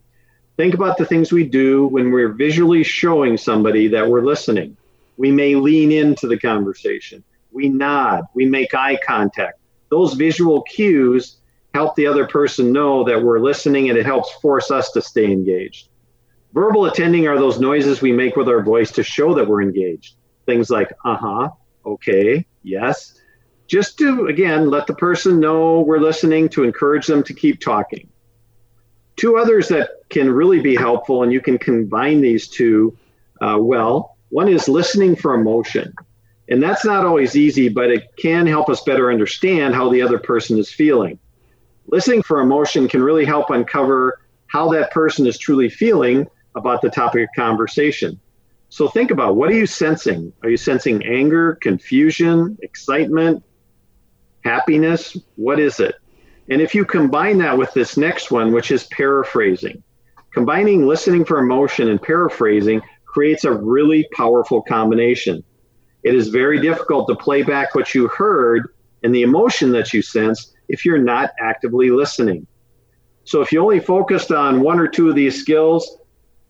Think 0.62 0.76
about 0.76 1.00
the 1.00 1.08
things 1.08 1.32
we 1.32 1.44
do 1.44 1.88
when 1.88 2.12
we're 2.12 2.34
visually 2.34 2.84
showing 2.84 3.36
somebody 3.36 3.88
that 3.88 4.08
we're 4.08 4.22
listening. 4.22 4.78
We 5.18 5.32
may 5.32 5.56
lean 5.56 5.92
into 5.92 6.28
the 6.28 6.38
conversation, 6.38 7.24
we 7.52 7.68
nod, 7.68 8.26
we 8.36 8.46
make 8.46 8.76
eye 8.76 9.00
contact. 9.04 9.58
Those 9.90 10.14
visual 10.14 10.62
cues 10.62 11.38
help 11.74 11.96
the 11.96 12.06
other 12.06 12.28
person 12.28 12.72
know 12.72 13.04
that 13.06 13.24
we're 13.24 13.40
listening 13.40 13.90
and 13.90 13.98
it 13.98 14.06
helps 14.06 14.34
force 14.34 14.70
us 14.70 14.92
to 14.92 15.02
stay 15.02 15.32
engaged. 15.32 15.88
Verbal 16.54 16.86
attending 16.86 17.28
are 17.28 17.40
those 17.40 17.60
noises 17.60 18.04
we 18.04 18.12
make 18.12 18.36
with 18.36 18.48
our 18.48 18.62
voice 18.62 18.92
to 18.92 19.04
show 19.04 19.34
that 19.34 19.48
we're 19.48 19.64
engaged. 19.64 20.14
Things 20.46 20.70
like, 20.70 20.94
uh 21.04 21.18
huh, 21.18 21.50
okay, 21.88 22.46
yes. 22.62 23.20
Just 23.66 23.98
to, 23.98 24.28
again, 24.28 24.70
let 24.70 24.86
the 24.86 24.94
person 24.94 25.40
know 25.40 25.82
we're 25.82 25.98
listening 25.98 26.50
to 26.50 26.64
encourage 26.64 27.08
them 27.08 27.24
to 27.24 27.34
keep 27.34 27.62
talking. 27.62 28.11
Two 29.22 29.38
others 29.38 29.68
that 29.68 29.92
can 30.10 30.32
really 30.32 30.62
be 30.62 30.76
helpful, 30.76 31.22
and 31.22 31.32
you 31.32 31.42
can 31.42 31.60
combine 31.60 32.22
these 32.22 32.48
two 32.48 32.98
uh, 33.40 33.56
well. 33.60 34.18
One 34.30 34.48
is 34.48 34.68
listening 34.68 35.16
for 35.16 35.36
emotion. 35.36 35.94
And 36.50 36.64
that's 36.64 36.84
not 36.84 37.06
always 37.06 37.36
easy, 37.36 37.70
but 37.70 37.92
it 37.92 38.16
can 38.18 38.48
help 38.48 38.68
us 38.68 38.82
better 38.82 39.12
understand 39.12 39.76
how 39.76 39.92
the 39.92 40.02
other 40.02 40.18
person 40.18 40.58
is 40.58 40.72
feeling. 40.72 41.20
Listening 41.86 42.24
for 42.24 42.40
emotion 42.40 42.88
can 42.88 43.04
really 43.04 43.24
help 43.24 43.52
uncover 43.52 44.22
how 44.48 44.70
that 44.70 44.90
person 44.90 45.28
is 45.28 45.38
truly 45.38 45.70
feeling 45.70 46.26
about 46.56 46.82
the 46.82 46.90
topic 46.90 47.22
of 47.22 47.30
conversation. 47.36 48.20
So 48.70 48.88
think 48.88 49.12
about 49.12 49.36
what 49.36 49.52
are 49.52 49.56
you 49.56 49.68
sensing? 49.68 50.34
Are 50.42 50.50
you 50.50 50.58
sensing 50.58 51.06
anger, 51.06 51.60
confusion, 51.62 52.58
excitement, 52.64 53.44
happiness? 54.44 55.16
What 55.36 55.60
is 55.60 55.80
it? 55.80 55.94
And 56.52 56.62
if 56.62 56.76
you 56.76 56.84
combine 56.84 57.38
that 57.38 57.58
with 57.58 57.72
this 57.74 57.96
next 57.96 58.30
one, 58.30 58.52
which 58.52 58.72
is 58.72 58.84
paraphrasing, 58.88 59.82
combining 60.34 60.86
listening 60.86 61.24
for 61.24 61.40
emotion 61.40 61.88
and 61.88 62.02
paraphrasing 62.02 62.82
creates 63.06 63.46
a 63.46 63.54
really 63.54 64.06
powerful 64.12 64.62
combination. 64.62 65.46
It 66.04 66.14
is 66.14 66.28
very 66.28 66.60
difficult 66.60 67.08
to 67.08 67.16
play 67.16 67.42
back 67.42 67.74
what 67.74 67.96
you 67.96 68.10
heard 68.10 68.74
and 69.02 69.16
the 69.16 69.22
emotion 69.22 69.72
that 69.72 69.94
you 69.94 70.02
sense 70.02 70.54
if 70.68 70.84
you're 70.84 70.98
not 70.98 71.32
actively 71.40 71.90
listening. 71.90 72.46
So 73.24 73.40
if 73.40 73.54
you 73.54 73.62
only 73.62 73.80
focused 73.80 74.34
on 74.34 74.60
one 74.60 74.78
or 74.78 74.90
two 74.90 75.08
of 75.08 75.16
these 75.16 75.40
skills, 75.40 76.00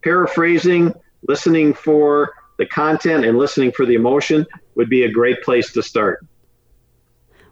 paraphrasing, 0.03 0.95
listening 1.27 1.75
for 1.75 2.33
the 2.57 2.65
content, 2.65 3.23
and 3.23 3.37
listening 3.37 3.71
for 3.71 3.85
the 3.85 3.93
emotion 3.93 4.47
would 4.73 4.89
be 4.89 5.03
a 5.03 5.11
great 5.11 5.43
place 5.43 5.71
to 5.73 5.83
start. 5.83 6.25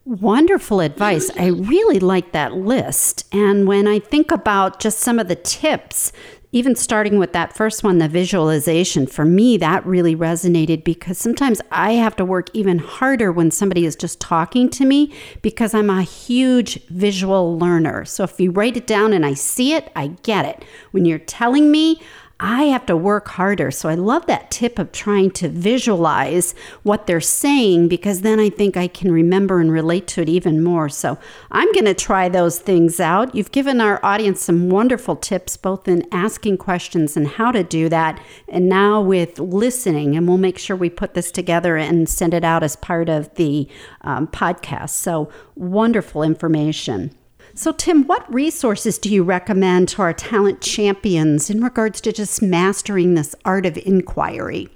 Wonderful 0.06 0.80
advice. 0.80 1.30
I 1.38 1.47
really 1.47 2.00
like 2.00 2.32
that 2.32 2.54
list. 2.54 3.28
And 3.32 3.68
when 3.68 3.88
I 3.88 4.00
think 4.00 4.32
about 4.32 4.80
just 4.80 5.00
some 5.00 5.20
of 5.20 5.28
the 5.28 5.36
tips 5.36 6.12
even 6.52 6.76
starting 6.76 7.20
with 7.20 7.32
that 7.34 7.56
first 7.56 7.84
one, 7.84 8.00
the 8.00 8.08
visualization, 8.08 9.06
for 9.06 9.24
me, 9.24 9.56
that 9.58 9.86
really 9.86 10.16
resonated 10.16 10.84
because 10.84 11.18
sometimes 11.20 11.62
I 11.72 11.91
have 11.93 12.16
to 12.16 12.26
work 12.26 12.50
even 12.54 12.80
harder 12.80 13.32
when 13.32 13.52
somebody 13.52 13.86
is 13.86 13.95
just 13.95 14.20
talking 14.20 14.70
to 14.72 14.86
me 14.86 15.14
because 15.43 15.76
I'm 15.76 15.91
a 15.91 16.02
huge 16.02 16.84
visual 16.88 17.60
learner. 17.60 18.04
So 18.06 18.24
if 18.24 18.39
you 18.39 18.50
write 18.50 18.78
it 18.78 18.88
down 18.88 19.14
and 19.14 19.26
I 19.26 19.36
see 19.36 19.74
it, 19.74 19.91
I 19.95 20.08
get 20.24 20.45
it. 20.45 20.66
When 20.89 21.06
you're 21.06 21.20
telling 21.20 21.70
me, 21.70 22.02
I 22.41 22.63
have 22.65 22.85
to 22.85 22.95
work 22.95 23.27
harder. 23.27 23.69
So 23.69 23.89
I 23.89 23.95
love 23.95 24.25
that 24.27 24.49
tip 24.49 24.79
of 24.79 24.93
trying 24.93 25.31
to 25.31 25.49
visualize 25.49 26.55
what 26.83 27.05
they're 27.05 27.19
saying 27.19 27.89
because 27.89 28.21
then 28.21 28.39
I 28.39 28.49
think 28.49 28.77
I 28.77 28.87
can 28.87 29.11
remember 29.11 29.59
and 29.59 29.69
relate 29.69 30.07
to 30.09 30.21
it 30.21 30.29
even 30.29 30.63
more. 30.63 30.87
So 30.87 31.17
I'm 31.51 31.69
going 31.73 31.85
to 31.85 31.93
try 31.93 32.29
those 32.29 32.57
things 32.57 33.01
out. 33.01 33.35
You've 33.35 33.51
given 33.51 33.81
our 33.81 34.03
audience 34.05 34.41
some 34.41 34.69
wonderful 34.69 35.17
tips, 35.17 35.57
both 35.57 35.89
in 35.89 36.07
asking 36.13 36.59
questions 36.59 37.17
and 37.17 37.27
how 37.27 37.51
to 37.51 37.61
do 37.61 37.89
that, 37.89 38.21
and 38.47 38.69
now 38.69 39.01
with 39.01 39.37
listening. 39.39 40.15
And 40.15 40.25
we'll 40.25 40.37
make 40.37 40.57
sure 40.57 40.77
we 40.77 40.89
put 40.89 41.15
this 41.15 41.31
together 41.31 41.75
and 41.75 42.07
send 42.07 42.33
it 42.33 42.45
out 42.45 42.63
as 42.63 42.77
part 42.77 43.09
of 43.09 43.35
the 43.35 43.67
um, 44.01 44.27
podcast. 44.27 44.91
So 44.91 45.29
wonderful 45.55 46.23
information. 46.23 47.13
So, 47.60 47.74
Tim, 47.74 48.05
what 48.05 48.34
resources 48.34 48.97
do 48.97 49.14
you 49.14 49.22
recommend 49.22 49.89
to 49.89 50.01
our 50.01 50.14
talent 50.14 50.62
champions 50.62 51.49
in 51.49 51.62
regards 51.62 51.99
to 51.99 52.14
just 52.14 52.41
mastering 52.41 53.16
this 53.16 53.36
art 53.43 53.66
of 53.66 53.78
inquiry? 53.80 54.70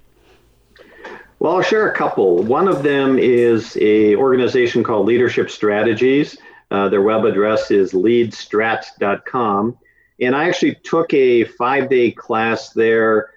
Well, 1.39 1.55
I'll 1.55 1.61
share 1.61 1.89
a 1.89 1.95
couple. 1.95 2.43
One 2.43 2.67
of 2.67 2.83
them 2.83 3.17
is 3.17 3.77
a 3.79 4.17
organization 4.17 4.83
called 4.83 5.05
Leadership 5.05 5.49
Strategies. 5.49 6.37
Uh, 6.71 6.89
their 6.89 7.01
web 7.01 7.23
address 7.23 7.71
is 7.71 7.93
leadstrat.com. 7.93 9.77
And 10.19 10.35
I 10.35 10.49
actually 10.49 10.75
took 10.83 11.13
a 11.13 11.45
five 11.45 11.89
day 11.89 12.11
class 12.11 12.71
there 12.71 13.29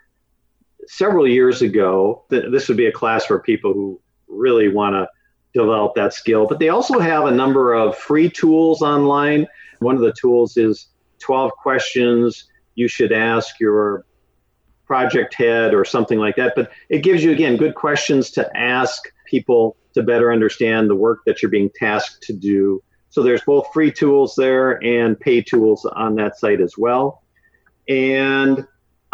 several 0.88 1.28
years 1.28 1.62
ago. 1.62 2.24
This 2.30 2.66
would 2.66 2.76
be 2.76 2.86
a 2.86 2.92
class 2.92 3.24
for 3.24 3.38
people 3.38 3.72
who 3.72 4.01
really 4.26 4.66
want 4.66 4.94
to 4.94 5.07
develop 5.62 5.94
that 5.94 6.12
skill. 6.12 6.46
But 6.46 6.59
they 6.59 6.68
also 6.68 6.98
have 6.98 7.24
a 7.24 7.30
number 7.30 7.74
of 7.74 7.96
free 7.96 8.30
tools 8.30 8.82
online. 8.82 9.46
One 9.80 9.94
of 9.94 10.02
the 10.02 10.12
tools 10.12 10.57
is 10.57 10.88
12 11.20 11.52
questions 11.52 12.48
you 12.74 12.88
should 12.88 13.12
ask 13.12 13.59
your 13.59 14.04
project 14.86 15.34
head 15.34 15.74
or 15.74 15.84
something 15.84 16.18
like 16.18 16.36
that. 16.36 16.52
But 16.54 16.70
it 16.88 17.02
gives 17.02 17.24
you, 17.24 17.32
again, 17.32 17.57
good 17.57 17.74
questions 17.74 18.30
to 18.32 18.57
ask 18.57 19.02
people 19.26 19.76
to 19.94 20.02
better 20.02 20.32
understand 20.32 20.88
the 20.88 20.94
work 20.94 21.20
that 21.26 21.42
you're 21.42 21.50
being 21.50 21.70
tasked 21.74 22.22
to 22.24 22.32
do. 22.32 22.82
So 23.09 23.22
there's 23.22 23.42
both 23.42 23.72
free 23.72 23.90
tools 23.90 24.34
there 24.36 24.82
and 24.84 25.18
pay 25.18 25.40
tools 25.40 25.84
on 25.86 26.16
that 26.16 26.38
site 26.38 26.61
as 26.61 26.76
well. 26.76 27.22
And 27.88 28.66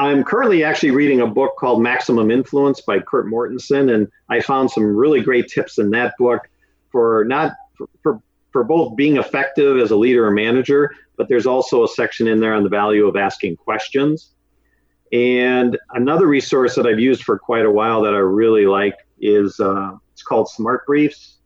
I'm 0.03 0.25
currently 0.25 0.65
actually 0.65 0.91
reading 0.91 1.21
a 1.21 1.29
book 1.29 1.53
called 1.57 1.81
Maximum 1.81 2.33
Influence 2.33 2.81
by 2.81 2.99
Kurt 2.99 3.27
Mortensen, 3.27 3.95
and 3.95 4.09
I 4.29 4.41
found 4.41 4.69
some 4.71 4.85
really 4.85 5.21
great 5.21 5.47
tips 5.49 5.79
in 5.79 5.91
that 5.91 6.15
book 6.19 6.49
for 6.91 7.25
not 7.25 7.53
for, 7.77 7.87
for, 8.03 8.21
for 8.51 8.65
both 8.65 8.97
being 8.97 9.17
effective 9.17 9.79
as 9.79 9.93
a 9.93 9.97
leader 9.97 10.27
or 10.27 10.33
manager, 10.33 10.91
but 11.17 11.29
there's 11.29 11.47
also 11.47 11.85
a 11.85 11.89
section 11.89 12.27
in 12.27 12.41
there 12.41 12.53
on 12.53 12.65
the 12.65 12.69
value 12.69 13.07
of 13.07 13.15
asking 13.17 13.55
questions. 13.57 14.33
And 15.13 15.79
another 15.91 16.27
resource 16.27 16.75
that 16.75 16.85
I've 16.85 16.99
used 16.99 17.23
for 17.23 17.39
quite 17.39 17.65
a 17.65 17.71
while 17.71 18.03
that 18.03 18.15
I 18.15 18.19
really 18.19 18.67
like 18.67 18.97
is 19.21 19.61
uh, 19.61 19.93
it's 20.13 20.25
called 20.25 20.49
Smart 20.49 20.85
Briefs, 20.85 21.39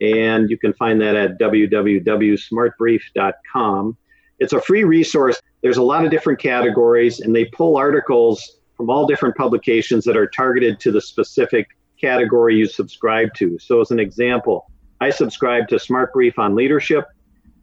and 0.00 0.50
you 0.50 0.58
can 0.58 0.72
find 0.72 1.00
that 1.00 1.14
at 1.14 1.38
www.smartbrief.com. 1.38 3.96
It's 4.40 4.52
a 4.52 4.60
free 4.60 4.82
resource. 4.82 5.40
There's 5.62 5.76
a 5.76 5.82
lot 5.82 6.04
of 6.04 6.10
different 6.10 6.38
categories, 6.38 7.20
and 7.20 7.34
they 7.34 7.44
pull 7.46 7.76
articles 7.76 8.58
from 8.76 8.88
all 8.88 9.06
different 9.06 9.36
publications 9.36 10.04
that 10.04 10.16
are 10.16 10.26
targeted 10.26 10.80
to 10.80 10.90
the 10.90 11.00
specific 11.00 11.68
category 12.00 12.56
you 12.56 12.66
subscribe 12.66 13.34
to. 13.34 13.58
So, 13.58 13.80
as 13.80 13.90
an 13.90 14.00
example, 14.00 14.70
I 15.00 15.10
subscribe 15.10 15.68
to 15.68 15.78
Smart 15.78 16.12
Brief 16.12 16.38
on 16.38 16.54
leadership, 16.54 17.04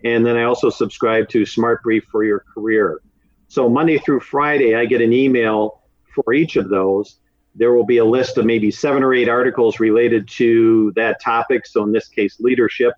and 0.04 0.26
then 0.26 0.38
I 0.38 0.44
also 0.44 0.70
subscribe 0.70 1.28
to 1.30 1.46
Smart 1.46 1.82
Brief 1.82 2.04
for 2.12 2.24
your 2.24 2.44
career. 2.54 3.02
So, 3.48 3.68
Monday 3.68 3.98
through 3.98 4.20
Friday, 4.20 4.76
I 4.76 4.86
get 4.86 5.02
an 5.02 5.12
email 5.12 5.82
for 6.14 6.34
each 6.34 6.56
of 6.56 6.70
those. 6.70 7.20
There 7.56 7.74
will 7.74 7.86
be 7.86 7.98
a 7.98 8.06
list 8.06 8.38
of 8.38 8.46
maybe 8.46 8.70
seven 8.70 9.02
or 9.04 9.14
eight 9.14 9.28
articles 9.28 9.80
related 9.80 10.28
to 10.34 10.92
that 10.96 11.20
topic. 11.20 11.66
So, 11.66 11.82
in 11.84 11.92
this 11.92 12.08
case, 12.08 12.40
leadership. 12.40 12.94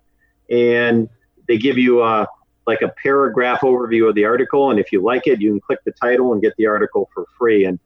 And 0.50 1.08
they 1.48 1.56
give 1.56 1.78
you 1.78 2.02
a 2.02 2.26
like 2.70 2.82
a 2.82 2.94
paragraph 3.02 3.62
overview 3.62 4.08
of 4.08 4.14
the 4.14 4.24
article. 4.24 4.70
And 4.70 4.78
if 4.78 4.92
you 4.92 5.02
like 5.02 5.26
it, 5.26 5.40
you 5.40 5.50
can 5.50 5.60
click 5.60 5.80
the 5.84 5.90
title 5.90 6.32
and 6.32 6.40
get 6.40 6.54
the 6.56 6.66
article 6.66 7.10
for 7.12 7.26
free. 7.36 7.64
And 7.64 7.80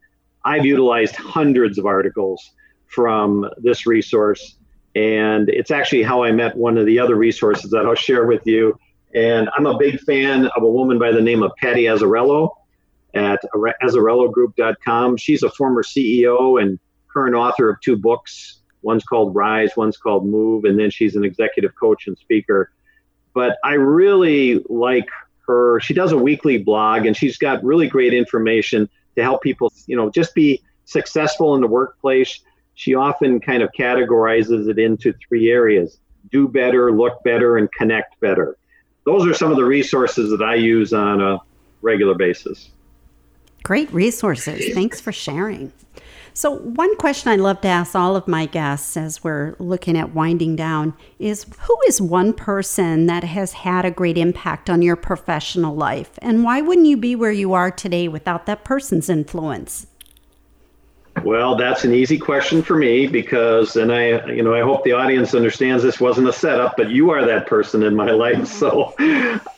I've 0.45 0.67
utilized 0.67 1.17
hundreds 1.17 1.79
of 1.79 1.87
articles 1.87 2.51
from 2.87 3.49
this 3.57 3.87
resource. 3.87 4.57
And 4.95 5.49
it's 5.49 5.71
actually 5.71 6.03
how 6.03 6.23
I 6.23 6.33
met 6.33 6.55
one 6.55 6.77
of 6.77 6.85
the 6.85 6.99
other 6.99 7.17
resources 7.17 7.71
that 7.71 7.87
I'll 7.87 7.95
share 7.95 8.27
with 8.27 8.43
you. 8.47 8.79
And 9.15 9.49
I'm 9.57 9.65
a 9.65 9.79
big 9.79 10.01
fan 10.01 10.47
of 10.55 10.63
a 10.63 10.69
woman 10.69 10.99
by 10.99 11.13
the 11.13 11.23
name 11.23 11.43
of 11.43 11.53
Patty 11.57 11.85
Azzarello 11.85 12.51
at 13.15 13.41
azzarellogroup.com. 13.83 15.17
She's 15.17 15.43
a 15.43 15.51
former 15.51 15.83
CEO 15.83 16.61
and 16.61 16.79
current 17.11 17.35
author 17.35 17.71
of 17.71 17.81
two 17.81 17.97
books. 17.97 18.61
One's 18.83 19.05
called 19.05 19.35
Rise, 19.35 19.71
one's 19.79 19.97
called 19.97 20.27
Move, 20.27 20.65
and 20.65 20.79
then 20.79 20.91
she's 20.91 21.17
an 21.17 21.25
executive 21.25 21.75
coach 21.75 22.07
and 22.07 22.19
speaker 22.19 22.71
but 23.35 23.59
I 23.65 23.75
really 23.75 24.65
like 24.69 25.09
her. 25.47 25.81
She 25.81 25.93
does 25.93 26.13
a 26.13 26.17
weekly 26.17 26.59
blog 26.59 27.05
and 27.05 27.17
she's 27.17 27.37
got 27.37 27.63
really 27.63 27.89
great 27.89 28.15
information 28.15 28.89
to 29.17 29.23
help 29.23 29.43
people, 29.43 29.73
you 29.87 29.97
know, 29.97 30.11
just 30.11 30.35
be 30.35 30.63
successful 30.87 31.55
in 31.55 31.61
the 31.61 31.67
workplace. 31.67 32.41
She 32.75 32.95
often 32.95 33.41
kind 33.41 33.63
of 33.63 33.71
categorizes 33.79 34.69
it 34.69 34.79
into 34.79 35.13
three 35.29 35.51
areas 35.51 35.99
do 36.31 36.49
better, 36.49 36.91
look 36.93 37.23
better, 37.23 37.59
and 37.59 37.71
connect 37.73 38.19
better. 38.21 38.57
Those 39.05 39.27
are 39.27 39.35
some 39.35 39.51
of 39.51 39.57
the 39.57 39.65
resources 39.65 40.31
that 40.31 40.43
I 40.43 40.55
use 40.55 40.93
on 40.93 41.21
a 41.21 41.39
regular 41.83 42.15
basis. 42.15 42.71
Great 43.63 43.93
resources. 43.93 44.75
Thanks 44.75 45.01
for 45.01 45.13
sharing. 45.13 45.73
So, 46.37 46.57
one 46.57 46.97
question 46.97 47.31
I 47.31 47.37
love 47.37 47.61
to 47.61 47.69
ask 47.69 47.95
all 47.95 48.17
of 48.17 48.27
my 48.27 48.47
guests 48.47 48.97
as 48.97 49.23
we're 49.23 49.55
looking 49.61 49.97
at 49.97 50.15
winding 50.15 50.57
down 50.57 50.95
is 51.21 51.47
who 51.61 51.79
is 51.87 52.01
one 52.01 52.33
person 52.33 53.07
that 53.07 53.23
has 53.23 53.53
had 53.53 53.85
a 53.85 53.93
great 53.93 54.19
impact 54.19 54.69
on 54.69 54.83
your 54.83 54.97
professional 54.97 55.77
life? 55.77 56.11
And 56.19 56.43
why 56.43 56.61
wouldn't 56.61 56.89
you 56.89 56.97
be 56.97 57.15
where 57.15 57.31
you 57.31 57.53
are 57.53 57.71
today 57.71 58.09
without 58.09 58.47
that 58.47 58.65
person's 58.65 59.09
influence? 59.09 59.87
Well, 61.23 61.55
that's 61.55 61.85
an 61.85 61.95
easy 61.95 62.19
question 62.19 62.63
for 62.63 62.75
me 62.75 63.07
because, 63.07 63.77
and 63.77 63.93
I, 63.93 64.27
you 64.27 64.43
know, 64.43 64.55
I 64.55 64.63
hope 64.63 64.83
the 64.83 64.91
audience 64.91 65.37
understands 65.37 65.85
this 65.85 66.01
wasn't 66.01 66.29
a 66.29 66.33
setup, 66.33 66.77
but 66.77 66.91
you 66.91 67.11
are 67.11 67.25
that 67.25 67.47
person 67.47 67.85
in 67.85 67.95
my 67.95 68.11
life. 68.11 68.49
So, 68.65 68.93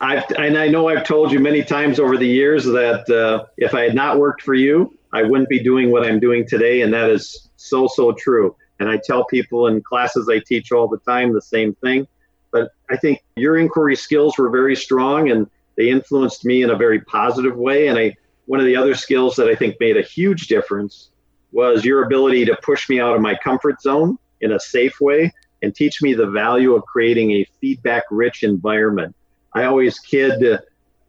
I've, 0.03 0.25
and 0.37 0.59
I 0.59 0.69
know 0.69 0.89
I've 0.89 1.05
told 1.05 1.33
you 1.33 1.41
many 1.41 1.63
times 1.63 1.99
over 1.99 2.19
the 2.19 2.27
years 2.27 2.65
that 2.67 3.09
uh, 3.09 3.47
if 3.57 3.75
I 3.75 3.81
had 3.83 3.95
not 3.95 4.19
worked 4.19 4.43
for 4.43 4.53
you, 4.53 4.96
I 5.17 5.23
wouldn't 5.23 5.49
be 5.49 5.63
doing 5.63 5.91
what 5.91 6.05
I'm 6.05 6.21
doing 6.21 6.47
today. 6.47 6.83
And 6.83 6.93
that 6.93 7.09
is 7.09 7.49
so, 7.57 7.89
so 7.89 8.13
true. 8.13 8.55
And 8.79 8.89
I 8.91 9.01
tell 9.03 9.25
people 9.25 9.67
in 9.69 9.81
classes 9.81 10.29
I 10.29 10.41
teach 10.41 10.73
all 10.73 10.89
the 10.89 10.99
time 10.99 11.33
the 11.33 11.41
same 11.41 11.75
thing. 11.77 12.07
But 12.53 12.73
I 12.91 12.99
think 12.99 13.25
your 13.37 13.57
inquiry 13.57 13.97
skills 13.97 14.37
were 14.37 14.51
very 14.51 14.77
strong 14.77 15.31
and 15.31 15.49
they 15.79 15.89
influenced 15.89 16.45
me 16.45 16.63
in 16.63 16.71
a 16.71 16.77
very 16.77 17.01
positive 17.01 17.57
way. 17.57 17.89
And 17.89 17.99
I, 17.99 18.15
one 18.45 18.61
of 18.61 18.67
the 18.67 18.77
other 18.77 18.95
skills 18.95 19.37
that 19.37 19.49
I 19.49 19.55
think 19.55 19.77
made 19.81 19.97
a 19.97 20.03
huge 20.03 20.49
difference 20.49 21.09
was 21.51 21.83
your 21.83 22.05
ability 22.05 22.45
to 22.45 22.57
push 22.63 22.91
me 22.91 23.01
out 23.01 23.15
of 23.15 23.23
my 23.23 23.35
comfort 23.43 23.81
zone 23.81 24.19
in 24.43 24.53
a 24.53 24.61
safe 24.61 25.01
way 25.01 25.33
and 25.63 25.75
teach 25.75 26.03
me 26.03 26.13
the 26.13 26.27
value 26.27 26.75
of 26.75 26.85
creating 26.85 27.31
a 27.33 27.49
feedback 27.59 28.03
rich 28.11 28.43
environment. 28.43 29.17
I 29.55 29.65
always 29.65 29.99
kid 29.99 30.61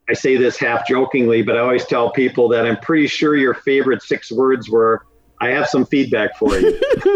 I 0.08 0.14
say 0.14 0.36
this 0.36 0.56
half 0.56 0.86
jokingly, 0.88 1.42
but 1.42 1.56
I 1.56 1.60
always 1.60 1.84
tell 1.84 2.10
people 2.10 2.48
that 2.48 2.64
I'm 2.64 2.78
pretty 2.78 3.06
sure 3.08 3.36
your 3.36 3.54
favorite 3.54 4.02
six 4.02 4.32
words 4.32 4.70
were, 4.70 5.04
I 5.40 5.50
have 5.50 5.68
some 5.68 5.84
feedback 5.84 6.36
for 6.36 6.58
you. 6.58 6.80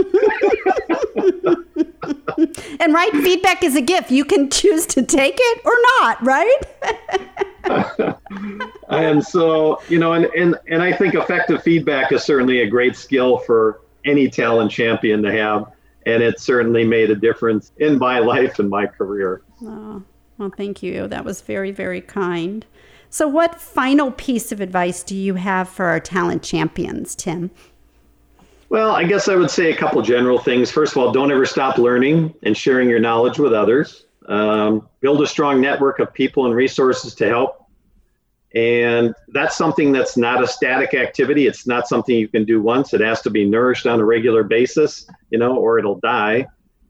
and 2.80 2.92
right, 2.92 3.10
feedback 3.12 3.62
is 3.62 3.74
a 3.76 3.80
gift. 3.80 4.10
You 4.10 4.24
can 4.24 4.50
choose 4.50 4.86
to 4.86 5.02
take 5.02 5.36
it 5.38 5.60
or 5.64 5.74
not, 6.00 6.22
right? 6.22 6.60
and 8.88 9.24
so, 9.24 9.80
you 9.88 9.98
know, 9.98 10.12
and, 10.12 10.26
and, 10.36 10.56
and 10.68 10.82
I 10.82 10.92
think 10.92 11.14
effective 11.14 11.62
feedback 11.62 12.12
is 12.12 12.22
certainly 12.22 12.60
a 12.60 12.66
great 12.68 12.96
skill 12.96 13.38
for 13.38 13.80
any 14.04 14.28
talent 14.28 14.70
champion 14.70 15.22
to 15.22 15.32
have. 15.32 15.72
And 16.06 16.22
it 16.22 16.40
certainly 16.40 16.84
made 16.84 17.10
a 17.10 17.16
difference 17.16 17.72
in 17.78 17.98
my 17.98 18.18
life 18.20 18.58
and 18.58 18.68
my 18.68 18.86
career. 18.86 19.42
Oh, 19.62 20.02
well, 20.42 20.52
thank 20.56 20.82
you. 20.82 21.06
That 21.06 21.24
was 21.24 21.40
very, 21.40 21.70
very 21.70 22.00
kind. 22.00 22.66
So, 23.10 23.28
what 23.28 23.60
final 23.60 24.10
piece 24.10 24.50
of 24.50 24.60
advice 24.60 25.04
do 25.04 25.14
you 25.14 25.34
have 25.34 25.68
for 25.68 25.86
our 25.86 26.00
talent 26.00 26.42
champions, 26.42 27.14
Tim? 27.14 27.50
Well, 28.68 28.90
I 28.90 29.04
guess 29.04 29.28
I 29.28 29.36
would 29.36 29.50
say 29.50 29.70
a 29.70 29.76
couple 29.76 30.02
general 30.02 30.38
things. 30.38 30.70
First 30.70 30.96
of 30.96 30.98
all, 30.98 31.12
don't 31.12 31.30
ever 31.30 31.46
stop 31.46 31.78
learning 31.78 32.34
and 32.42 32.56
sharing 32.56 32.88
your 32.88 32.98
knowledge 32.98 33.38
with 33.38 33.52
others. 33.52 34.06
Um, 34.26 34.88
build 35.00 35.22
a 35.22 35.26
strong 35.26 35.60
network 35.60 36.00
of 36.00 36.12
people 36.12 36.46
and 36.46 36.54
resources 36.54 37.14
to 37.16 37.28
help. 37.28 37.66
And 38.54 39.14
that's 39.28 39.56
something 39.56 39.92
that's 39.92 40.16
not 40.16 40.42
a 40.42 40.46
static 40.48 40.94
activity. 40.94 41.46
It's 41.46 41.66
not 41.66 41.86
something 41.86 42.16
you 42.16 42.28
can 42.28 42.44
do 42.44 42.60
once. 42.60 42.94
It 42.94 43.00
has 43.00 43.22
to 43.22 43.30
be 43.30 43.44
nourished 43.44 43.86
on 43.86 44.00
a 44.00 44.04
regular 44.04 44.42
basis, 44.42 45.06
you 45.30 45.38
know, 45.38 45.56
or 45.56 45.78
it'll 45.78 46.00
die. 46.00 46.46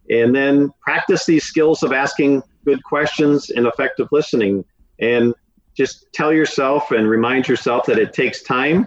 And 0.09 0.34
then 0.34 0.72
practice 0.80 1.26
these 1.26 1.44
skills 1.44 1.82
of 1.82 1.92
asking 1.92 2.42
good 2.65 2.83
questions 2.85 3.51
and 3.51 3.67
effective 3.67 4.09
listening. 4.13 4.65
And 5.01 5.35
just 5.75 6.13
tell 6.13 6.33
yourself 6.33 6.91
and 6.91 7.09
remind 7.09 7.49
yourself 7.49 7.87
that 7.87 7.99
it 7.99 8.13
takes 8.13 8.43
time 8.43 8.87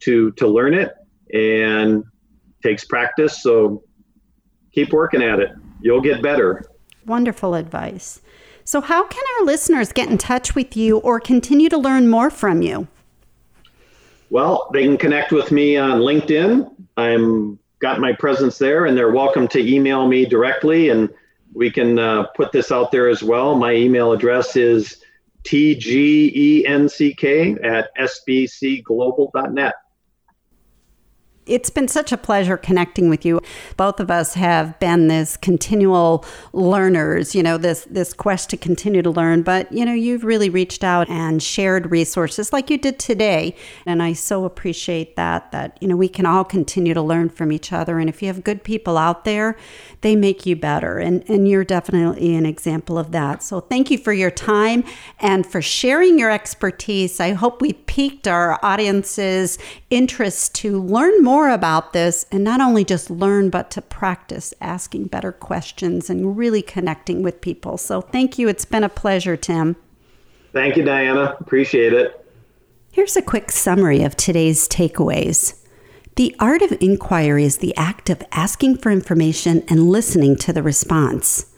to 0.00 0.32
to 0.32 0.46
learn 0.46 0.74
it 0.74 0.94
and 1.32 2.04
takes 2.62 2.84
practice. 2.84 3.42
So 3.42 3.82
keep 4.72 4.92
working 4.92 5.22
at 5.22 5.38
it. 5.38 5.50
You'll 5.80 6.00
get 6.00 6.22
better. 6.22 6.64
Wonderful 7.06 7.54
advice. 7.54 8.20
So 8.64 8.80
how 8.80 9.06
can 9.06 9.22
our 9.38 9.46
listeners 9.46 9.92
get 9.92 10.10
in 10.10 10.18
touch 10.18 10.54
with 10.54 10.76
you 10.76 10.98
or 10.98 11.20
continue 11.20 11.68
to 11.70 11.78
learn 11.78 12.08
more 12.08 12.30
from 12.30 12.62
you? 12.62 12.88
Well 14.30 14.68
they 14.72 14.84
can 14.84 14.98
connect 14.98 15.32
with 15.32 15.50
me 15.52 15.76
on 15.76 16.00
linkedin. 16.00 16.70
I'm 16.96 17.58
got 17.78 18.00
my 18.00 18.12
presence 18.12 18.58
there 18.58 18.86
and 18.86 18.96
they're 18.96 19.12
welcome 19.12 19.46
to 19.48 19.60
email 19.60 20.08
me 20.08 20.26
directly 20.26 20.88
and 20.88 21.08
we 21.54 21.70
can 21.70 21.98
uh, 21.98 22.24
put 22.36 22.52
this 22.52 22.70
out 22.70 22.92
there 22.92 23.08
as 23.08 23.22
well. 23.22 23.54
My 23.54 23.72
email 23.72 24.12
address 24.12 24.56
is 24.56 25.02
T 25.44 25.74
G 25.74 26.32
E 26.34 26.66
N 26.66 26.88
C 26.88 27.14
K 27.14 27.54
at 27.62 27.90
sbcglobal.net 27.96 29.74
it's 31.48 31.70
been 31.70 31.88
such 31.88 32.12
a 32.12 32.16
pleasure 32.16 32.56
connecting 32.56 33.08
with 33.08 33.24
you. 33.24 33.40
Both 33.76 34.00
of 34.00 34.10
us 34.10 34.34
have 34.34 34.78
been 34.78 35.08
this 35.08 35.36
continual 35.36 36.24
learners, 36.52 37.34
you 37.34 37.42
know, 37.42 37.58
this 37.58 37.86
this 37.90 38.12
quest 38.12 38.50
to 38.50 38.56
continue 38.56 39.02
to 39.02 39.10
learn, 39.10 39.42
but 39.42 39.70
you 39.72 39.84
know, 39.84 39.94
you've 39.94 40.24
really 40.24 40.50
reached 40.50 40.84
out 40.84 41.08
and 41.08 41.42
shared 41.42 41.90
resources 41.90 42.52
like 42.52 42.70
you 42.70 42.78
did 42.78 42.98
today, 42.98 43.54
and 43.86 44.02
I 44.02 44.12
so 44.12 44.44
appreciate 44.44 45.16
that 45.16 45.52
that 45.52 45.78
you 45.80 45.88
know, 45.88 45.96
we 45.96 46.08
can 46.08 46.26
all 46.26 46.44
continue 46.44 46.94
to 46.94 47.02
learn 47.02 47.28
from 47.28 47.52
each 47.52 47.72
other 47.72 47.98
and 47.98 48.08
if 48.08 48.22
you 48.22 48.28
have 48.28 48.44
good 48.44 48.62
people 48.62 48.98
out 48.98 49.24
there, 49.24 49.56
they 50.00 50.16
make 50.16 50.46
you 50.46 50.56
better 50.56 50.98
and 50.98 51.28
and 51.28 51.48
you're 51.48 51.64
definitely 51.64 52.34
an 52.34 52.46
example 52.46 52.98
of 52.98 53.12
that. 53.12 53.42
So 53.42 53.60
thank 53.60 53.90
you 53.90 53.98
for 53.98 54.12
your 54.12 54.30
time 54.30 54.84
and 55.20 55.46
for 55.46 55.62
sharing 55.62 56.18
your 56.18 56.30
expertise. 56.30 57.20
I 57.20 57.32
hope 57.32 57.60
we 57.60 57.72
piqued 57.72 58.26
our 58.28 58.58
audience's 58.64 59.58
interest 59.90 60.54
to 60.56 60.80
learn 60.82 61.22
more 61.22 61.37
more 61.38 61.50
about 61.50 61.92
this 61.92 62.26
and 62.32 62.42
not 62.42 62.60
only 62.60 62.84
just 62.84 63.10
learn, 63.10 63.48
but 63.48 63.70
to 63.70 63.80
practice 63.80 64.52
asking 64.60 65.04
better 65.04 65.30
questions 65.30 66.10
and 66.10 66.36
really 66.36 66.60
connecting 66.60 67.22
with 67.22 67.40
people. 67.40 67.78
So 67.78 68.00
thank 68.00 68.40
you. 68.40 68.48
It's 68.48 68.64
been 68.64 68.82
a 68.82 68.88
pleasure, 68.88 69.36
Tim. 69.36 69.76
Thank 70.52 70.76
you, 70.76 70.82
Diana. 70.82 71.36
Appreciate 71.38 71.92
it. 71.92 72.26
Here's 72.90 73.16
a 73.16 73.22
quick 73.22 73.52
summary 73.52 74.02
of 74.02 74.16
today's 74.16 74.66
takeaways. 74.66 75.62
The 76.16 76.34
art 76.40 76.60
of 76.60 76.76
inquiry 76.80 77.44
is 77.44 77.58
the 77.58 77.76
act 77.76 78.10
of 78.10 78.20
asking 78.32 78.78
for 78.78 78.90
information 78.90 79.62
and 79.68 79.88
listening 79.88 80.34
to 80.38 80.52
the 80.52 80.64
response. 80.64 81.54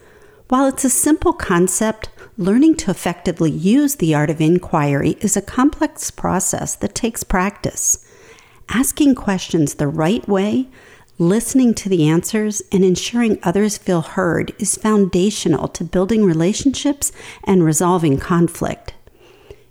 While 0.48 0.66
it's 0.66 0.84
a 0.84 0.90
simple 0.90 1.32
concept, 1.32 2.10
learning 2.36 2.74
to 2.82 2.90
effectively 2.90 3.50
use 3.50 3.96
the 3.96 4.14
art 4.14 4.28
of 4.28 4.42
inquiry 4.42 5.16
is 5.22 5.38
a 5.38 5.40
complex 5.40 6.10
process 6.10 6.74
that 6.76 6.94
takes 6.94 7.24
practice 7.24 8.06
asking 8.70 9.14
questions 9.14 9.74
the 9.74 9.88
right 9.88 10.26
way, 10.28 10.68
listening 11.18 11.74
to 11.74 11.88
the 11.88 12.08
answers, 12.08 12.62
and 12.72 12.84
ensuring 12.84 13.38
others 13.42 13.76
feel 13.76 14.00
heard 14.00 14.54
is 14.58 14.76
foundational 14.76 15.68
to 15.68 15.84
building 15.84 16.24
relationships 16.24 17.12
and 17.44 17.64
resolving 17.64 18.18
conflict. 18.18 18.94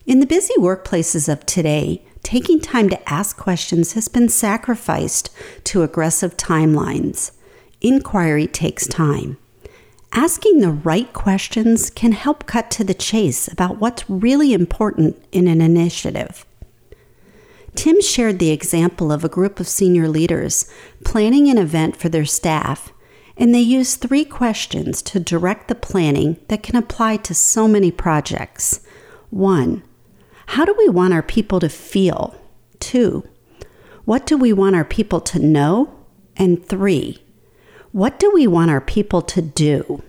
In 0.05 0.19
the 0.19 0.27
busy 0.27 0.53
workplaces 0.57 1.31
of 1.31 1.45
today, 1.45 2.03
taking 2.23 2.59
time 2.59 2.89
to 2.89 3.09
ask 3.09 3.37
questions 3.37 3.93
has 3.93 4.07
been 4.07 4.29
sacrificed 4.29 5.29
to 5.63 5.83
aggressive 5.83 6.35
timelines. 6.37 7.31
Inquiry 7.81 8.47
takes 8.47 8.87
time. 8.87 9.37
Asking 10.11 10.59
the 10.59 10.71
right 10.71 11.11
questions 11.13 11.89
can 11.89 12.11
help 12.11 12.45
cut 12.45 12.71
to 12.71 12.83
the 12.83 12.95
chase 12.95 13.47
about 13.47 13.77
what's 13.77 14.09
really 14.09 14.53
important 14.53 15.23
in 15.31 15.47
an 15.47 15.61
initiative. 15.61 16.45
Tim 17.75 18.01
shared 18.01 18.39
the 18.39 18.51
example 18.51 19.11
of 19.11 19.23
a 19.23 19.29
group 19.29 19.59
of 19.59 19.67
senior 19.67 20.07
leaders 20.07 20.69
planning 21.03 21.49
an 21.49 21.57
event 21.57 21.95
for 21.95 22.09
their 22.09 22.25
staff, 22.25 22.91
and 23.37 23.53
they 23.53 23.59
used 23.59 24.01
three 24.01 24.25
questions 24.25 25.01
to 25.03 25.19
direct 25.19 25.67
the 25.67 25.75
planning 25.75 26.37
that 26.47 26.63
can 26.63 26.75
apply 26.75 27.17
to 27.17 27.33
so 27.33 27.67
many 27.67 27.91
projects. 27.91 28.81
One, 29.29 29.83
how 30.47 30.65
do 30.65 30.75
we 30.77 30.89
want 30.89 31.13
our 31.13 31.21
people 31.23 31.59
to 31.59 31.69
feel? 31.69 32.35
Two, 32.79 33.27
what 34.05 34.25
do 34.25 34.37
we 34.37 34.51
want 34.51 34.75
our 34.75 34.85
people 34.85 35.21
to 35.21 35.39
know? 35.39 35.95
And 36.35 36.65
three, 36.65 37.23
what 37.91 38.19
do 38.19 38.31
we 38.33 38.47
want 38.47 38.71
our 38.71 38.81
people 38.81 39.21
to 39.21 39.41
do? 39.41 40.03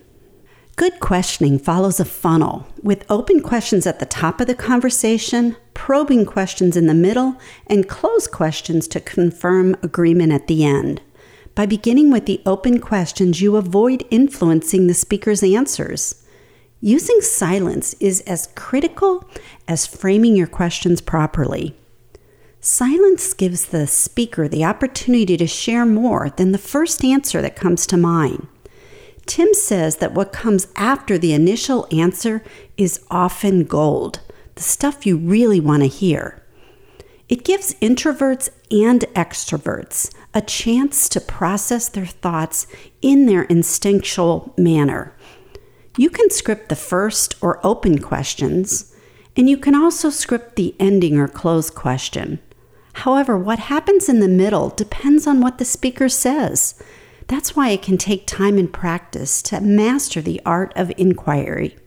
Good 0.75 0.99
questioning 0.99 1.59
follows 1.59 1.99
a 1.99 2.05
funnel 2.05 2.65
with 2.81 3.05
open 3.09 3.41
questions 3.41 3.85
at 3.85 3.99
the 3.99 4.05
top 4.05 4.41
of 4.41 4.47
the 4.47 4.55
conversation, 4.55 5.55
probing 5.73 6.25
questions 6.25 6.75
in 6.75 6.87
the 6.87 6.93
middle, 6.93 7.35
and 7.67 7.87
closed 7.87 8.31
questions 8.31 8.87
to 8.87 8.99
confirm 8.99 9.75
agreement 9.83 10.31
at 10.31 10.47
the 10.47 10.65
end. 10.65 11.01
By 11.53 11.65
beginning 11.65 12.09
with 12.09 12.25
the 12.25 12.41
open 12.45 12.79
questions, 12.79 13.41
you 13.41 13.57
avoid 13.57 14.05
influencing 14.09 14.87
the 14.87 14.93
speaker's 14.93 15.43
answers. 15.43 16.25
Using 16.79 17.21
silence 17.21 17.93
is 17.99 18.21
as 18.21 18.47
critical 18.55 19.29
as 19.67 19.85
framing 19.85 20.35
your 20.35 20.47
questions 20.47 21.01
properly. 21.01 21.75
Silence 22.61 23.33
gives 23.33 23.65
the 23.65 23.85
speaker 23.85 24.47
the 24.47 24.63
opportunity 24.63 25.35
to 25.35 25.47
share 25.47 25.85
more 25.85 26.29
than 26.29 26.53
the 26.53 26.57
first 26.57 27.03
answer 27.03 27.41
that 27.41 27.55
comes 27.55 27.85
to 27.87 27.97
mind. 27.97 28.47
Tim 29.31 29.53
says 29.53 29.95
that 29.99 30.13
what 30.13 30.33
comes 30.33 30.67
after 30.75 31.17
the 31.17 31.31
initial 31.31 31.87
answer 31.89 32.43
is 32.75 33.05
often 33.09 33.63
gold, 33.63 34.19
the 34.55 34.61
stuff 34.61 35.05
you 35.05 35.15
really 35.15 35.61
want 35.61 35.83
to 35.83 35.87
hear. 35.87 36.43
It 37.29 37.45
gives 37.45 37.75
introverts 37.75 38.49
and 38.69 38.99
extroverts 39.15 40.13
a 40.33 40.41
chance 40.41 41.07
to 41.07 41.21
process 41.21 41.87
their 41.87 42.05
thoughts 42.05 42.67
in 43.01 43.25
their 43.25 43.43
instinctual 43.43 44.53
manner. 44.57 45.15
You 45.95 46.09
can 46.09 46.29
script 46.29 46.67
the 46.67 46.75
first 46.75 47.35
or 47.39 47.65
open 47.65 47.99
questions, 47.99 48.93
and 49.37 49.49
you 49.49 49.55
can 49.55 49.75
also 49.75 50.09
script 50.09 50.57
the 50.57 50.75
ending 50.77 51.17
or 51.17 51.29
close 51.29 51.69
question. 51.69 52.39
However, 52.95 53.37
what 53.37 53.59
happens 53.59 54.09
in 54.09 54.19
the 54.19 54.27
middle 54.27 54.71
depends 54.71 55.25
on 55.25 55.39
what 55.39 55.57
the 55.57 55.63
speaker 55.63 56.09
says. 56.09 56.83
That's 57.31 57.55
why 57.55 57.69
it 57.69 57.81
can 57.81 57.97
take 57.97 58.27
time 58.27 58.57
and 58.57 58.71
practice 58.71 59.41
to 59.43 59.61
master 59.61 60.21
the 60.21 60.41
art 60.45 60.73
of 60.75 60.91
inquiry. 60.97 61.77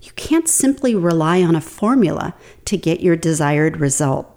You 0.00 0.10
can't 0.12 0.48
simply 0.48 0.94
rely 0.94 1.42
on 1.42 1.54
a 1.54 1.60
formula 1.60 2.34
to 2.64 2.78
get 2.78 3.02
your 3.02 3.14
desired 3.14 3.76
result. 3.78 4.34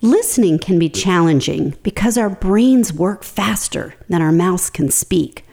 Listening 0.00 0.58
can 0.58 0.78
be 0.78 0.88
challenging 0.88 1.76
because 1.82 2.16
our 2.16 2.30
brains 2.30 2.94
work 2.94 3.24
faster 3.24 3.94
than 4.08 4.22
our 4.22 4.32
mouths 4.32 4.70
can 4.70 4.90
speak. 4.90 5.44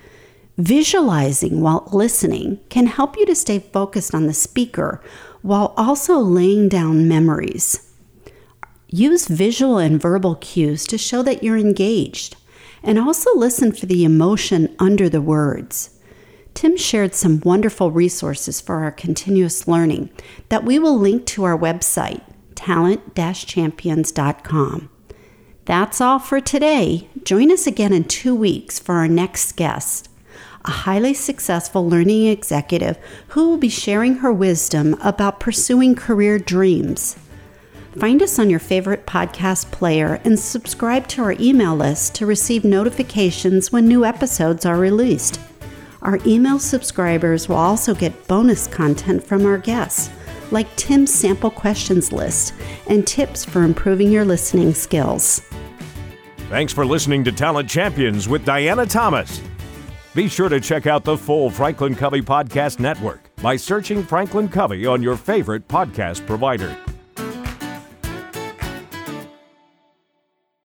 Visualizing 0.58 1.60
while 1.60 1.90
listening 1.92 2.62
can 2.70 2.86
help 2.86 3.18
you 3.18 3.26
to 3.26 3.36
stay 3.36 3.60
focused 3.60 4.16
on 4.16 4.28
the 4.28 4.34
speaker 4.34 5.02
while 5.42 5.74
also 5.76 6.18
laying 6.18 6.70
down 6.70 7.06
memories. 7.06 7.92
Use 8.88 9.28
visual 9.28 9.78
and 9.78 10.02
verbal 10.02 10.36
cues 10.36 10.86
to 10.86 10.98
show 10.98 11.22
that 11.22 11.44
you're 11.44 11.58
engaged, 11.58 12.38
and 12.84 12.98
also 13.00 13.30
listen 13.36 13.72
for 13.72 13.86
the 13.86 14.04
emotion 14.04 14.76
under 14.80 15.08
the 15.10 15.22
words. 15.22 15.92
Tim 16.54 16.78
shared 16.78 17.14
some 17.16 17.42
wonderful 17.44 17.92
resources 17.92 18.60
for 18.60 18.84
our 18.84 18.92
continuous 18.92 19.68
learning 19.68 20.10
that 20.50 20.64
we 20.64 20.78
will 20.80 20.98
link 20.98 21.26
to 21.28 21.44
our 21.44 21.58
website, 21.58 22.22
talent 22.56 23.16
champions.com. 23.16 24.90
That's 25.66 26.02
all 26.02 26.20
for 26.20 26.42
today. 26.42 27.08
Join 27.24 27.52
us 27.52 27.68
again 27.68 27.94
in 27.94 28.04
two 28.04 28.36
weeks 28.36 28.80
for 28.80 28.96
our 28.96 29.08
next 29.08 29.54
guest, 29.54 30.10
a 30.66 30.72
highly 30.72 31.14
successful 31.14 31.88
learning 31.88 32.28
executive 32.28 32.98
who 33.30 33.50
will 33.50 33.58
be 33.58 33.70
sharing 33.70 34.16
her 34.16 34.34
wisdom 34.34 34.96
about 35.02 35.40
pursuing 35.40 35.96
career 35.96 36.40
dreams. 36.40 37.16
Find 38.00 38.24
us 38.24 38.40
on 38.40 38.50
your 38.50 38.60
favorite 38.60 39.06
podcast 39.06 39.70
player 39.72 40.22
and 40.24 40.40
subscribe 40.40 41.08
to 41.10 41.24
our 41.24 41.36
email 41.40 41.76
list 41.76 42.16
to 42.16 42.26
receive 42.26 42.64
notifications 42.64 43.72
when 43.72 43.86
new 43.86 44.06
episodes 44.06 44.66
are 44.66 44.78
released. 44.78 45.42
Our 46.02 46.18
email 46.26 46.58
subscribers 46.58 47.50
will 47.50 47.58
also 47.58 47.94
get 47.94 48.28
bonus 48.28 48.66
content 48.66 49.24
from 49.24 49.46
our 49.46 49.58
guests 49.58 50.10
like 50.52 50.74
Tim's 50.76 51.14
sample 51.14 51.52
questions 51.52 52.12
list 52.12 52.54
and 52.88 53.06
tips 53.06 53.44
for 53.44 53.64
improving 53.64 54.12
your 54.12 54.26
listening 54.26 54.74
skills. 54.74 55.42
Thanks 56.50 56.74
for 56.74 56.86
listening 56.86 57.24
to 57.26 57.32
Talent 57.32 57.70
Champions 57.70 58.28
with 58.28 58.46
Diana 58.46 58.86
Thomas. 58.86 59.42
Be 60.14 60.28
sure 60.28 60.50
to 60.50 60.60
check 60.60 60.88
out 60.88 61.04
the 61.04 61.18
full 61.18 61.50
Franklin 61.50 61.96
Covey 61.96 62.22
Podcast 62.22 62.80
Network 62.80 63.34
by 63.38 63.56
searching 63.56 64.04
Franklin 64.04 64.50
Covey 64.50 64.86
on 64.86 65.02
your 65.02 65.16
favorite 65.16 65.68
podcast 65.68 66.26
provider. 66.26 66.76